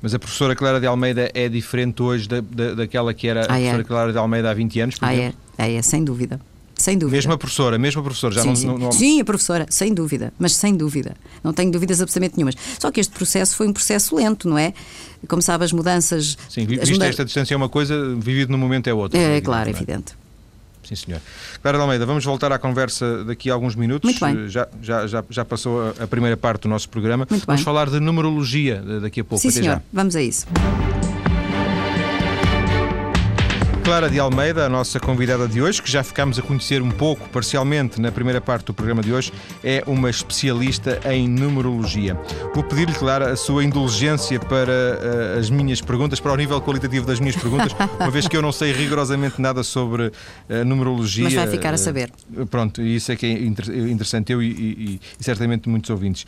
Mas 0.00 0.14
a 0.14 0.18
professora 0.18 0.54
Clara 0.54 0.80
de 0.80 0.86
Almeida 0.86 1.30
é 1.34 1.48
diferente 1.48 2.02
hoje 2.02 2.28
da, 2.28 2.40
da 2.40 2.74
daquela 2.74 3.12
que 3.12 3.26
era 3.26 3.40
ah, 3.40 3.44
a 3.44 3.46
professora 3.46 3.80
é. 3.80 3.84
Clara 3.84 4.12
de 4.12 4.18
Almeida 4.18 4.50
há 4.50 4.54
20 4.54 4.80
anos, 4.80 4.98
por 4.98 5.06
ah, 5.06 5.14
exemplo? 5.14 5.38
É. 5.58 5.74
é, 5.74 5.82
sem 5.82 6.04
dúvida. 6.04 6.40
Sem 6.78 6.96
dúvida. 6.96 7.16
Mesmo 7.16 7.32
a 7.32 7.38
professora, 7.38 7.76
mesmo 7.76 8.00
a 8.00 8.04
professora, 8.04 8.34
já 8.34 8.42
sim, 8.42 8.48
não, 8.48 8.56
sim. 8.56 8.66
Não, 8.66 8.78
não... 8.78 8.92
sim, 8.92 9.20
a 9.20 9.24
professora, 9.24 9.66
sem 9.68 9.92
dúvida, 9.92 10.32
mas 10.38 10.54
sem 10.54 10.76
dúvida. 10.76 11.16
Não 11.42 11.52
tenho 11.52 11.72
dúvidas 11.72 12.00
absolutamente 12.00 12.36
nenhumas. 12.36 12.54
Só 12.78 12.92
que 12.92 13.00
este 13.00 13.12
processo 13.12 13.56
foi 13.56 13.66
um 13.66 13.72
processo 13.72 14.14
lento, 14.14 14.48
não 14.48 14.56
é? 14.56 14.72
Como 15.26 15.42
sabe, 15.42 15.64
as 15.64 15.72
mudanças. 15.72 16.38
Sim, 16.48 16.66
visto 16.66 16.92
muda... 16.92 17.06
esta 17.08 17.24
distância 17.24 17.52
é 17.52 17.56
uma 17.56 17.68
coisa, 17.68 18.14
vivido 18.14 18.52
no 18.52 18.58
momento 18.58 18.86
é 18.86 18.94
outra. 18.94 19.18
É, 19.18 19.40
claro, 19.40 19.68
é 19.68 19.72
evidente. 19.72 20.14
Sim, 20.88 20.94
senhor. 20.96 21.20
Clara 21.60 21.76
de 21.76 21.82
Almeida, 21.82 22.06
vamos 22.06 22.24
voltar 22.24 22.50
à 22.50 22.58
conversa 22.58 23.24
daqui 23.24 23.50
a 23.50 23.54
alguns 23.54 23.74
minutos. 23.74 24.10
Muito 24.10 24.24
bem. 24.24 24.48
Já, 24.48 24.66
já, 24.80 25.06
já, 25.06 25.24
já 25.28 25.44
passou 25.44 25.82
a, 25.82 26.04
a 26.04 26.06
primeira 26.06 26.36
parte 26.36 26.62
do 26.62 26.68
nosso 26.68 26.88
programa. 26.88 27.26
Muito 27.28 27.44
vamos 27.44 27.60
bem. 27.60 27.64
falar 27.64 27.90
de 27.90 28.00
numerologia 28.00 28.82
daqui 29.02 29.20
a 29.20 29.24
pouco. 29.24 29.42
Sim, 29.42 29.48
Até 29.48 29.60
senhor. 29.60 29.74
Já. 29.74 29.82
Vamos 29.92 30.16
a 30.16 30.22
isso. 30.22 30.46
Clara 33.88 34.10
de 34.10 34.20
Almeida, 34.20 34.66
a 34.66 34.68
nossa 34.68 35.00
convidada 35.00 35.48
de 35.48 35.62
hoje, 35.62 35.80
que 35.80 35.90
já 35.90 36.04
ficámos 36.04 36.38
a 36.38 36.42
conhecer 36.42 36.82
um 36.82 36.90
pouco, 36.90 37.26
parcialmente, 37.30 37.98
na 37.98 38.12
primeira 38.12 38.38
parte 38.38 38.66
do 38.66 38.74
programa 38.74 39.00
de 39.00 39.14
hoje, 39.14 39.32
é 39.64 39.82
uma 39.86 40.10
especialista 40.10 41.00
em 41.10 41.26
numerologia. 41.26 42.14
Vou 42.54 42.62
pedir-lhe, 42.62 42.92
Clara, 42.92 43.32
a 43.32 43.36
sua 43.36 43.64
indulgência 43.64 44.38
para 44.38 44.70
uh, 44.70 45.38
as 45.38 45.48
minhas 45.48 45.80
perguntas, 45.80 46.20
para 46.20 46.30
o 46.34 46.36
nível 46.36 46.60
qualitativo 46.60 47.06
das 47.06 47.18
minhas 47.18 47.36
perguntas, 47.36 47.72
uma 47.98 48.10
vez 48.10 48.28
que 48.28 48.36
eu 48.36 48.42
não 48.42 48.52
sei 48.52 48.72
rigorosamente 48.72 49.40
nada 49.40 49.62
sobre 49.62 50.08
uh, 50.08 50.12
numerologia. 50.66 51.24
Mas 51.24 51.32
vai 51.32 51.46
ficar 51.46 51.72
a 51.72 51.78
saber. 51.78 52.10
Uh, 52.36 52.44
pronto, 52.44 52.82
isso 52.82 53.10
é 53.10 53.16
que 53.16 53.24
é 53.24 53.32
interessante, 53.32 54.34
eu 54.34 54.42
e, 54.42 54.50
e, 54.50 55.00
e 55.18 55.24
certamente 55.24 55.66
muitos 55.66 55.88
ouvintes. 55.88 56.26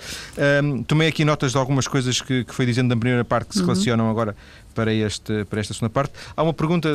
tomei 0.86 1.08
aqui 1.08 1.26
notas 1.26 1.52
de 1.52 1.58
algumas 1.58 1.86
coisas 1.86 2.22
que, 2.22 2.42
que 2.42 2.54
foi 2.54 2.64
dizendo 2.64 2.88
na 2.88 2.96
primeira 2.96 3.24
parte 3.24 3.48
que 3.48 3.54
se 3.54 3.60
uhum. 3.60 3.66
relacionam 3.66 4.08
agora 4.08 4.34
para, 4.74 4.92
este, 4.92 5.44
para 5.44 5.60
esta 5.60 5.74
segunda 5.74 5.90
parte. 5.90 6.12
Há 6.36 6.42
uma 6.42 6.52
pergunta 6.52 6.88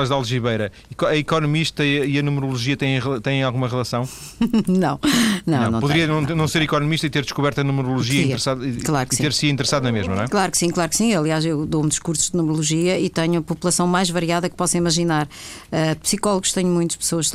daquelas 0.00 0.08
da 0.08 0.14
algibeira. 0.14 0.72
A 1.06 1.16
economista 1.16 1.84
e 1.84 2.18
a 2.18 2.22
numerologia 2.22 2.76
têm, 2.76 3.00
têm 3.22 3.42
alguma 3.42 3.68
relação? 3.68 4.08
não, 4.66 4.98
não, 5.46 5.62
não, 5.62 5.70
não 5.72 5.80
Poderia 5.80 6.06
não, 6.06 6.22
não, 6.22 6.48
ser 6.48 6.62
economista 6.62 7.06
e 7.06 7.10
ter 7.10 7.22
descoberto 7.22 7.60
a 7.60 7.64
numerologia 7.64 8.22
interessado, 8.22 8.60
claro 8.84 9.08
e 9.12 9.16
ter-se 9.16 9.48
interessado 9.48 9.82
na 9.84 9.92
mesma, 9.92 10.14
não 10.14 10.22
é? 10.24 10.28
Claro 10.28 10.50
que 10.50 10.58
sim, 10.58 10.70
claro 10.70 10.90
que 10.90 10.96
sim. 10.96 11.14
Aliás, 11.14 11.44
eu 11.44 11.66
dou 11.66 11.84
um 11.84 11.88
discursos 11.88 12.30
de 12.30 12.36
numerologia 12.36 12.98
e 12.98 13.08
tenho 13.08 13.40
a 13.40 13.42
população 13.42 13.86
mais 13.86 14.08
variada 14.10 14.48
que 14.48 14.56
possa 14.56 14.76
imaginar. 14.76 15.26
Uh, 15.26 15.98
psicólogos 16.00 16.52
tenho 16.52 16.68
muitas 16.68 16.96
pessoas 16.96 17.32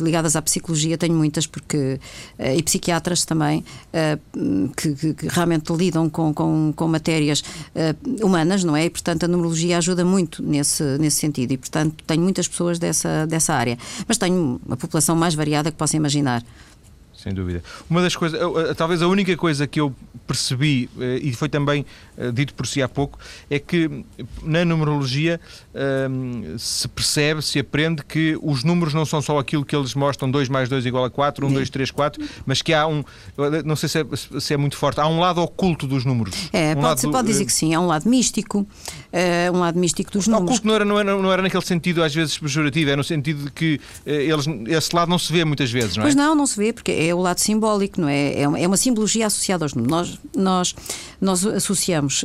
ligadas 0.00 0.36
à 0.36 0.42
psicologia, 0.42 0.96
tenho 0.96 1.14
muitas 1.14 1.46
porque 1.46 1.98
uh, 2.38 2.56
e 2.56 2.62
psiquiatras 2.62 3.24
também 3.24 3.64
uh, 3.92 4.68
que, 4.76 4.94
que, 4.94 5.14
que, 5.14 5.28
realmente 5.28 5.72
lidam 5.72 6.08
com, 6.08 6.32
com, 6.32 6.72
com 6.74 6.88
matérias 6.88 7.42
humanas, 8.22 8.62
não 8.64 8.76
é? 8.76 8.84
E, 8.84 8.90
portanto, 8.90 9.24
a 9.24 9.28
numerologia 9.28 9.78
ajuda 9.78 10.04
muito 10.04 10.42
nesse, 10.42 10.82
nesse 10.98 11.16
sentido 11.16 11.52
e, 11.52 11.56
portanto, 11.56 11.93
tenho 12.06 12.22
muitas 12.22 12.48
pessoas 12.48 12.78
dessa, 12.78 13.26
dessa 13.26 13.54
área. 13.54 13.78
Mas 14.06 14.18
tenho 14.18 14.60
uma 14.66 14.76
população 14.76 15.14
mais 15.14 15.34
variada 15.34 15.70
que 15.70 15.76
possa 15.76 15.96
imaginar 15.96 16.42
sem 17.24 17.32
dúvida. 17.32 17.62
Uma 17.88 18.02
das 18.02 18.14
coisas, 18.14 18.38
talvez 18.76 19.00
a 19.00 19.08
única 19.08 19.34
coisa 19.34 19.66
que 19.66 19.80
eu 19.80 19.94
percebi, 20.26 20.90
eh, 21.00 21.20
e 21.22 21.32
foi 21.32 21.48
também 21.48 21.86
eh, 22.18 22.30
dito 22.30 22.52
por 22.52 22.66
si 22.66 22.82
há 22.82 22.88
pouco, 22.88 23.18
é 23.48 23.58
que 23.58 24.04
na 24.42 24.64
numerologia 24.64 25.40
se 26.58 26.86
percebe, 26.88 27.42
se 27.42 27.58
aprende 27.58 28.04
que 28.04 28.38
os 28.40 28.62
números 28.62 28.94
não 28.94 29.04
são 29.04 29.20
só 29.20 29.38
aquilo 29.38 29.64
que 29.64 29.74
eles 29.74 29.94
mostram, 29.94 30.30
2 30.30 30.48
mais 30.48 30.68
2 30.68 30.86
igual 30.86 31.04
a 31.04 31.10
4, 31.10 31.46
1, 31.46 31.52
2, 31.52 31.70
3, 31.70 31.90
4, 31.90 32.24
mas 32.46 32.62
que 32.62 32.72
há 32.72 32.86
um, 32.86 33.02
não 33.64 33.74
sei 33.74 33.88
se 33.88 33.98
é, 33.98 34.04
se 34.40 34.54
é 34.54 34.56
muito 34.56 34.76
forte, 34.76 35.00
há 35.00 35.06
um 35.06 35.18
lado 35.18 35.42
oculto 35.42 35.86
dos 35.86 36.04
números. 36.04 36.48
É, 36.52 36.70
um 36.70 36.74
pode, 36.74 37.06
lado, 37.06 37.10
pode 37.10 37.28
dizer 37.28 37.44
que 37.44 37.52
sim, 37.52 37.74
há 37.74 37.80
um 37.80 37.86
lado 37.86 38.08
místico, 38.08 38.66
um 39.52 39.58
lado 39.58 39.78
místico 39.78 40.12
dos 40.12 40.28
números. 40.28 40.58
Oculto 40.58 40.66
não 40.66 40.74
era, 40.74 40.84
não, 40.84 41.00
era, 41.00 41.16
não 41.16 41.32
era 41.32 41.42
naquele 41.42 41.64
sentido 41.64 42.02
às 42.02 42.14
vezes 42.14 42.38
pejorativo, 42.38 42.90
é 42.90 42.96
no 42.96 43.04
sentido 43.04 43.44
de 43.44 43.50
que 43.50 43.80
eles, 44.06 44.46
esse 44.68 44.94
lado 44.94 45.08
não 45.08 45.18
se 45.18 45.32
vê 45.32 45.44
muitas 45.44 45.72
vezes, 45.72 45.96
não 45.96 46.02
é? 46.02 46.06
Pois 46.06 46.14
não, 46.14 46.34
não 46.34 46.46
se 46.46 46.56
vê, 46.56 46.72
porque 46.72 46.92
é 46.92 47.13
o 47.14 47.20
lado 47.20 47.38
simbólico, 47.38 48.00
não 48.00 48.08
é? 48.08 48.40
É 48.40 48.48
uma, 48.48 48.58
é 48.58 48.66
uma 48.66 48.76
simbologia 48.76 49.26
associada 49.26 49.64
aos 49.64 49.74
números. 49.74 50.18
Nós, 50.34 50.74
nós, 51.20 51.44
nós 51.44 51.46
associamos, 51.46 52.24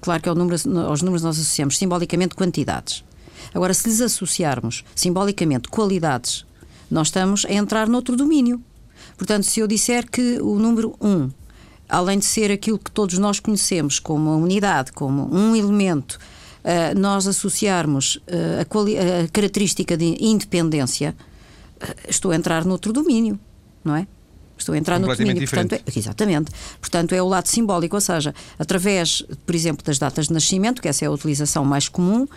claro 0.00 0.22
que 0.22 0.28
ao 0.28 0.34
número, 0.34 0.56
aos 0.86 1.02
números 1.02 1.22
nós 1.22 1.38
associamos 1.38 1.78
simbolicamente 1.78 2.34
quantidades. 2.34 3.04
Agora, 3.54 3.72
se 3.72 3.88
lhes 3.88 4.00
associarmos 4.00 4.84
simbolicamente 4.94 5.68
qualidades, 5.68 6.44
nós 6.90 7.08
estamos 7.08 7.44
a 7.46 7.52
entrar 7.52 7.88
noutro 7.88 8.16
domínio. 8.16 8.60
Portanto, 9.16 9.44
se 9.44 9.60
eu 9.60 9.66
disser 9.66 10.08
que 10.10 10.40
o 10.40 10.58
número 10.58 10.94
1, 11.00 11.30
além 11.88 12.18
de 12.18 12.24
ser 12.24 12.50
aquilo 12.50 12.78
que 12.78 12.90
todos 12.90 13.18
nós 13.18 13.40
conhecemos 13.40 13.98
como 13.98 14.30
uma 14.30 14.36
unidade, 14.36 14.92
como 14.92 15.32
um 15.34 15.54
elemento, 15.54 16.18
uh, 16.66 16.98
nós 16.98 17.26
associarmos 17.26 18.16
uh, 18.16 18.58
a, 18.58 19.24
a, 19.24 19.28
característica 19.28 19.96
de 19.96 20.16
independência, 20.20 21.16
uh, 21.76 22.10
estou 22.10 22.32
a 22.32 22.36
entrar 22.36 22.64
noutro 22.64 22.92
domínio, 22.92 23.38
não 23.84 23.96
é? 23.96 24.06
Estou 24.58 24.74
a 24.74 24.78
entrar 24.78 24.98
no 24.98 25.06
domínio. 25.14 25.48
Portanto, 25.48 25.74
é, 25.74 25.82
exatamente. 25.94 26.50
Portanto, 26.80 27.14
é 27.14 27.22
o 27.22 27.28
lado 27.28 27.46
simbólico, 27.46 27.96
ou 27.96 28.00
seja, 28.00 28.34
através, 28.58 29.22
por 29.44 29.54
exemplo, 29.54 29.84
das 29.84 29.98
datas 29.98 30.28
de 30.28 30.32
nascimento, 30.32 30.80
que 30.80 30.88
essa 30.88 31.04
é 31.04 31.08
a 31.08 31.10
utilização 31.10 31.64
mais 31.64 31.88
comum, 31.88 32.22
uh, 32.24 32.28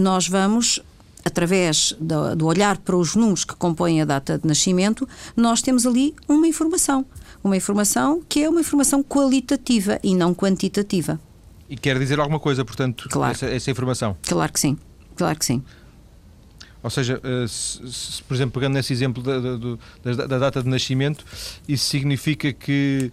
nós 0.00 0.28
vamos 0.28 0.82
através 1.24 1.94
do, 2.00 2.34
do, 2.34 2.46
olhar 2.46 2.78
para 2.78 2.96
os 2.96 3.14
números 3.14 3.44
que 3.44 3.54
compõem 3.54 4.00
a 4.00 4.04
data 4.04 4.38
de 4.38 4.46
nascimento, 4.46 5.06
nós 5.36 5.60
temos 5.60 5.84
ali 5.84 6.14
uma 6.26 6.46
informação. 6.46 7.04
Uma 7.44 7.56
informação 7.56 8.22
que 8.28 8.42
é 8.42 8.48
uma 8.48 8.60
informação 8.60 9.02
qualitativa 9.02 9.98
e 10.02 10.14
não 10.14 10.34
quantitativa. 10.34 11.20
E 11.68 11.76
quer 11.76 11.98
dizer 11.98 12.18
alguma 12.18 12.40
coisa, 12.40 12.64
portanto, 12.64 13.08
claro. 13.10 13.32
essa, 13.32 13.46
essa 13.46 13.70
informação? 13.70 14.16
Claro 14.26 14.52
que 14.52 14.60
sim. 14.60 14.78
Claro 15.14 15.38
que 15.38 15.44
sim. 15.44 15.62
Ou 16.82 16.90
seja, 16.90 17.20
eh, 17.22 17.46
se, 17.48 17.92
se, 17.92 18.22
por 18.22 18.34
exemplo, 18.34 18.52
pegando 18.52 18.74
nesse 18.74 18.92
exemplo 18.92 19.22
da, 19.22 19.40
da, 19.40 19.56
da, 19.56 20.26
da, 20.26 20.38
data 20.38 20.62
de 20.62 20.68
nascimento, 20.68 21.24
isso 21.66 21.86
significa 21.86 22.52
que 22.52 23.10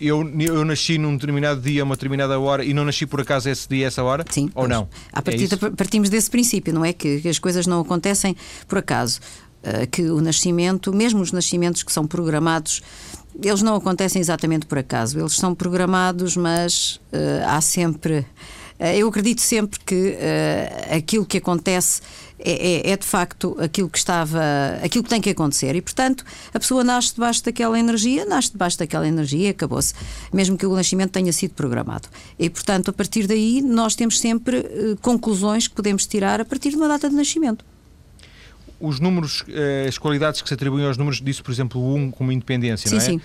eu, 0.00 0.26
eu 0.40 0.64
nasci 0.64 0.96
num 0.96 1.14
determinado 1.14 1.60
dia, 1.60 1.84
uma 1.84 1.94
determinada 1.94 2.38
hora 2.40 2.64
e 2.64 2.72
não 2.72 2.84
nasci 2.84 3.04
por 3.04 3.20
acaso 3.20 3.48
esse 3.50 3.68
dia, 3.68 3.86
essa 3.86 4.02
hora? 4.02 4.24
Sim. 4.28 4.50
Ou 4.54 4.66
não? 4.66 4.88
A 5.12 5.20
partir 5.20 5.52
é 5.52 5.70
partimos 5.70 6.08
desse 6.08 6.30
princípio, 6.30 6.72
não 6.72 6.84
é? 6.84 6.92
Que, 6.92 7.20
que, 7.20 7.28
as 7.28 7.38
coisas 7.38 7.66
não 7.66 7.80
acontecem 7.80 8.34
por 8.66 8.78
acaso. 8.78 9.20
Uh, 9.62 9.86
que 9.90 10.02
o 10.04 10.22
nascimento, 10.22 10.90
mesmo 10.90 11.20
os 11.20 11.32
nascimentos 11.32 11.82
que 11.82 11.92
são 11.92 12.06
programados, 12.06 12.80
eles 13.42 13.60
não 13.60 13.74
acontecem 13.74 14.18
exatamente 14.18 14.64
por 14.64 14.78
acaso. 14.78 15.18
Eles 15.18 15.34
são 15.34 15.54
programados, 15.54 16.34
mas 16.34 16.98
uh, 17.12 17.46
há 17.46 17.60
sempre. 17.60 18.24
Uh, 18.80 18.96
eu 18.96 19.08
acredito 19.08 19.42
sempre 19.42 19.78
que 19.80 20.16
aquilo 20.90 21.26
que 21.26 21.38
acontece 21.38 22.00
é, 22.42 22.88
é, 22.88 22.90
é, 22.92 22.96
de 22.96 23.06
facto 23.06 23.54
aquilo 23.60 23.88
que 23.88 23.98
estava, 23.98 24.40
aquilo 24.82 25.04
que 25.04 25.10
tem 25.10 25.20
que 25.20 25.30
acontecer. 25.30 25.76
E, 25.76 25.82
portanto, 25.82 26.24
a 26.54 26.58
pessoa 26.58 26.82
nasce 26.82 27.14
debaixo 27.14 27.44
daquela 27.44 27.78
energia, 27.78 28.24
nasce 28.24 28.52
debaixo 28.52 28.78
daquela 28.78 29.06
energia 29.06 29.48
e 29.48 29.50
acabou-se, 29.50 29.94
mesmo 30.32 30.56
que 30.56 30.64
o 30.64 30.74
nascimento 30.74 31.10
tenha 31.10 31.32
sido 31.32 31.52
programado. 31.52 32.08
E, 32.38 32.48
portanto, 32.48 32.88
a 32.88 32.92
partir 32.92 33.26
daí, 33.26 33.60
nós 33.60 33.94
temos 33.94 34.18
sempre 34.18 34.58
uh, 34.58 34.96
conclusões 35.02 35.68
que 35.68 35.74
podemos 35.74 36.06
tirar 36.06 36.40
a 36.40 36.44
partir 36.44 36.70
de 36.70 36.76
uma 36.76 36.88
data 36.88 37.08
de 37.08 37.14
nascimento 37.14 37.64
os 38.80 38.98
números, 38.98 39.44
eh, 39.48 39.86
as 39.88 39.98
qualidades 39.98 40.40
que 40.40 40.48
se 40.48 40.54
atribuem 40.54 40.86
aos 40.86 40.96
números, 40.96 41.20
disse 41.20 41.42
por 41.42 41.52
exemplo 41.52 41.80
o 41.80 41.94
1 41.94 42.10
como 42.10 42.32
independência, 42.32 42.88
sim, 42.88 42.96
não 42.96 43.02
é? 43.02 43.06
Sim. 43.06 43.20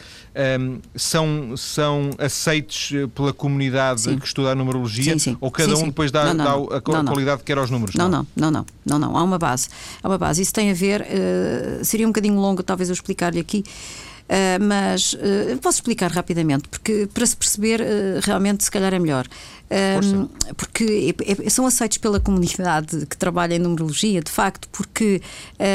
Um, 0.59 0.79
são, 0.95 1.57
são 1.57 2.09
aceitos 2.17 2.91
eh, 2.93 3.07
pela 3.07 3.31
comunidade 3.31 4.01
sim. 4.01 4.19
que 4.19 4.25
estuda 4.25 4.51
a 4.51 4.55
numerologia? 4.55 5.13
Sim, 5.13 5.19
sim. 5.19 5.37
Ou 5.39 5.49
cada 5.49 5.75
um 5.77 5.85
depois 5.85 6.11
dá, 6.11 6.33
não, 6.33 6.33
não, 6.33 6.67
dá 6.67 6.77
a 6.77 6.81
qualidade 6.81 7.39
que 7.39 7.45
quer 7.45 7.57
aos 7.57 7.69
números? 7.69 7.95
Não, 7.95 8.09
não, 8.09 8.27
não, 8.35 8.51
não, 8.51 8.65
não, 8.85 8.99
não. 8.99 9.17
Há 9.17 9.23
uma 9.23 9.39
base. 9.39 9.69
Há 10.03 10.07
uma 10.09 10.17
base. 10.17 10.41
Isso 10.41 10.53
tem 10.53 10.69
a 10.71 10.73
ver, 10.73 11.01
uh, 11.01 11.85
seria 11.85 12.05
um 12.05 12.09
bocadinho 12.09 12.35
longo 12.35 12.61
talvez 12.61 12.89
eu 12.89 12.93
explicar-lhe 12.93 13.39
aqui. 13.39 13.63
Uh, 14.25 14.63
mas 14.63 15.13
uh, 15.13 15.57
posso 15.61 15.77
explicar 15.77 16.11
rapidamente, 16.11 16.67
porque 16.67 17.07
para 17.13 17.25
se 17.25 17.37
perceber 17.37 17.79
uh, 17.79 17.85
realmente 18.23 18.63
se 18.63 18.71
calhar 18.71 18.91
é 18.93 18.99
melhor. 18.99 19.27
porque 20.57 21.15
é, 21.23 21.45
é, 21.45 21.49
são 21.49 21.65
aceitos 21.65 21.99
pela 21.99 22.19
comunidade 22.19 23.05
que 23.05 23.17
trabalha 23.17 23.55
em 23.55 23.59
numerologia, 23.59 24.21
de 24.21 24.31
facto, 24.31 24.67
porque 24.69 25.21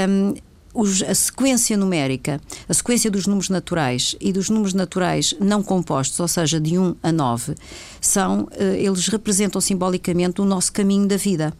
um, 0.08 0.34
os, 0.74 1.02
a 1.02 1.14
sequência 1.14 1.76
numérica, 1.76 2.40
a 2.68 2.74
sequência 2.74 3.10
dos 3.10 3.26
números 3.26 3.48
naturais 3.48 4.16
e 4.20 4.32
dos 4.32 4.48
números 4.50 4.74
naturais 4.74 5.34
não 5.40 5.62
compostos, 5.62 6.18
ou 6.18 6.28
seja, 6.28 6.60
de 6.60 6.78
1 6.78 6.96
a 7.02 7.12
9, 7.12 7.54
são, 8.00 8.48
eles 8.78 9.08
representam 9.08 9.60
simbolicamente 9.60 10.40
o 10.40 10.44
nosso 10.44 10.72
caminho 10.72 11.06
da 11.06 11.16
vida. 11.16 11.52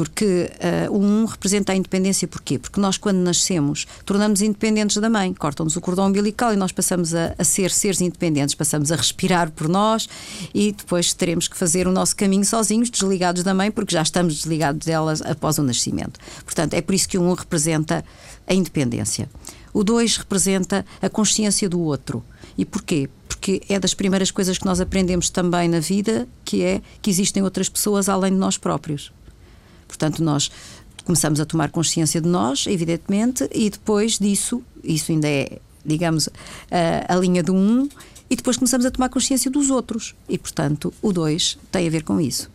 Porque 0.00 0.50
uh, 0.88 0.96
o 0.96 0.98
1 0.98 1.24
representa 1.26 1.72
a 1.74 1.76
independência 1.76 2.26
porquê? 2.26 2.58
Porque 2.58 2.80
nós, 2.80 2.96
quando 2.96 3.18
nascemos, 3.18 3.86
tornamos 4.06 4.40
independentes 4.40 4.96
da 4.96 5.10
mãe, 5.10 5.34
cortam-nos 5.34 5.76
o 5.76 5.80
cordão 5.82 6.06
umbilical 6.06 6.54
e 6.54 6.56
nós 6.56 6.72
passamos 6.72 7.14
a, 7.14 7.34
a, 7.36 7.44
ser 7.44 7.70
seres 7.70 8.00
independentes, 8.00 8.54
passamos 8.54 8.90
a 8.90 8.96
respirar 8.96 9.50
por 9.50 9.68
nós 9.68 10.08
e 10.54 10.72
depois 10.72 11.12
teremos 11.12 11.48
que 11.48 11.54
fazer 11.54 11.86
o 11.86 11.92
nosso 11.92 12.16
caminho 12.16 12.46
sozinhos, 12.46 12.88
desligados 12.88 13.42
da 13.42 13.52
mãe, 13.52 13.70
porque 13.70 13.92
já 13.92 14.00
estamos 14.00 14.36
desligados 14.36 14.86
delas 14.86 15.20
após 15.20 15.58
o 15.58 15.62
nascimento. 15.62 16.18
Portanto, 16.46 16.72
é 16.72 16.80
por 16.80 16.94
isso 16.94 17.06
que 17.06 17.18
o 17.18 17.22
1 17.22 17.34
representa 17.34 18.02
a 18.46 18.54
independência. 18.54 19.28
O 19.70 19.84
2 19.84 20.16
representa 20.16 20.82
a 21.02 21.10
consciência 21.10 21.68
do 21.68 21.78
outro. 21.78 22.24
E 22.56 22.64
porquê? 22.64 23.10
Porque 23.28 23.60
é 23.68 23.78
das 23.78 23.92
primeiras 23.92 24.30
coisas 24.30 24.56
que 24.56 24.64
nós 24.64 24.80
aprendemos 24.80 25.28
também 25.28 25.68
na 25.68 25.78
vida, 25.78 26.26
que 26.42 26.62
é 26.62 26.80
que 27.02 27.10
existem 27.10 27.42
outras 27.42 27.68
pessoas 27.68 28.08
além 28.08 28.32
de 28.32 28.38
nós 28.38 28.56
próprios. 28.56 29.12
Portanto, 30.00 30.24
nós 30.24 30.50
começamos 31.04 31.40
a 31.40 31.44
tomar 31.44 31.70
consciência 31.70 32.22
de 32.22 32.28
nós, 32.28 32.66
evidentemente, 32.66 33.46
e 33.52 33.68
depois 33.68 34.18
disso, 34.18 34.62
isso 34.82 35.12
ainda 35.12 35.28
é, 35.28 35.58
digamos, 35.84 36.26
a, 36.70 37.14
a 37.14 37.16
linha 37.16 37.42
do 37.42 37.54
um, 37.54 37.86
e 38.30 38.34
depois 38.34 38.56
começamos 38.56 38.86
a 38.86 38.90
tomar 38.90 39.10
consciência 39.10 39.50
dos 39.50 39.68
outros. 39.68 40.14
E, 40.26 40.38
portanto, 40.38 40.90
o 41.02 41.12
dois 41.12 41.58
tem 41.70 41.86
a 41.86 41.90
ver 41.90 42.02
com 42.02 42.18
isso. 42.18 42.50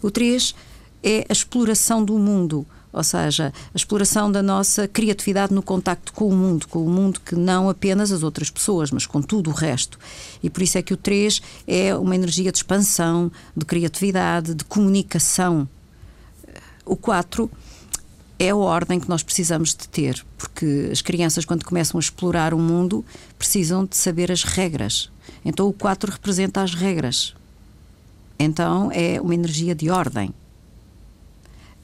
O 0.00 0.10
três 0.10 0.54
é 1.02 1.26
a 1.28 1.32
exploração 1.32 2.02
do 2.02 2.18
mundo, 2.18 2.66
ou 2.90 3.04
seja, 3.04 3.52
a 3.74 3.76
exploração 3.76 4.32
da 4.32 4.42
nossa 4.42 4.88
criatividade 4.88 5.52
no 5.52 5.62
contacto 5.62 6.14
com 6.14 6.26
o 6.26 6.34
mundo, 6.34 6.66
com 6.68 6.82
o 6.82 6.88
mundo 6.88 7.20
que 7.20 7.34
não 7.34 7.68
apenas 7.68 8.12
as 8.12 8.22
outras 8.22 8.48
pessoas, 8.48 8.90
mas 8.90 9.04
com 9.04 9.20
tudo 9.20 9.50
o 9.50 9.52
resto. 9.52 9.98
E 10.42 10.48
por 10.48 10.62
isso 10.62 10.78
é 10.78 10.82
que 10.82 10.94
o 10.94 10.96
3 10.96 11.42
é 11.66 11.94
uma 11.94 12.14
energia 12.14 12.50
de 12.50 12.56
expansão, 12.56 13.30
de 13.54 13.66
criatividade, 13.66 14.54
de 14.54 14.64
comunicação 14.64 15.68
o 16.88 16.96
4 16.96 17.50
é 18.38 18.50
a 18.50 18.56
ordem 18.56 19.00
que 19.00 19.08
nós 19.08 19.22
precisamos 19.22 19.70
de 19.70 19.88
ter, 19.88 20.24
porque 20.36 20.88
as 20.92 21.02
crianças, 21.02 21.44
quando 21.44 21.64
começam 21.64 21.98
a 21.98 22.00
explorar 22.00 22.54
o 22.54 22.58
mundo, 22.58 23.04
precisam 23.36 23.84
de 23.84 23.96
saber 23.96 24.30
as 24.30 24.44
regras. 24.44 25.10
Então 25.44 25.68
o 25.68 25.72
4 25.72 26.12
representa 26.12 26.62
as 26.62 26.74
regras. 26.74 27.34
Então 28.38 28.90
é 28.92 29.20
uma 29.20 29.34
energia 29.34 29.74
de 29.74 29.90
ordem. 29.90 30.32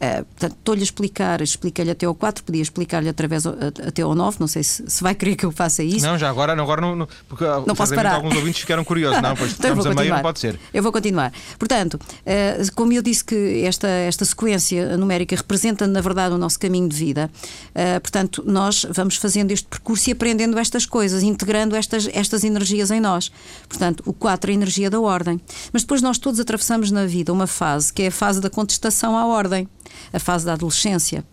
Uh, 0.05 0.25
portanto, 0.25 0.57
estou-lhe 0.59 0.81
a 0.81 0.85
explicar, 0.85 1.41
expliquei-lhe 1.41 1.91
até 1.91 2.05
ao 2.05 2.15
4, 2.15 2.45
podia 2.45 2.61
explicar-lhe 2.61 3.09
através 3.09 3.47
até 3.47 4.03
ao 4.03 4.15
9, 4.15 4.37
não 4.41 4.47
sei 4.47 4.63
se, 4.63 4.85
se, 4.87 5.03
vai 5.03 5.15
querer 5.15 5.37
que 5.37 5.47
eu 5.47 5.53
faça 5.53 5.83
isso. 5.83 6.05
Não, 6.05 6.19
já 6.19 6.29
agora, 6.29 6.53
agora 6.53 6.81
não, 6.81 6.97
não 6.97 7.09
porque 7.29 7.45
não 7.45 7.75
posso 7.75 7.95
parar. 7.95 8.17
alguns 8.17 8.35
ouvintes 8.35 8.61
ficaram 8.61 8.85
curiosos, 8.85 9.23
não, 9.23 9.37
pois 9.37 9.53
então 9.59 9.71
estamos 9.71 9.87
a 9.87 9.95
meio, 9.95 10.15
não 10.15 10.23
pode 10.23 10.41
ser. 10.41 10.59
Eu 10.73 10.83
vou 10.83 10.93
continuar. 10.93 11.33
Portanto, 11.59 11.95
uh, 11.95 12.75
como 12.75 12.93
eu 12.93 13.03
disse 13.03 13.25
que 13.25 13.63
esta, 13.65 13.89
esta 13.89 14.25
sequência 14.25 14.97
numérica 14.97 15.37
representa, 15.37 15.87
na 15.87 16.01
verdade, 16.01 16.35
o 16.35 16.39
nosso 16.39 16.59
caminho 16.59 16.89
de 16.89 16.97
vida, 16.97 17.31
uh, 17.71 18.01
portanto, 18.01 18.43
nós 18.47 18.87
vamos 18.91 19.17
fazendo 19.17 19.53
este 19.53 19.67
percurso 19.67 20.11
e 20.11 20.13
aprendendo 20.13 20.59
estas 20.59 20.85
coisas, 20.87 21.23
integrando 21.23 21.77
estas, 21.77 22.09
estas 22.13 22.45
energias 22.45 22.91
em 22.91 23.01
nós. 23.01 23.31
Portanto, 23.69 24.03
o 24.07 24.13
4 24.13 24.51
é 24.51 24.53
a 24.53 24.55
energia 24.55 24.91
da 24.91 25.01
ordem. 25.01 25.41
Mas 25.73 25.83
depois 25.83 26.03
nós 26.03 26.19
todos 26.19 26.41
atravessamos 26.41 26.91
na 26.91 27.07
vida 27.07 27.33
uma 27.33 27.47
fase 27.47 27.93
que 27.93 28.03
é 28.03 28.09
a 28.09 28.13
fase 28.13 28.41
da 28.41 28.51
contestação 28.51 29.17
à 29.17 29.27
ordem 29.27 29.69
a 30.13 30.19
fase 30.19 30.45
da 30.45 30.53
adolescência 30.53 31.25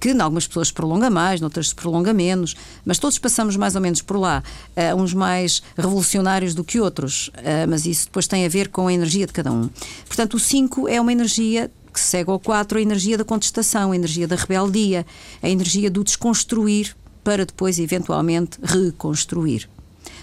que 0.00 0.10
em 0.10 0.20
algumas 0.20 0.46
pessoas 0.46 0.68
se 0.68 0.74
prolonga 0.74 1.08
mais, 1.08 1.40
noutras 1.40 1.68
se 1.68 1.74
prolonga 1.74 2.12
menos, 2.12 2.54
mas 2.84 2.98
todos 2.98 3.16
passamos 3.16 3.56
mais 3.56 3.74
ou 3.74 3.80
menos 3.80 4.02
por 4.02 4.18
lá, 4.18 4.42
uh, 4.76 5.00
uns 5.00 5.14
mais 5.14 5.62
revolucionários 5.76 6.54
do 6.54 6.62
que 6.62 6.78
outros, 6.78 7.28
uh, 7.28 7.66
mas 7.68 7.86
isso 7.86 8.06
depois 8.06 8.26
tem 8.26 8.44
a 8.44 8.48
ver 8.48 8.68
com 8.68 8.86
a 8.86 8.92
energia 8.92 9.26
de 9.26 9.32
cada 9.32 9.50
um. 9.50 9.70
Portanto, 10.06 10.34
o 10.34 10.38
5 10.38 10.88
é 10.88 11.00
uma 11.00 11.10
energia 11.10 11.70
que 11.90 12.00
segue 12.00 12.30
ao 12.30 12.38
4, 12.38 12.76
a 12.76 12.82
energia 12.82 13.16
da 13.16 13.24
contestação, 13.24 13.92
a 13.92 13.96
energia 13.96 14.28
da 14.28 14.36
rebeldia, 14.36 15.06
a 15.42 15.48
energia 15.48 15.90
do 15.90 16.04
desconstruir 16.04 16.94
para 17.22 17.46
depois, 17.46 17.78
eventualmente, 17.78 18.58
reconstruir. 18.62 19.70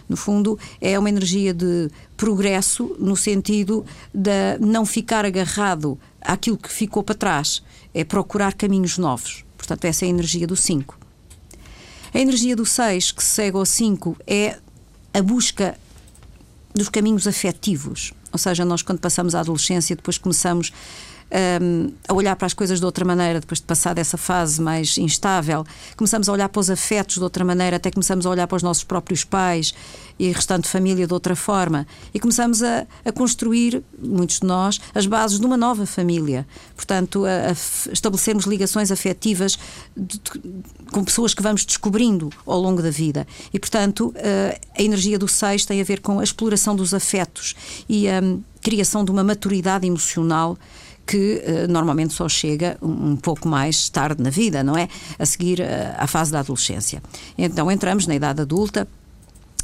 No 0.08 0.18
fundo, 0.18 0.60
é 0.82 1.00
uma 1.00 1.10
energia 1.10 1.54
de 1.54 1.90
progresso 2.18 2.96
no 3.00 3.16
sentido 3.16 3.86
de 4.14 4.58
não 4.60 4.86
ficar 4.86 5.26
agarrado 5.26 5.98
àquilo 6.22 6.58
que 6.58 6.72
ficou 6.72 7.04
para 7.04 7.16
trás, 7.16 7.62
é 7.94 8.04
procurar 8.04 8.54
caminhos 8.54 8.98
novos. 8.98 9.44
Portanto, 9.58 9.86
essa 9.86 10.06
é 10.06 10.08
a 10.08 10.10
energia 10.10 10.48
do 10.48 10.56
5. 10.56 10.98
A 12.14 12.20
energia 12.20 12.56
do 12.56 12.66
6, 12.66 13.12
que 13.12 13.24
segue 13.24 13.58
ao 13.58 13.66
5, 13.66 14.18
é 14.28 14.58
a 15.14 15.22
busca 15.22 15.78
dos 16.74 16.90
caminhos 16.90 17.28
afetivos. 17.28 18.14
Ou 18.32 18.40
seja, 18.40 18.64
nós, 18.64 18.82
quando 18.82 19.00
passamos 19.00 19.36
a 19.36 19.42
adolescência, 19.42 19.96
depois 19.96 20.18
começamos 20.18 20.72
um, 21.62 21.92
a 22.08 22.14
olhar 22.14 22.36
para 22.36 22.46
as 22.46 22.54
coisas 22.54 22.80
de 22.80 22.86
outra 22.86 23.06
maneira, 23.06 23.40
depois 23.40 23.60
de 23.60 23.66
passar 23.66 23.94
dessa 23.94 24.18
fase 24.18 24.62
mais 24.62 24.98
instável, 24.98 25.66
começamos 25.96 26.28
a 26.28 26.32
olhar 26.32 26.50
para 26.50 26.60
os 26.60 26.70
afetos 26.70 27.16
de 27.16 27.24
outra 27.24 27.46
maneira, 27.46 27.78
até 27.78 27.90
começamos 27.90 28.26
a 28.26 28.30
olhar 28.30 28.48
para 28.48 28.58
os 28.58 28.64
nossos 28.64 28.84
próprios 28.84 29.24
pais 29.24 29.74
e 30.20 30.32
restante 30.32 30.68
família 30.68 31.08
de 31.08 31.14
outra 31.14 31.36
forma. 31.36 31.88
E 32.14 32.20
começamos 32.20 32.62
a, 32.62 32.86
a 33.04 33.12
construir, 33.12 33.82
muitos 33.98 34.40
de 34.40 34.46
nós, 34.46 34.80
as 34.94 35.06
bases 35.06 35.40
de 35.40 35.46
uma 35.46 35.58
nova 35.58 35.86
família. 35.86 36.46
Portanto, 36.76 37.26
a, 37.26 37.50
a 37.50 37.92
estabelecermos 37.92 38.46
ligações 38.46 38.92
afetivas 38.92 39.58
de, 39.96 40.20
de, 40.20 40.22
com 40.92 41.04
pessoas 41.04 41.34
que 41.34 41.42
vamos 41.42 41.66
descobrindo 41.66 42.30
ao 42.46 42.60
longo 42.60 42.82
da 42.82 42.92
vida. 42.92 43.26
E, 43.54 43.60
portanto, 43.60 44.14
a, 44.18 44.80
a 44.80 44.84
energia 44.84 45.18
do 45.18 45.28
seis 45.28 45.66
tem 45.66 45.82
a 45.82 45.84
ver 45.84 46.02
com 46.02 46.20
a 46.20 46.24
exploração 46.24 46.76
dos 46.76 46.94
afetos 46.94 47.56
e 47.88 48.08
a 48.08 48.22
criação 48.62 49.04
de 49.04 49.12
uma 49.12 49.24
maturidade 49.24 49.88
emocional 49.88 50.58
que 51.12 51.44
uh, 51.46 51.70
normalmente 51.70 52.14
só 52.14 52.30
chega 52.30 52.78
um, 52.82 53.18
pouco 53.18 53.46
mais 53.46 53.90
tarde 53.90 54.24
na 54.24 54.30
vida, 54.30 54.64
não 54.64 54.78
é? 54.78 54.88
A 55.20 55.26
seguir 55.26 55.60
uh, 55.60 55.64
à 55.98 56.08
fase 56.08 56.32
da 56.32 56.40
adolescência. 56.40 57.04
Então 57.38 57.70
entramos 57.70 58.08
na 58.08 58.16
idade 58.16 58.42
adulta. 58.42 58.88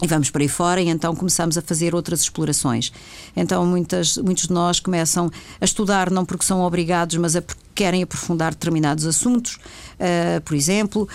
E 0.01 0.05
vamos 0.05 0.29
por 0.29 0.41
aí 0.41 0.47
fora 0.47 0.79
e 0.79 0.89
então 0.89 1.15
começamos 1.15 1.57
a 1.57 1.61
fazer 1.61 1.95
outras 1.95 2.21
explorações. 2.21 2.91
Então 3.35 3.65
muitas, 3.65 4.17
muitos 4.17 4.47
de 4.47 4.53
nós 4.53 4.79
começam 4.79 5.31
a 5.59 5.65
estudar 5.65 6.11
não 6.11 6.23
porque 6.23 6.45
são 6.45 6.61
obrigados, 6.61 7.17
mas 7.17 7.35
a 7.35 7.41
porque 7.41 7.67
querem 7.77 8.01
aprofundar 8.01 8.53
determinados 8.53 9.05
assuntos, 9.05 9.55
uh, 9.55 10.41
por 10.43 10.55
exemplo, 10.55 11.07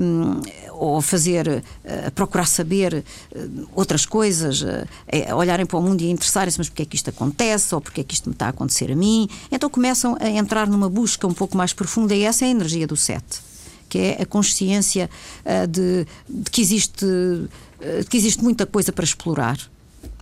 um, 0.00 0.40
ou 0.70 1.02
fazer, 1.02 1.48
uh, 1.48 2.10
procurar 2.12 2.46
saber 2.46 3.04
uh, 3.34 3.68
outras 3.74 4.06
coisas, 4.06 4.62
uh, 4.62 4.86
olharem 5.34 5.66
para 5.66 5.76
o 5.76 5.82
mundo 5.82 6.02
e 6.02 6.10
interessarem-se, 6.10 6.56
mas 6.56 6.68
porque 6.68 6.82
é 6.82 6.84
que 6.84 6.94
isto 6.94 7.10
acontece, 7.10 7.74
ou 7.74 7.80
porque 7.80 8.00
é 8.00 8.04
que 8.04 8.14
isto 8.14 8.28
me 8.28 8.32
está 8.32 8.46
a 8.46 8.50
acontecer 8.50 8.92
a 8.92 8.96
mim. 8.96 9.28
Então 9.50 9.68
começam 9.68 10.16
a 10.20 10.28
entrar 10.28 10.68
numa 10.68 10.88
busca 10.88 11.26
um 11.26 11.34
pouco 11.34 11.56
mais 11.56 11.72
profunda 11.72 12.14
e 12.14 12.22
essa 12.22 12.44
é 12.44 12.48
a 12.48 12.50
energia 12.52 12.86
do 12.86 12.96
sete 12.96 13.53
que 13.94 13.98
é 14.00 14.22
a 14.22 14.26
consciência 14.26 15.08
uh, 15.44 15.68
de, 15.68 16.04
de, 16.28 16.50
que 16.50 16.60
existe, 16.60 17.04
uh, 17.04 17.48
de 18.00 18.06
que 18.06 18.16
existe 18.16 18.42
muita 18.42 18.66
coisa 18.66 18.90
para 18.90 19.04
explorar 19.04 19.56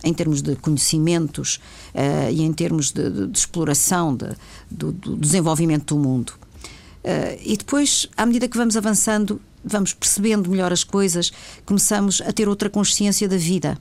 em 0.03 0.13
termos 0.13 0.43
de 0.43 0.55
conhecimentos 0.57 1.59
uh, 1.95 2.31
e 2.31 2.43
em 2.43 2.53
termos 2.53 2.91
de, 2.91 3.09
de, 3.09 3.27
de 3.29 3.35
exploração 3.35 4.15
de, 4.15 4.29
do, 4.69 4.91
do, 4.91 5.17
desenvolvimento 5.17 5.95
do 5.95 5.99
mundo. 5.99 6.33
Uh, 7.03 7.41
e 7.43 7.57
depois, 7.57 8.07
à 8.15 8.27
medida 8.27 8.47
que 8.47 8.55
vamos 8.55 8.77
avançando, 8.77 9.41
vamos 9.65 9.91
percebendo 9.91 10.51
melhor 10.51 10.71
as 10.71 10.83
coisas, 10.83 11.33
começamos 11.65 12.21
a 12.21 12.31
ter 12.31 12.47
outra 12.47 12.69
consciência 12.69 13.27
da 13.27 13.37
vida. 13.37 13.75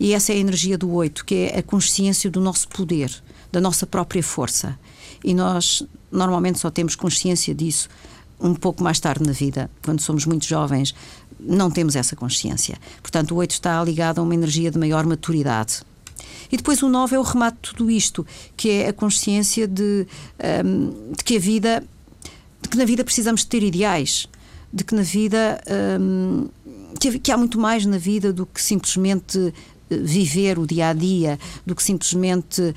E 0.00 0.14
essa 0.14 0.32
é 0.32 0.34
a 0.34 0.38
energia 0.38 0.76
do 0.76 0.90
oito, 0.90 1.24
que 1.24 1.48
é 1.52 1.58
a 1.60 1.62
consciência 1.62 2.28
do 2.28 2.40
nosso 2.40 2.66
poder, 2.66 3.12
da 3.52 3.60
nossa 3.60 3.86
própria 3.86 4.22
força. 4.22 4.76
E 5.22 5.32
nós 5.32 5.84
normalmente 6.10 6.58
só 6.58 6.70
temos 6.70 6.96
consciência 6.96 7.54
disso 7.54 7.88
um 8.40 8.54
pouco 8.54 8.82
mais 8.82 9.00
tarde 9.00 9.24
na 9.24 9.32
vida, 9.32 9.70
quando 9.84 10.00
somos 10.00 10.24
muito 10.24 10.46
jovens, 10.46 10.94
não 11.40 11.70
temos 11.70 11.96
essa 11.96 12.14
consciência. 12.16 12.76
Portanto, 13.02 13.32
o 13.32 13.36
8 13.36 13.50
está 13.52 13.82
ligado 13.82 14.18
a 14.18 14.22
uma 14.22 14.34
energia 14.34 14.70
de 14.70 14.78
maior 14.78 15.04
maturidade. 15.06 15.82
E 16.50 16.56
depois 16.56 16.82
o 16.82 16.88
9 16.88 17.16
é 17.16 17.18
o 17.18 17.22
remate 17.22 17.56
de 17.62 17.70
tudo 17.70 17.90
isto, 17.90 18.26
que 18.56 18.70
é 18.70 18.88
a 18.88 18.92
consciência 18.92 19.66
de, 19.66 20.06
um, 20.64 21.12
de 21.12 21.24
que 21.24 21.36
a 21.36 21.40
vida, 21.40 21.84
de 22.62 22.68
que 22.68 22.76
na 22.76 22.84
vida 22.84 23.04
precisamos 23.04 23.44
ter 23.44 23.62
ideais, 23.62 24.28
de 24.72 24.84
que 24.84 24.94
na 24.94 25.02
vida 25.02 25.60
um, 26.00 26.48
que, 26.98 27.18
que 27.18 27.30
há 27.30 27.36
muito 27.36 27.58
mais 27.58 27.84
na 27.84 27.98
vida 27.98 28.32
do 28.32 28.46
que 28.46 28.62
simplesmente 28.62 29.52
viver 29.90 30.58
o 30.58 30.66
dia 30.66 30.88
a 30.88 30.92
dia 30.92 31.38
do 31.64 31.74
que 31.74 31.82
simplesmente 31.82 32.74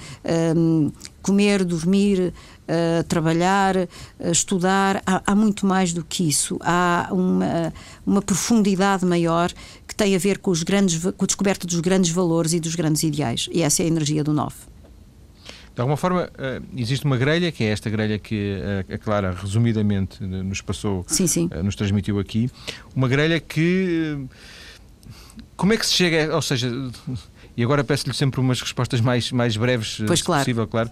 um, 0.55 0.91
comer, 1.21 1.63
dormir, 1.63 2.33
uh, 2.71 3.03
trabalhar, 3.03 3.75
uh, 3.75 3.87
estudar. 4.31 5.01
Há, 5.05 5.21
há, 5.25 5.35
muito 5.35 5.65
mais 5.65 5.93
do 5.93 6.03
que 6.03 6.27
isso. 6.27 6.57
Há 6.61 7.09
uma, 7.11 7.73
uma 8.05 8.21
profundidade 8.21 9.05
maior 9.05 9.51
que 9.87 9.93
tem 9.93 10.15
a 10.15 10.17
ver 10.17 10.37
com, 10.37 10.51
os 10.51 10.63
grandes, 10.63 10.99
com 10.99 11.23
a 11.23 11.27
descoberta 11.27 11.67
dos 11.67 11.79
grandes 11.79 12.11
valores 12.11 12.53
e 12.53 12.59
dos 12.59 12.75
grandes 12.75 13.03
ideais. 13.03 13.49
E 13.51 13.61
essa 13.61 13.83
é 13.83 13.85
a 13.85 13.87
energia 13.87 14.23
do 14.23 14.33
Nove. 14.33 14.55
De 15.73 15.79
alguma 15.79 15.97
forma, 15.97 16.29
uh, 16.33 16.65
existe 16.75 17.05
uma 17.05 17.17
grelha, 17.17 17.51
que 17.51 17.63
é 17.63 17.67
esta 17.67 17.89
grelha 17.89 18.19
que 18.19 18.57
a 18.93 18.97
Clara 18.97 19.31
resumidamente 19.31 20.23
nos 20.23 20.61
passou, 20.61 21.05
sim, 21.07 21.27
sim. 21.27 21.49
nos 21.63 21.75
transmitiu 21.75 22.19
aqui. 22.19 22.49
Uma 22.95 23.07
grelha 23.07 23.39
que 23.39 24.27
como 25.55 25.73
é 25.73 25.77
que 25.77 25.85
se 25.85 25.93
chega, 25.93 26.33
ou 26.35 26.41
seja, 26.41 26.71
e 27.61 27.63
agora 27.63 27.83
peço-lhe 27.83 28.13
sempre 28.15 28.39
umas 28.39 28.59
respostas 28.59 28.99
mais, 28.99 29.31
mais 29.31 29.55
breves 29.55 30.01
pois, 30.07 30.19
se 30.19 30.25
claro. 30.25 30.41
possível, 30.41 30.67
claro. 30.67 30.89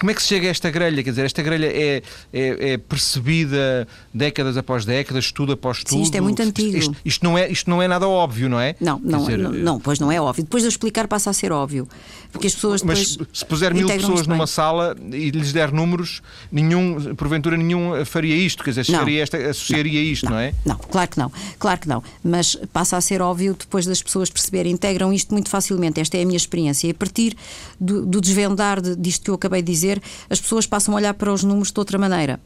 Como 0.00 0.10
é 0.10 0.14
que 0.14 0.22
se 0.22 0.28
chega 0.28 0.48
a 0.48 0.50
esta 0.50 0.70
grelha? 0.70 1.02
Quer 1.02 1.10
dizer, 1.10 1.26
esta 1.26 1.42
grelha 1.42 1.66
é, 1.66 2.02
é, 2.32 2.72
é 2.72 2.78
percebida 2.78 3.86
décadas 4.12 4.56
após 4.56 4.86
décadas, 4.86 5.26
estudo 5.26 5.52
após 5.52 5.78
estudo? 5.78 5.98
Sim, 5.98 6.02
isto 6.02 6.14
é 6.14 6.20
muito 6.22 6.40
antigo. 6.40 6.78
Isto, 6.78 6.96
isto, 7.04 7.24
não, 7.24 7.36
é, 7.36 7.50
isto 7.50 7.68
não 7.68 7.82
é 7.82 7.86
nada 7.86 8.08
óbvio, 8.08 8.48
não 8.48 8.58
é? 8.58 8.74
Não, 8.80 8.98
não, 8.98 9.18
dizer, 9.18 9.36
não, 9.36 9.52
não, 9.52 9.80
pois 9.80 9.98
não 9.98 10.10
é 10.10 10.18
óbvio. 10.18 10.44
Depois 10.44 10.62
de 10.62 10.66
eu 10.66 10.70
explicar 10.70 11.06
passa 11.06 11.28
a 11.28 11.32
ser 11.34 11.52
óbvio. 11.52 11.86
Porque 12.32 12.46
as 12.46 12.54
pessoas 12.54 12.82
Mas 12.82 13.18
se 13.30 13.44
puser 13.44 13.74
mil 13.74 13.86
pessoas 13.86 14.26
numa 14.26 14.46
sala 14.46 14.96
e 15.12 15.30
lhes 15.30 15.52
der 15.52 15.70
números, 15.72 16.22
nenhum, 16.50 17.14
porventura 17.16 17.56
nenhum 17.56 18.02
faria 18.06 18.34
isto, 18.34 18.64
quer 18.64 18.70
dizer, 18.70 18.84
chegaria 18.84 19.22
esta, 19.22 19.36
associaria 19.36 20.00
não, 20.00 20.10
isto, 20.10 20.24
não, 20.24 20.32
não 20.32 20.38
é? 20.38 20.54
Não, 20.64 20.76
claro 20.76 21.10
que 21.10 21.18
não, 21.18 21.32
claro 21.58 21.80
que 21.80 21.88
não. 21.88 22.02
Mas 22.24 22.56
passa 22.72 22.96
a 22.96 23.00
ser 23.00 23.20
óbvio 23.20 23.54
depois 23.58 23.84
das 23.84 24.02
pessoas 24.02 24.30
perceberem, 24.30 24.72
integram 24.72 25.12
isto 25.12 25.32
muito 25.32 25.50
facilmente. 25.50 25.97
Esta 26.00 26.16
é 26.16 26.22
a 26.22 26.26
minha 26.26 26.36
experiência 26.36 26.58
experiência. 26.58 26.88
E 26.88 26.90
a 26.90 26.94
partir 26.94 27.36
do, 27.80 28.04
do 28.04 28.20
desvendar 28.20 28.80
de, 28.80 28.96
disto 28.96 29.22
que 29.24 29.30
eu 29.30 29.34
acabei 29.34 29.62
de 29.62 29.72
dizer, 29.72 30.02
as 30.28 30.40
pessoas 30.40 30.66
passam 30.66 30.94
a 30.94 30.96
olhar 30.96 31.14
para 31.14 31.32
os 31.32 31.44
números 31.44 31.70
de 31.70 31.78
outra 31.78 31.98
maneira. 31.98 32.40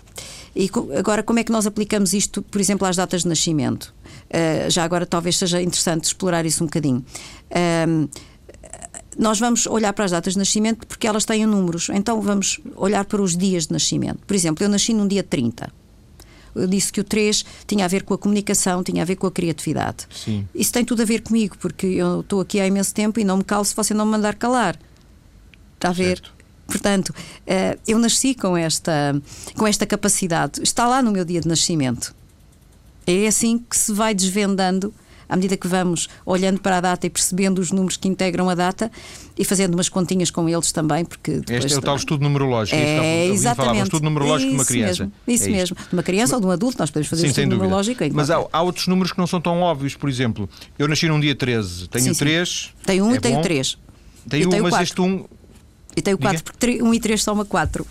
E 0.55 0.71
agora, 0.99 1.23
como 1.23 1.39
é 1.39 1.45
que 1.45 1.53
nós 1.53 1.67
aplicamos 1.67 2.13
isto, 2.13 2.43
por 2.43 2.61
exemplo, 2.61 2.87
às 2.87 2.97
datas 2.97 3.23
de 3.23 3.29
nascimento? 3.29 3.95
Uh, 4.29 4.71
já 4.71 4.85
agora 4.85 5.07
talvez 5.07 5.37
seja 5.37 5.63
interessante 5.63 6.05
explorar 6.05 6.45
isso 6.45 6.63
um 6.63 6.67
bocadinho. 6.67 7.05
Uh, 7.51 8.09
nós 9.19 9.39
vamos 9.39 9.67
olhar 9.67 9.93
para 9.93 10.07
as 10.07 10.11
datas 10.11 10.35
de 10.35 10.39
nascimento 10.39 10.87
porque 10.87 11.07
elas 11.07 11.25
têm 11.25 11.45
números, 11.45 11.91
então 11.91 12.21
vamos 12.21 12.61
olhar 12.77 13.05
para 13.05 13.21
os 13.21 13.37
dias 13.37 13.67
de 13.67 13.73
nascimento. 13.73 14.21
Por 14.27 14.35
exemplo, 14.35 14.65
eu 14.65 14.69
nasci 14.69 14.95
num 14.95 15.07
dia 15.07 15.23
30. 15.23 15.71
Disse 16.69 16.93
que 16.93 17.01
o 17.01 17.05
3 17.05 17.45
tinha 17.67 17.85
a 17.85 17.89
ver 17.89 18.03
com 18.03 18.15
a 18.15 18.19
comunicação, 18.19 18.83
tinha 18.83 19.03
a 19.03 19.07
ver 19.07 19.17
com 19.17 19.27
a 19.27 19.31
criatividade. 19.31 20.07
Sim. 20.11 20.47
Isso 20.55 20.73
tem 20.73 20.85
tudo 20.85 21.03
a 21.03 21.05
ver 21.05 21.23
comigo, 21.23 21.57
porque 21.59 21.87
eu 21.87 22.21
estou 22.21 22.41
aqui 22.41 22.61
há 22.61 22.67
imenso 22.67 22.95
tempo 22.95 23.19
e 23.19 23.25
não 23.25 23.39
me 23.39 23.45
calo 23.45 23.65
se 23.65 23.75
você 23.75 23.95
não 23.95 24.05
me 24.05 24.13
mandar 24.13 24.35
calar. 24.35 24.79
Está 25.75 25.89
a 25.89 25.93
ver? 25.93 26.19
Certo. 26.19 26.43
Portanto, 26.67 27.15
eh, 27.47 27.79
eu 27.87 27.99
nasci 27.99 28.35
com 28.35 28.57
esta, 28.57 29.21
com 29.57 29.67
esta 29.67 29.85
capacidade. 29.85 30.63
Está 30.63 30.87
lá 30.87 31.03
no 31.03 31.11
meu 31.11 31.25
dia 31.25 31.41
de 31.41 31.49
nascimento. 31.49 32.15
É 33.07 33.27
assim 33.27 33.59
que 33.59 33.77
se 33.77 33.93
vai 33.93 34.15
desvendando 34.15 34.95
à 35.33 35.37
medida 35.37 35.57
que 35.57 35.67
vamos 35.67 36.11
olhando 36.27 36.61
para 36.61 36.77
a 36.77 36.81
data 36.83 37.07
e 37.07 37.11
percebendo 37.11 37.59
os 37.59 37.73
números 37.73 37.97
que 37.97 38.07
integram 38.07 38.51
a 38.51 38.55
data 38.55 38.93
e 39.39 39.47
fazendo 39.47 39.73
umas 39.73 39.89
continhas 39.89 40.31
com 40.31 40.47
eles 40.47 40.71
também, 40.73 41.07
porque 41.07 41.41
este 41.49 41.73
é 41.73 41.79
o 41.79 41.81
tal 41.81 41.97
estudo 41.97 42.23
numerológico. 42.23 42.77
É, 42.77 43.29
exatamente. 43.29 43.81
um 43.81 43.85
estudo 43.85 44.05
numerológico 44.05 44.49
isso 44.49 44.57
de 44.57 44.61
uma 44.61 44.67
criança. 44.67 45.05
Mesmo, 45.05 45.13
isso 45.27 45.49
é 45.49 45.51
mesmo. 45.51 45.77
De 45.77 45.95
uma 45.95 46.03
criança 46.03 46.35
ou 46.35 46.41
de 46.43 46.47
um 46.47 46.51
adulto, 46.51 46.77
nós 46.79 46.91
podemos 46.91 47.09
fazer 47.09 47.23
sim, 47.23 47.29
estudo 47.29 47.49
numerológico. 47.49 48.05
Mas 48.13 48.29
há, 48.29 48.47
há, 48.53 48.61
outros 48.61 48.87
números 48.89 49.11
que 49.11 49.19
não 49.19 49.27
são 49.27 49.41
tão 49.41 49.63
óbvios. 49.63 49.97
Por 49.97 50.11
exemplo, 50.11 50.47
eu 50.79 50.87
nasci 50.87 51.09
num 51.09 51.19
dia 51.19 51.35
13, 51.35 51.89
tenho 51.89 52.15
sim, 52.15 52.19
3. 52.19 52.75
Tenho 52.85 53.05
1 53.07 53.09
um 53.09 53.13
é 53.13 53.17
e 53.17 53.21
tenho 53.21 53.37
bom. 53.37 53.43
3. 53.43 53.79
Tenho 54.29 54.51
1, 54.51 54.55
um, 54.55 54.63
mas 54.63 54.71
4. 54.71 54.83
este 54.83 55.01
1. 55.01 55.05
Um... 55.05 55.25
E 55.97 56.03
tenho 56.03 56.17
4, 56.19 56.43
porque 56.43 56.83
1 56.83 56.87
um 56.87 56.95
e 56.95 57.01
3 57.01 57.23
soma 57.23 57.45
4. 57.45 57.87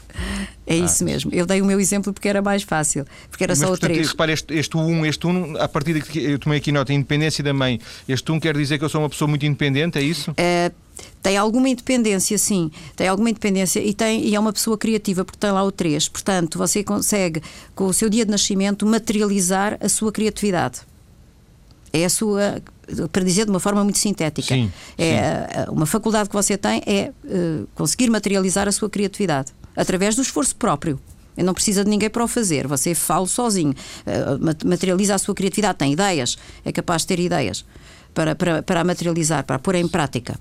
É 0.65 0.73
ah, 0.73 0.77
isso 0.77 1.03
mesmo. 1.03 1.31
Eu 1.33 1.45
dei 1.45 1.61
o 1.61 1.65
meu 1.65 1.79
exemplo 1.79 2.13
porque 2.13 2.27
era 2.27 2.41
mais 2.41 2.63
fácil, 2.63 3.05
porque 3.29 3.43
era 3.43 3.51
mas, 3.51 3.59
só 3.59 3.67
portanto, 3.67 3.91
o 3.91 3.93
3. 3.93 4.07
Repare, 4.09 4.31
este, 4.31 4.53
este 4.53 4.77
1, 4.77 5.05
este 5.05 5.27
1, 5.27 5.57
a 5.57 5.67
partir 5.67 5.93
de 5.93 6.01
que 6.01 6.19
eu 6.19 6.39
tomei 6.39 6.59
aqui 6.59 6.71
nota, 6.71 6.93
independência 6.93 7.43
da 7.43 7.53
mãe, 7.53 7.79
este 8.07 8.31
1 8.31 8.39
quer 8.39 8.55
dizer 8.55 8.77
que 8.77 8.85
eu 8.85 8.89
sou 8.89 9.01
uma 9.01 9.09
pessoa 9.09 9.27
muito 9.27 9.45
independente, 9.45 9.97
é 9.97 10.01
isso? 10.01 10.33
É, 10.37 10.71
tem 11.21 11.37
alguma 11.37 11.69
independência, 11.69 12.37
sim. 12.37 12.71
Tem 12.95 13.07
alguma 13.07 13.29
independência 13.29 13.79
e, 13.79 13.93
tem, 13.93 14.25
e 14.25 14.35
é 14.35 14.39
uma 14.39 14.53
pessoa 14.53 14.77
criativa 14.77 15.23
porque 15.23 15.39
tem 15.39 15.51
lá 15.51 15.63
o 15.63 15.71
3. 15.71 16.09
Portanto, 16.09 16.57
você 16.57 16.83
consegue, 16.83 17.41
com 17.75 17.85
o 17.85 17.93
seu 17.93 18.09
dia 18.09 18.25
de 18.25 18.31
nascimento, 18.31 18.85
materializar 18.85 19.77
a 19.79 19.89
sua 19.89 20.11
criatividade. 20.11 20.81
É 21.93 22.05
a 22.05 22.09
sua 22.09 22.61
para 23.11 23.23
dizer 23.23 23.45
de 23.45 23.51
uma 23.51 23.59
forma 23.59 23.83
muito 23.83 23.97
sintética. 23.97 24.53
Sim, 24.53 24.71
é, 24.97 25.65
sim. 25.65 25.71
Uma 25.71 25.85
faculdade 25.85 26.29
que 26.29 26.35
você 26.35 26.57
tem 26.57 26.81
é 26.85 27.11
uh, 27.23 27.67
conseguir 27.73 28.09
materializar 28.09 28.67
a 28.67 28.71
sua 28.71 28.89
criatividade 28.89 29.53
através 29.75 30.15
do 30.15 30.21
esforço 30.21 30.55
próprio. 30.55 30.99
E 31.37 31.43
não 31.43 31.53
precisa 31.53 31.83
de 31.83 31.89
ninguém 31.89 32.09
para 32.09 32.23
o 32.23 32.27
fazer. 32.27 32.67
Você 32.67 32.93
fala 32.93 33.25
sozinho, 33.25 33.71
uh, 33.71 34.67
materializa 34.67 35.15
a 35.15 35.17
sua 35.17 35.33
criatividade, 35.33 35.77
tem 35.77 35.93
ideias, 35.93 36.37
é 36.65 36.71
capaz 36.71 37.03
de 37.03 37.07
ter 37.07 37.19
ideias 37.19 37.65
para, 38.13 38.35
para, 38.35 38.61
para 38.61 38.81
a 38.81 38.83
materializar, 38.83 39.45
para 39.45 39.55
a 39.55 39.59
pôr 39.59 39.75
em 39.75 39.87
prática. 39.87 40.37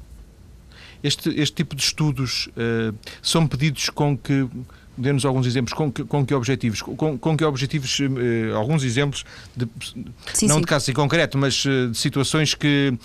Este, 1.02 1.30
este 1.30 1.56
tipo 1.56 1.74
de 1.74 1.82
estudos 1.82 2.48
uh, 2.48 2.94
são 3.22 3.46
pedidos 3.46 3.88
com 3.88 4.18
que 4.18 4.46
dê-nos 5.00 5.24
alguns 5.24 5.46
exemplos. 5.46 5.72
Com 5.72 5.90
que, 5.90 6.04
com 6.04 6.24
que 6.24 6.34
objetivos? 6.34 6.82
Com, 6.82 7.18
com 7.18 7.36
que 7.36 7.44
objetivos 7.44 7.98
uh, 8.00 8.56
alguns 8.56 8.82
exemplos 8.84 9.24
de, 9.56 9.66
sim, 10.34 10.46
não 10.46 10.56
sim. 10.56 10.60
de 10.60 10.66
casos 10.66 10.88
em 10.88 10.92
concreto 10.92 11.38
mas 11.38 11.64
uh, 11.64 11.88
de 11.88 11.98
situações 11.98 12.54
que, 12.54 12.96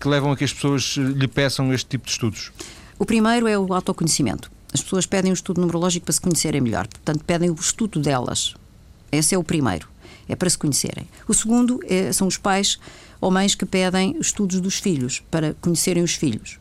que 0.00 0.08
levam 0.08 0.32
a 0.32 0.36
que 0.36 0.44
as 0.44 0.52
pessoas 0.52 0.96
lhe 0.96 1.28
peçam 1.28 1.72
este 1.72 1.88
tipo 1.88 2.06
de 2.06 2.12
estudos? 2.12 2.52
O 2.98 3.06
primeiro 3.06 3.46
é 3.46 3.58
o 3.58 3.72
autoconhecimento. 3.72 4.50
As 4.72 4.82
pessoas 4.82 5.06
pedem 5.06 5.30
um 5.30 5.34
estudo 5.34 5.60
numerológico 5.60 6.04
para 6.04 6.12
se 6.12 6.20
conhecerem 6.20 6.60
melhor 6.60 6.86
portanto 6.86 7.24
pedem 7.24 7.50
o 7.50 7.54
estudo 7.54 8.00
delas. 8.00 8.54
Esse 9.10 9.34
é 9.34 9.38
o 9.38 9.44
primeiro 9.44 9.88
é 10.28 10.36
para 10.36 10.50
se 10.50 10.58
conhecerem. 10.58 11.08
O 11.26 11.32
segundo 11.32 11.80
é, 11.84 12.12
são 12.12 12.26
os 12.26 12.36
pais 12.36 12.78
ou 13.18 13.30
mães 13.30 13.54
que 13.54 13.64
pedem 13.64 14.14
estudos 14.20 14.60
dos 14.60 14.74
filhos 14.74 15.22
para 15.30 15.54
conhecerem 15.54 16.02
os 16.02 16.14
filhos 16.14 16.58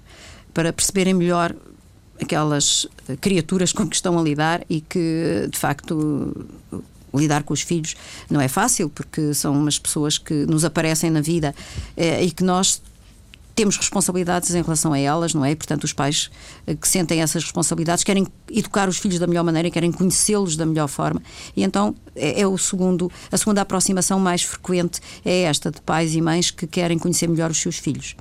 para 0.58 0.73
perceberem 0.73 1.13
melhor 1.13 1.56
aquelas 2.21 2.88
criaturas 3.21 3.71
com 3.71 3.88
que 3.88 3.95
estão 3.95 4.17
a 4.17 4.21
lidar 4.21 4.63
e 4.69 4.82
que, 4.82 5.47
de 5.51 5.58
facto, 5.58 6.47
lidar 7.13 7.43
com 7.43 7.53
os 7.53 7.62
filhos 7.62 7.95
não 8.30 8.41
é 8.41 8.47
fácil, 8.47 8.89
porque 8.89 9.34
são 9.34 9.53
umas 9.53 9.80
pessoas 9.80 10.17
que 10.17 10.45
nos 10.45 10.65
aparecem 10.65 11.10
na 11.10 11.21
vida 11.21 11.56
eh, 11.95 12.23
e 12.23 12.32
que 12.32 12.43
nós 12.43 12.82
temos 13.58 13.75
responsabilidades 13.75 14.53
em 14.53 14.62
relação 14.62 14.93
a 14.93 14.99
elas, 14.99 15.34
não 15.34 15.43
é? 15.43 15.56
Portanto, 15.56 15.84
os 15.84 15.91
pais 15.91 16.30
que 16.80 16.88
sentem 16.88 17.23
essas 17.23 17.41
responsabilidades 17.41 18.03
querem 18.03 18.27
educar 18.51 18.88
os 18.88 18.99
filhos 18.99 19.17
da 19.17 19.25
melhor 19.25 19.43
maneira, 19.43 19.71
querem 19.71 19.91
conhecê-los 19.91 20.56
da 20.56 20.63
melhor 20.63 20.88
forma. 20.88 21.23
E 21.56 21.63
então 21.63 21.95
é, 22.15 22.41
é, 22.41 22.47
o 22.47 22.56
segundo, 22.56 23.12
a 23.32 23.38
segunda 23.38 23.62
aproximação 23.62 24.19
mais 24.19 24.43
frequente 24.43 25.01
é 25.25 25.41
esta 25.41 25.71
de 25.71 25.82
pais 25.82 26.13
e 26.13 26.21
mães 26.21 26.51
que 26.51 26.67
querem 26.67 26.99
conhecer 26.99 27.27
melhor 27.27 27.49
os 27.49 27.58
seus 27.58 27.77
filhos. 27.77 28.15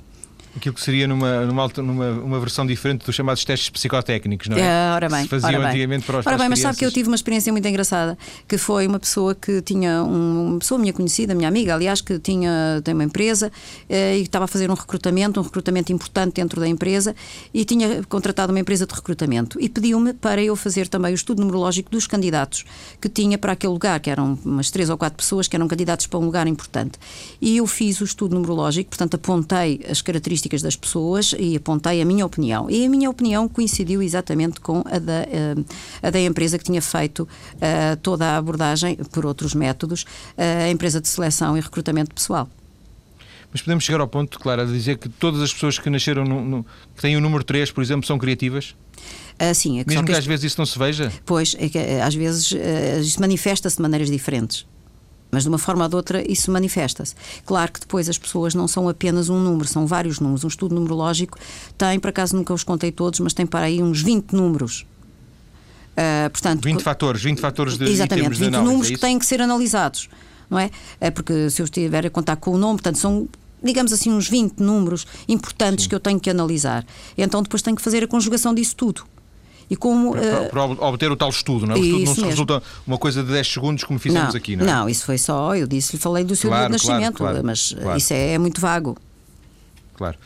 Aquilo 0.57 0.73
que 0.75 0.81
seria 0.81 1.07
numa, 1.07 1.45
numa, 1.45 1.67
numa 1.77 2.09
uma 2.11 2.39
versão 2.39 2.65
diferente 2.65 3.05
dos 3.05 3.15
chamados 3.15 3.45
testes 3.45 3.69
psicotécnicos, 3.69 4.47
não 4.49 4.57
é? 4.57 4.61
é 4.61 4.91
ora 4.93 5.07
bem, 5.07 5.17
que 5.19 5.23
se 5.23 5.29
faziam 5.29 5.49
ora 5.49 5.59
bem. 5.59 5.67
antigamente 5.67 6.05
para 6.05 6.19
os 6.19 6.27
Ora 6.27 6.37
bem, 6.37 6.49
mas 6.49 6.59
sabe 6.59 6.77
que 6.77 6.85
eu 6.85 6.91
tive 6.91 7.07
uma 7.07 7.15
experiência 7.15 7.51
muito 7.51 7.67
engraçada, 7.67 8.17
que 8.47 8.57
foi 8.57 8.87
uma 8.87 8.99
pessoa 8.99 9.35
que 9.35 9.61
tinha, 9.61 10.03
um, 10.03 10.49
uma 10.49 10.59
pessoa 10.59 10.79
minha 10.79 10.91
conhecida, 10.91 11.35
minha 11.35 11.47
amiga, 11.47 11.75
aliás, 11.75 12.01
que 12.01 12.19
tinha, 12.19 12.81
tem 12.83 12.93
uma 12.93 13.03
empresa 13.03 13.51
eh, 13.87 14.17
e 14.17 14.21
estava 14.23 14.45
a 14.45 14.47
fazer 14.47 14.69
um 14.71 14.73
recrutamento, 14.73 15.39
um 15.39 15.43
recrutamento 15.43 15.93
importante 15.93 16.33
dentro 16.33 16.59
da 16.59 16.67
empresa 16.67 17.15
e 17.53 17.63
tinha 17.63 18.03
contratado 18.03 18.51
uma 18.51 18.59
empresa 18.59 18.87
de 18.87 18.93
recrutamento 18.93 19.59
e 19.61 19.69
pediu-me 19.69 20.13
para 20.13 20.41
eu 20.41 20.55
fazer 20.55 20.87
também 20.87 21.11
o 21.11 21.15
estudo 21.15 21.39
numerológico 21.39 21.91
dos 21.91 22.07
candidatos 22.07 22.65
que 22.99 23.07
tinha 23.07 23.37
para 23.37 23.51
aquele 23.51 23.73
lugar, 23.73 23.99
que 23.99 24.09
eram 24.09 24.37
umas 24.43 24.71
três 24.71 24.89
ou 24.89 24.97
quatro 24.97 25.17
pessoas 25.17 25.47
que 25.47 25.55
eram 25.55 25.67
candidatos 25.67 26.07
para 26.07 26.19
um 26.19 26.25
lugar 26.25 26.47
importante. 26.47 26.97
E 27.39 27.57
eu 27.57 27.67
fiz 27.67 28.01
o 28.01 28.03
estudo 28.03 28.33
numerológico, 28.33 28.89
portanto 28.89 29.15
apontei 29.15 29.81
as 29.89 30.01
características 30.01 30.46
das 30.61 30.75
pessoas 30.75 31.33
e 31.37 31.55
apontei 31.55 32.01
a 32.01 32.05
minha 32.05 32.25
opinião. 32.25 32.69
E 32.69 32.85
a 32.85 32.89
minha 32.89 33.09
opinião 33.09 33.47
coincidiu 33.47 34.01
exatamente 34.01 34.59
com 34.59 34.83
a 34.85 34.99
da, 34.99 35.21
eh, 35.23 35.55
a 36.01 36.09
da 36.09 36.19
empresa 36.19 36.57
que 36.57 36.63
tinha 36.63 36.81
feito 36.81 37.27
eh, 37.59 37.95
toda 37.97 38.25
a 38.25 38.37
abordagem 38.37 38.95
por 39.11 39.25
outros 39.25 39.53
métodos, 39.53 40.05
eh, 40.37 40.65
a 40.65 40.69
empresa 40.69 41.01
de 41.01 41.07
seleção 41.07 41.57
e 41.57 41.61
recrutamento 41.61 42.13
pessoal. 42.13 42.49
Mas 43.51 43.61
podemos 43.61 43.83
chegar 43.83 44.01
ao 44.01 44.07
ponto, 44.07 44.39
claro, 44.39 44.65
de 44.65 44.73
dizer 44.73 44.97
que 44.97 45.07
todas 45.07 45.41
as 45.41 45.53
pessoas 45.53 45.79
que 45.79 45.89
nasceram, 45.89 46.23
no, 46.23 46.43
no, 46.43 46.65
que 46.95 47.01
têm 47.01 47.15
o 47.15 47.21
número 47.21 47.43
3, 47.43 47.71
por 47.71 47.81
exemplo, 47.81 48.05
são 48.05 48.17
criativas? 48.17 48.75
Uh, 49.41 49.53
sim, 49.53 49.79
é 49.79 49.83
que 49.83 49.89
Mesmo 49.89 50.05
que, 50.05 50.11
que 50.11 50.17
às 50.17 50.25
vezes 50.25 50.45
isso 50.45 50.59
não 50.59 50.65
se 50.65 50.77
veja? 50.77 51.11
Pois, 51.25 51.55
é 51.57 51.69
que, 51.69 51.77
às 51.77 52.13
vezes 52.13 52.51
uh, 52.51 53.01
isso 53.01 53.19
manifesta-se 53.19 53.77
de 53.77 53.81
maneiras 53.81 54.09
diferentes. 54.09 54.65
Mas 55.31 55.43
de 55.43 55.49
uma 55.49 55.57
forma 55.57 55.83
ou 55.83 55.89
de 55.89 55.95
outra 55.95 56.31
isso 56.31 56.51
manifesta-se. 56.51 57.13
Claro 57.45 57.71
que 57.71 57.79
depois 57.79 58.07
as 58.07 58.17
pessoas 58.17 58.55
não 58.55 58.67
são 58.67 58.87
apenas 58.87 59.29
um 59.29 59.39
número, 59.39 59.67
são 59.67 59.85
vários 59.85 60.19
números. 60.19 60.43
Um 60.43 60.47
estudo 60.47 60.73
numerológico 60.73 61.37
tem, 61.77 61.99
por 61.99 62.09
acaso 62.09 62.35
nunca 62.35 62.53
os 62.53 62.63
contei 62.63 62.91
todos, 62.91 63.19
mas 63.19 63.33
tem 63.33 63.45
para 63.45 63.65
aí 63.65 63.81
uns 63.81 64.01
20 64.01 64.33
números. 64.33 64.85
Uh, 65.97 66.29
portanto, 66.29 66.63
20 66.63 66.83
fatores, 66.83 67.23
20 67.23 67.41
fatores 67.41 67.77
de 67.77 67.89
Exatamente, 67.89 68.29
20 68.29 68.47
análise, 68.47 68.71
números 68.71 68.91
é 68.91 68.93
que 68.93 68.99
têm 68.99 69.17
que 69.17 69.25
ser 69.25 69.41
analisados, 69.41 70.07
não 70.47 70.59
é? 70.59 70.69
é? 71.01 71.09
Porque 71.09 71.49
se 71.49 71.59
eu 71.59 71.65
estiver 71.65 72.05
a 72.05 72.09
contar 72.09 72.35
com 72.35 72.51
o 72.51 72.57
nome, 72.57 72.75
portanto, 72.75 72.99
são 72.99 73.27
digamos 73.63 73.91
assim, 73.91 74.11
uns 74.11 74.29
20 74.29 74.59
números 74.59 75.07
importantes 75.27 75.83
Sim. 75.83 75.89
que 75.89 75.95
eu 75.95 75.99
tenho 75.99 76.19
que 76.19 76.29
analisar. 76.29 76.85
Então 77.17 77.41
depois 77.41 77.61
tenho 77.61 77.75
que 77.75 77.81
fazer 77.81 78.03
a 78.03 78.07
conjugação 78.07 78.53
disso 78.53 78.75
tudo. 78.75 79.03
E 79.69 79.75
como, 79.75 80.13
para, 80.13 80.49
para, 80.49 80.49
para, 80.49 80.85
obter 80.87 81.11
o 81.11 81.15
tal 81.15 81.29
estudo, 81.29 81.65
não 81.65 81.75
é? 81.75 81.79
O 81.79 81.83
estudo 81.83 82.05
não 82.05 82.13
se 82.13 82.21
mesmo. 82.21 82.29
resulta 82.29 82.63
uma 82.85 82.97
coisa 82.97 83.23
de 83.23 83.31
10 83.31 83.47
segundos 83.47 83.83
como 83.83 83.99
fizemos 83.99 84.33
não, 84.33 84.37
aqui, 84.37 84.55
não 84.55 84.63
é? 84.63 84.67
Não, 84.67 84.89
isso 84.89 85.05
foi 85.05 85.17
só, 85.17 85.55
eu 85.55 85.67
disse-lhe, 85.67 86.01
falei 86.01 86.23
do 86.23 86.35
seu 86.35 86.49
claro, 86.49 86.69
dia 86.69 86.77
de 86.77 86.87
nascimento, 86.87 87.17
claro, 87.17 87.41
mas 87.43 87.75
isso 87.97 88.13
é, 88.13 88.33
é, 88.33 88.37
muito 88.37 88.61
vago. 88.61 88.97
Claro. 89.95 90.17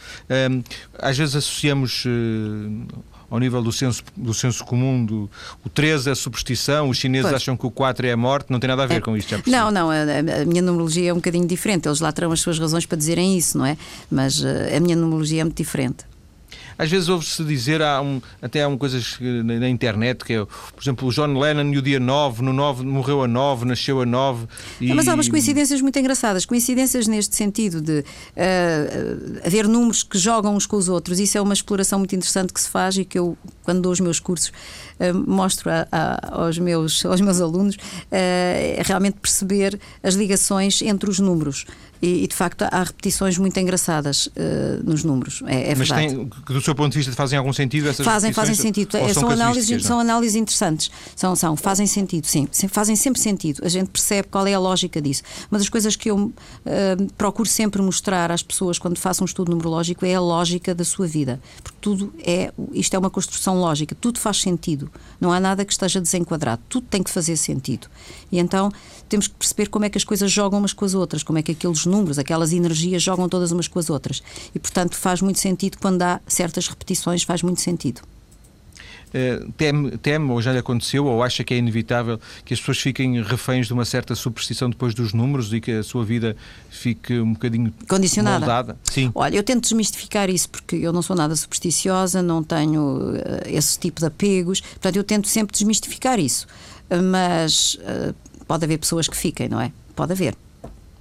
Às 1.00 1.18
vezes 1.18 1.36
associamos. 1.36 2.06
Uh, 2.06 2.86
ao 3.32 3.40
nível 3.40 3.64
do 3.64 3.72
senso, 3.72 4.04
do 4.16 4.34
senso 4.34 4.64
comum, 4.66 5.06
do, 5.06 5.32
o 5.64 5.70
3 5.70 6.08
é 6.08 6.14
superstição, 6.14 6.90
os 6.90 6.98
chineses 6.98 7.30
pois. 7.30 7.42
acham 7.42 7.56
que 7.56 7.66
o 7.66 7.72
4 7.72 8.06
é 8.06 8.12
a 8.12 8.18
morte, 8.18 8.52
não 8.52 8.60
tem 8.60 8.68
nada 8.68 8.84
a 8.84 8.86
ver 8.86 8.96
é, 8.96 9.00
com 9.00 9.16
isto, 9.16 9.30
percebi. 9.30 9.50
Não, 9.50 9.72
não, 9.72 9.90
a, 9.90 10.02
a, 10.02 10.46
minha 10.46 10.62
numerologia 10.62 11.12
é 11.12 11.14
um 11.14 11.16
bocadinho 11.16 11.48
diferente, 11.48 11.88
eles 11.88 12.02
lá 12.02 12.12
terão 12.12 12.34
as 12.34 12.42
suas 12.42 12.60
razões 12.60 12.86
para 12.86 12.98
dizerem 12.98 13.38
isso, 13.38 13.58
não 13.58 13.66
é? 13.66 13.78
Mas 14.12 14.44
a 14.44 14.78
minha 14.82 14.98
numerologia 14.98 15.40
é 15.40 15.44
muito 15.46 15.56
diferente. 15.56 16.11
Às 16.82 16.90
vezes 16.90 17.10
ouve-se 17.10 17.44
dizer, 17.44 17.80
há 17.80 18.02
um, 18.02 18.20
até 18.42 18.64
há 18.64 18.68
um 18.68 18.76
coisas 18.76 19.16
na, 19.20 19.60
na, 19.60 19.70
internet, 19.70 20.26
que 20.26 20.34
é, 20.34 20.44
por 20.44 20.82
exemplo, 20.82 21.08
o 21.10 21.12
John 21.12 21.38
Lennon 21.38 21.72
e 21.72 21.78
o 21.78 21.82
dia 21.82 22.00
9, 22.00 22.42
no 22.42 22.52
9 22.52 22.84
morreu 22.84 23.22
a 23.22 23.28
9, 23.28 23.66
nasceu 23.66 24.02
a 24.02 24.06
9. 24.06 24.48
E... 24.80 24.92
Mas 24.92 25.08
há 25.08 25.14
umas 25.14 25.30
coincidências 25.30 25.80
muito 25.80 26.00
engraçadas. 26.00 26.44
Coincidências 26.44 27.06
neste 27.06 27.36
sentido 27.36 27.82
de 27.82 28.00
uh, 28.00 29.46
haver 29.46 29.68
números 29.68 30.02
que 30.02 30.18
jogam 30.18 30.56
uns 30.56 30.66
com 30.66 30.76
os 30.76 30.90
outros. 30.90 31.20
Isso 31.20 31.38
é 31.38 31.42
uma 31.42 31.54
exploração 31.54 32.00
muito 32.00 32.16
interessante 32.16 32.52
que 32.52 32.60
se 32.60 32.68
faz 32.68 32.98
e 32.98 33.06
que 33.06 33.20
eu, 33.20 33.38
quando 33.64 33.80
dou 33.80 33.92
os 33.92 34.00
meus 34.00 34.20
cursos, 34.20 34.48
uh, 35.00 35.14
mostro 35.14 35.70
a, 35.70 35.88
a, 35.92 36.46
aos, 36.46 36.58
meus, 36.58 37.06
aos 37.06 37.22
meus 37.22 37.40
alunos, 37.40 37.76
uh, 37.76 38.82
realmente 38.84 39.20
perceber 39.22 39.80
as 40.02 40.16
ligações 40.16 40.82
entre 40.82 41.12
os 41.12 41.20
números. 41.20 41.64
E, 42.02 42.24
e, 42.24 42.28
de 42.28 42.36
facto 42.36 42.64
há 42.64 42.84
repetições 42.84 43.38
muito 43.38 43.60
engraçadas 43.60 44.28
uh, 44.28 44.32
nos 44.84 45.04
números. 45.04 45.44
É, 45.46 45.72
é 45.72 45.76
Mas 45.76 45.90
verdade. 45.90 46.08
Tem, 46.08 46.30
do 46.56 46.62
seu 46.62 46.74
ponto 46.74 46.92
de 46.92 46.98
vista 46.98 47.14
fazem 47.14 47.38
algum 47.38 47.54
sentido 47.54 47.90
essas 47.90 48.06
Fazem, 48.06 48.34
fazem 48.34 48.56
sentido. 48.56 48.98
É, 48.98 49.14
são, 49.14 49.30
análises, 49.30 49.86
são 49.86 50.00
análises 50.00 50.36
interessantes. 50.36 50.90
São, 51.16 51.36
são, 51.36 51.56
fazem 51.56 51.86
sentido, 51.86 52.26
sim. 52.26 52.48
Fazem 52.70 52.96
sempre 52.96 53.22
sentido. 53.22 53.64
A 53.64 53.70
gente 53.70 53.90
percebe 53.90 54.28
qual 54.30 54.48
é 54.48 54.54
a 54.54 54.60
lógica 54.60 55.02
disso. 55.02 55.22
Uma 55.52 55.60
das 55.60 55.70
coisas 55.70 55.96
que 55.96 56.10
eu 56.10 56.18
uh, 56.18 56.34
procuro 57.18 57.48
sempre 57.48 57.82
mostrar 57.82 58.32
às 58.32 58.42
pessoas 58.42 58.80
quando 58.80 58.98
faço 58.98 59.24
um 59.24 59.26
estudo 59.26 59.52
numerológico 59.52 60.06
é 60.06 60.16
a 60.16 60.22
lógica 60.22 60.74
da 60.74 60.84
sua 60.84 61.06
vida. 61.06 61.40
Porque 61.62 61.78
tudo 61.80 62.14
é. 62.26 62.52
Isto 62.74 62.96
é 62.96 63.00
uma 63.00 63.10
construção 63.10 63.60
lógica. 63.60 63.96
Tudo 63.96 64.20
faz 64.20 64.42
sentido. 64.42 64.90
Não 65.20 65.32
há 65.32 65.40
nada 65.40 65.64
que 65.64 65.72
esteja 65.72 66.02
desenquadrado. 66.02 66.62
Tudo 66.68 66.88
tem 66.90 67.04
que 67.04 67.12
fazer 67.12 67.38
sentido. 67.38 67.88
E 68.32 68.40
então 68.40 68.72
temos 69.08 69.28
que 69.28 69.36
perceber 69.36 69.68
como 69.68 69.86
é 69.86 69.90
que 69.90 69.98
as 69.98 70.04
coisas 70.04 70.32
jogam 70.32 70.58
umas 70.58 70.74
com 70.74 70.86
as 70.86 70.94
outras, 70.94 71.22
como 71.22 71.38
é 71.38 71.44
que 71.44 71.52
aqueles 71.52 71.86
números, 71.92 72.18
aquelas 72.18 72.54
energias 72.54 73.04
jogam 73.04 73.30
todas 73.30 73.52
umas 73.52 73.68
com 73.68 73.78
as 73.78 73.90
outras. 73.90 74.24
E, 74.56 74.60
portanto, 74.60 74.96
faz 74.96 75.22
muito 75.22 75.40
sentido 75.40 75.78
quando 75.80 76.02
há 76.02 76.20
certas 76.26 76.68
repetições, 76.68 77.24
faz 77.24 77.44
muito 77.44 77.62
sentido. 77.62 78.02
Uh, 79.14 79.52
teme, 79.58 79.98
teme, 79.98 80.32
ou 80.32 80.42
já 80.42 80.54
lhe 80.54 80.60
aconteceu, 80.60 81.06
ou 81.06 81.22
acha 81.22 81.44
que 81.44 81.54
é 81.54 81.58
inevitável 81.58 82.18
que 82.46 82.54
as 82.54 82.62
pessoas 82.62 82.80
fiquem 82.80 83.22
reféns 83.22 83.68
de 83.68 83.74
uma 83.74 83.84
certa 83.84 84.16
superstição 84.16 84.70
depois 84.70 84.94
dos 84.94 85.12
números 85.12 85.52
e 85.52 85.60
que 85.60 85.72
a 85.72 85.84
sua 85.84 86.06
vida 86.06 86.34
fique 86.70 87.20
um 87.20 87.34
bocadinho 87.34 87.74
condicionada? 87.90 88.40
Moldada? 88.40 88.78
Sim. 88.86 89.12
Olha, 89.14 89.36
eu 89.36 89.44
tento 89.44 89.64
desmistificar 89.64 90.30
isso 90.30 90.50
porque 90.50 90.78
eu 90.78 90.94
não 90.94 91.02
sou 91.02 91.14
nada 91.14 91.36
supersticiosa, 91.36 92.22
não 92.22 92.42
tenho 92.42 93.12
uh, 93.12 93.22
esse 93.48 93.78
tipo 93.78 94.00
de 94.00 94.06
apegos, 94.06 94.62
portanto, 94.62 94.96
eu 94.96 95.04
tento 95.04 95.28
sempre 95.28 95.52
desmistificar 95.52 96.18
isso. 96.18 96.48
Uh, 96.90 97.04
mas 97.04 97.78
pode 98.48 98.64
haver 98.64 98.78
pessoas 98.78 99.10
que 99.10 99.18
fiquem, 99.18 99.50
não 99.50 99.60
é? 99.60 99.74
Pode 99.94 100.14
haver. 100.14 100.36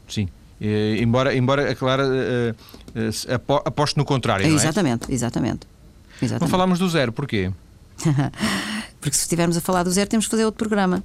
Sim. 0.08 0.28
Uh, 0.60 1.02
embora, 1.02 1.34
embora 1.34 1.70
a 1.70 1.74
Clara 1.74 2.06
uh, 2.06 3.62
aposte 3.64 3.96
no 3.96 4.04
contrário, 4.04 4.46
não 4.46 4.52
é? 4.52 4.56
Exatamente, 4.56 5.12
exatamente. 5.12 5.66
Não 6.38 6.48
falámos 6.48 6.78
do 6.78 6.88
zero, 6.88 7.12
porquê? 7.12 7.50
Porque 9.00 9.16
se 9.16 9.22
estivermos 9.22 9.56
a 9.56 9.60
falar 9.60 9.82
do 9.82 9.90
zero, 9.90 10.08
temos 10.10 10.26
que 10.26 10.30
fazer 10.30 10.44
outro 10.44 10.58
programa. 10.58 11.02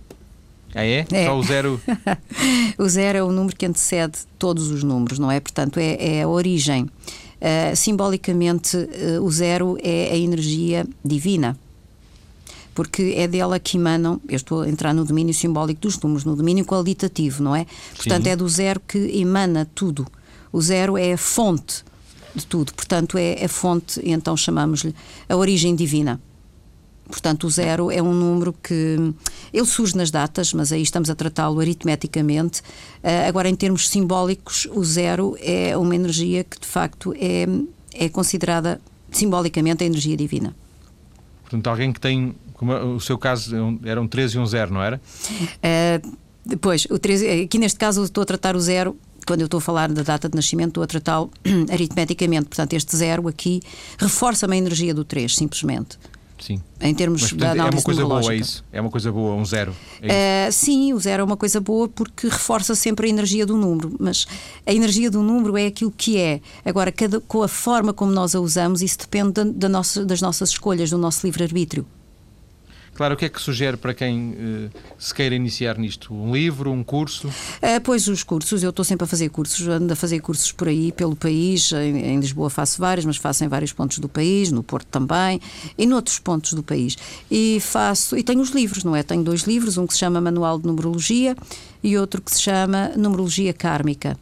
Ah, 0.74 0.86
é? 0.86 1.06
é. 1.10 1.26
Só 1.26 1.38
o 1.38 1.44
zero. 1.44 1.82
o 2.78 2.90
zero 2.90 3.18
é 3.18 3.24
o 3.24 3.32
número 3.32 3.56
que 3.56 3.66
antecede 3.66 4.20
todos 4.38 4.70
os 4.70 4.84
números, 4.84 5.18
não 5.18 5.32
é? 5.32 5.40
Portanto, 5.40 5.80
é, 5.80 6.18
é 6.18 6.24
a 6.24 6.28
origem. 6.28 6.84
Uh, 6.84 7.76
simbolicamente, 7.76 8.76
uh, 8.76 9.24
o 9.24 9.32
zero 9.32 9.78
é 9.82 10.12
a 10.12 10.18
energia 10.18 10.86
divina 11.04 11.58
porque 12.76 13.14
é 13.16 13.26
dela 13.26 13.58
que 13.58 13.78
emanam, 13.78 14.22
eu 14.28 14.36
estou 14.36 14.62
a 14.62 14.70
entrar 14.70 14.94
no 14.94 15.06
domínio 15.06 15.34
simbólico 15.34 15.80
dos 15.80 15.98
números, 15.98 16.26
no 16.26 16.36
domínio 16.36 16.66
qualitativo, 16.66 17.42
não 17.42 17.56
é? 17.56 17.66
Portanto, 17.96 18.26
Sim. 18.26 18.30
é 18.30 18.36
do 18.36 18.48
zero 18.50 18.82
que 18.86 18.98
emana 19.18 19.66
tudo. 19.74 20.06
O 20.52 20.62
zero 20.62 20.98
é 20.98 21.14
a 21.14 21.18
fonte 21.18 21.84
de 22.36 22.46
tudo, 22.46 22.74
portanto, 22.74 23.18
é 23.18 23.46
a 23.46 23.48
fonte, 23.48 24.02
e 24.04 24.12
então 24.12 24.36
chamamos-lhe 24.36 24.94
a 25.30 25.36
origem 25.38 25.74
divina. 25.74 26.20
Portanto, 27.08 27.46
o 27.46 27.50
zero 27.50 27.90
é 27.90 28.02
um 28.02 28.14
número 28.14 28.52
que. 28.52 29.14
Ele 29.54 29.66
surge 29.66 29.96
nas 29.96 30.12
datas, 30.12 30.52
mas 30.54 30.72
aí 30.72 30.82
estamos 30.82 31.10
a 31.10 31.16
tratá-lo 31.16 31.60
aritmeticamente. 31.60 32.62
Uh, 32.62 33.28
agora, 33.28 33.48
em 33.48 33.56
termos 33.56 33.88
simbólicos, 33.88 34.68
o 34.74 34.84
zero 34.84 35.38
é 35.40 35.78
uma 35.78 35.96
energia 35.96 36.44
que, 36.44 36.60
de 36.60 36.66
facto, 36.66 37.14
é, 37.18 37.46
é 37.94 38.10
considerada 38.10 38.82
simbolicamente 39.12 39.84
a 39.84 39.88
energia 39.88 40.18
divina. 40.18 40.56
Portanto, 41.44 41.68
alguém 41.68 41.94
que 41.94 42.02
tem 42.02 42.34
como 42.56 42.74
o 42.74 43.00
seu 43.00 43.18
caso 43.18 43.56
era 43.84 44.02
um 44.02 44.08
13 44.08 44.38
e 44.38 44.40
um 44.40 44.46
0, 44.46 44.74
não 44.74 44.82
era? 44.82 45.00
Uh, 45.30 46.18
depois, 46.46 46.86
o 46.90 46.98
13, 46.98 47.44
aqui 47.44 47.58
neste 47.58 47.78
caso 47.78 48.04
estou 48.04 48.22
a 48.22 48.26
tratar 48.26 48.56
o 48.56 48.60
0 48.60 48.96
quando 49.26 49.42
eu 49.42 49.46
estou 49.46 49.58
a 49.58 49.62
falar 49.62 49.92
da 49.92 50.04
data 50.04 50.30
de 50.30 50.36
nascimento, 50.36 50.70
estou 50.70 50.84
a 50.84 50.88
tratá-lo 50.88 51.32
aritmeticamente. 51.72 52.46
Portanto, 52.46 52.74
este 52.74 52.96
zero 52.96 53.28
aqui 53.28 53.60
reforça-me 53.98 54.56
a 54.56 54.58
energia 54.58 54.94
do 54.94 55.04
3, 55.04 55.36
simplesmente. 55.36 55.98
Sim. 56.40 56.62
Em 56.82 56.94
termos 56.94 57.22
Mas, 57.22 57.32
portanto, 57.32 57.48
da 57.48 57.64
análise 57.64 57.78
É 57.78 57.80
uma 57.80 57.84
coisa 57.84 58.06
boa, 58.06 58.34
é 58.34 58.38
isso? 58.38 58.66
É 58.72 58.82
uma 58.82 58.90
coisa 58.92 59.12
boa, 59.12 59.36
um 59.36 59.46
zero? 59.46 59.74
É 60.02 60.48
uh, 60.48 60.52
sim, 60.52 60.94
o 60.94 61.00
zero 61.00 61.22
é 61.22 61.24
uma 61.24 61.38
coisa 61.38 61.62
boa 61.62 61.88
porque 61.88 62.28
reforça 62.28 62.76
sempre 62.76 63.08
a 63.08 63.10
energia 63.10 63.46
do 63.46 63.56
número. 63.56 63.96
Mas 64.00 64.28
a 64.66 64.74
energia 64.74 65.10
do 65.10 65.24
número 65.24 65.58
é 65.58 65.66
aquilo 65.66 65.92
que 65.96 66.18
é. 66.18 66.42
Agora, 66.64 66.92
cada, 66.92 67.20
com 67.22 67.42
a 67.42 67.48
forma 67.48 67.94
como 67.94 68.12
nós 68.12 68.36
a 68.36 68.42
usamos, 68.42 68.82
isso 68.82 69.00
depende 69.00 69.32
da, 69.32 69.44
da 69.44 69.70
nossa, 69.70 70.06
das 70.06 70.22
nossas 70.22 70.50
escolhas, 70.50 70.90
do 70.90 70.98
nosso 70.98 71.26
livre-arbítrio. 71.26 71.86
Claro, 72.96 73.14
o 73.14 73.18
que 73.18 73.26
é 73.26 73.30
que 73.30 73.42
sugere 73.42 73.76
para 73.76 73.94
quem 73.94 74.32
uh, 74.32 74.70
se 74.98 75.14
queira 75.14 75.36
iniciar 75.36 75.78
nisto? 75.78 76.14
Um 76.14 76.34
livro, 76.34 76.72
um 76.72 76.82
curso? 76.82 77.28
Uh, 77.28 77.82
pois, 77.84 78.08
os 78.08 78.24
cursos, 78.24 78.64
eu 78.64 78.70
estou 78.70 78.86
sempre 78.86 79.04
a 79.04 79.08
fazer 79.08 79.28
cursos, 79.28 79.68
ando 79.68 79.92
a 79.92 79.96
fazer 79.98 80.22
cursos 80.22 80.54
por 80.54 80.70
aí, 80.70 80.94
pelo 80.94 81.14
país. 81.14 81.74
Em, 81.74 81.98
em, 81.98 82.20
Lisboa 82.22 82.50
faço 82.50 82.80
vários, 82.80 83.06
mas 83.06 83.18
faço 83.18 83.44
em 83.44 83.50
vários 83.50 83.74
pontos 83.74 84.00
do 84.00 84.08
país, 84.08 84.50
no 84.50 84.64
Porto 84.64 84.88
também, 84.88 85.42
e 85.78 85.86
noutros 85.86 86.20
pontos 86.20 86.54
do 86.54 86.64
país. 86.64 86.98
E 87.30 87.60
faço, 87.60 88.18
e 88.18 88.24
tenho 88.24 88.40
os 88.40 88.52
livros, 88.52 88.86
não 88.86 88.96
é? 88.96 89.04
Tenho 89.04 89.24
dois 89.24 89.42
livros, 89.42 89.78
um 89.78 89.86
que 89.86 89.94
se 89.94 90.00
chama 90.00 90.22
Manual 90.22 90.58
de 90.58 90.66
Numerologia 90.66 91.36
e 91.84 91.98
outro 91.98 92.22
que 92.22 92.34
se 92.34 92.42
chama 92.42 92.94
Numerologia 92.96 93.54
Kármica. 93.54 94.18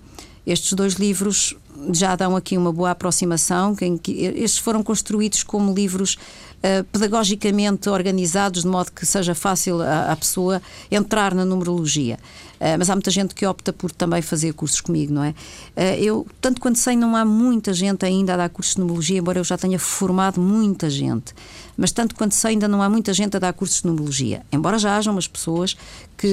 Estes 0.48 0.74
dois 0.74 0.96
livros 0.96 1.56
já 1.92 2.16
dão 2.16 2.36
aqui 2.36 2.58
uma 2.58 2.72
boa 2.72 2.92
aproximação. 2.92 3.76
Estes 4.08 4.58
foram 4.58 4.84
construídos 4.84 5.44
como 5.44 5.74
livros 5.74 6.18
uh, 6.64 6.84
pedagogicamente 6.86 7.90
organizados, 7.90 8.64
de 8.64 8.68
modo 8.68 8.92
que 8.92 9.06
seja 9.06 9.36
fácil 9.36 9.82
a 9.82 10.16
pessoa 10.16 10.62
entrar 10.90 11.36
na 11.36 11.46
numerologia. 11.46 12.18
Uh, 12.64 12.80
mas 12.80 12.90
há 12.90 12.96
muita 12.96 13.12
gente 13.12 13.36
que 13.36 13.46
opta 13.46 13.74
por 13.74 13.92
também 13.92 14.22
fazer 14.22 14.54
cursos 14.54 14.80
comigo, 14.80 15.14
não 15.14 15.22
é? 15.22 15.32
Uh, 15.76 16.02
eu, 16.02 16.28
tanto 16.40 16.62
quanto 16.62 16.80
sei, 16.80 16.96
não 16.96 17.14
há 17.14 17.26
muita 17.26 17.74
gente 17.74 18.06
ainda 18.06 18.36
a 18.36 18.38
dar 18.38 18.50
cursos 18.50 18.76
de 18.76 18.80
numerologia, 18.80 19.20
embora 19.20 19.38
eu 19.38 19.44
já 19.44 19.58
tenha 19.58 19.78
formado 19.78 20.40
muita 20.40 20.90
gente. 20.90 21.34
Mas 21.76 21.92
tanto 21.92 22.16
quanto 22.16 22.34
sei, 22.34 22.52
ainda 22.52 22.66
não 22.70 22.82
há 22.82 22.90
muita 22.90 23.12
gente 23.14 23.36
a 23.36 23.40
dar 23.40 23.52
cursos 23.52 23.82
de 23.82 23.88
numerologia. 23.88 24.44
Embora 24.50 24.80
já 24.80 24.96
hajam 24.96 25.12
umas 25.12 25.28
pessoas 25.28 25.76
que, 26.16 26.28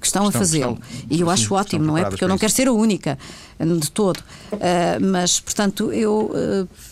que 0.00 0.06
estão, 0.06 0.24
estão, 0.24 0.26
a 0.28 0.32
fazê-lo. 0.32 0.78
E 1.10 1.20
eu 1.20 1.26
sim, 1.26 1.32
acho 1.32 1.54
ótimo, 1.54 1.84
não 1.84 1.98
é? 1.98 2.04
Porque 2.04 2.22
eu 2.22 2.28
não 2.28 2.38
quero 2.38 2.52
ser 2.52 2.68
a 2.68 2.72
única 2.72 3.18
de 3.58 3.90
todo. 3.90 4.22
mas, 5.00 5.40
portanto, 5.40 5.90
eu 5.92 6.30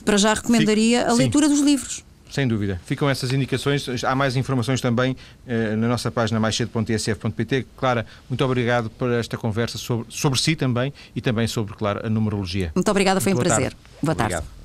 para 0.03 0.16
já 0.16 0.32
recomendaria 0.32 1.07
a 1.07 1.12
leitura 1.12 1.47
dos 1.47 1.61
livros 1.61 2.03
sem 2.35 2.49
dúvida. 2.49 2.80
Ficam 2.85 3.09
essas 3.09 3.32
indicações. 3.32 4.03
Há 4.03 4.12
mais 4.12 4.35
informações 4.35 4.80
também 4.80 5.16
eh, 5.47 5.76
na 5.76 5.87
nossa 5.87 6.11
página 6.11 6.41
maiscedo.tsf.pt. 6.41 7.64
Clara, 7.76 8.05
muito 8.28 8.45
obrigado 8.45 8.91
por 8.91 9.09
esta 9.12 9.37
conversa 9.37 9.78
sobre, 9.78 10.07
sobre 10.09 10.41
si 10.41 10.57
também 10.57 10.93
e 11.14 11.20
também 11.20 11.47
sobre, 11.47 11.74
claro, 11.74 12.05
a 12.05 12.11
numerologia. 12.11 12.72
Muito 12.74 12.91
obrigada, 12.91 13.20
foi 13.20 13.32
muito 13.32 13.47
um 13.47 13.49
prazer. 13.49 13.70
Tarde. 13.70 13.87
Boa 14.03 14.14
tarde. 14.16 14.35
Obrigado. 14.35 14.55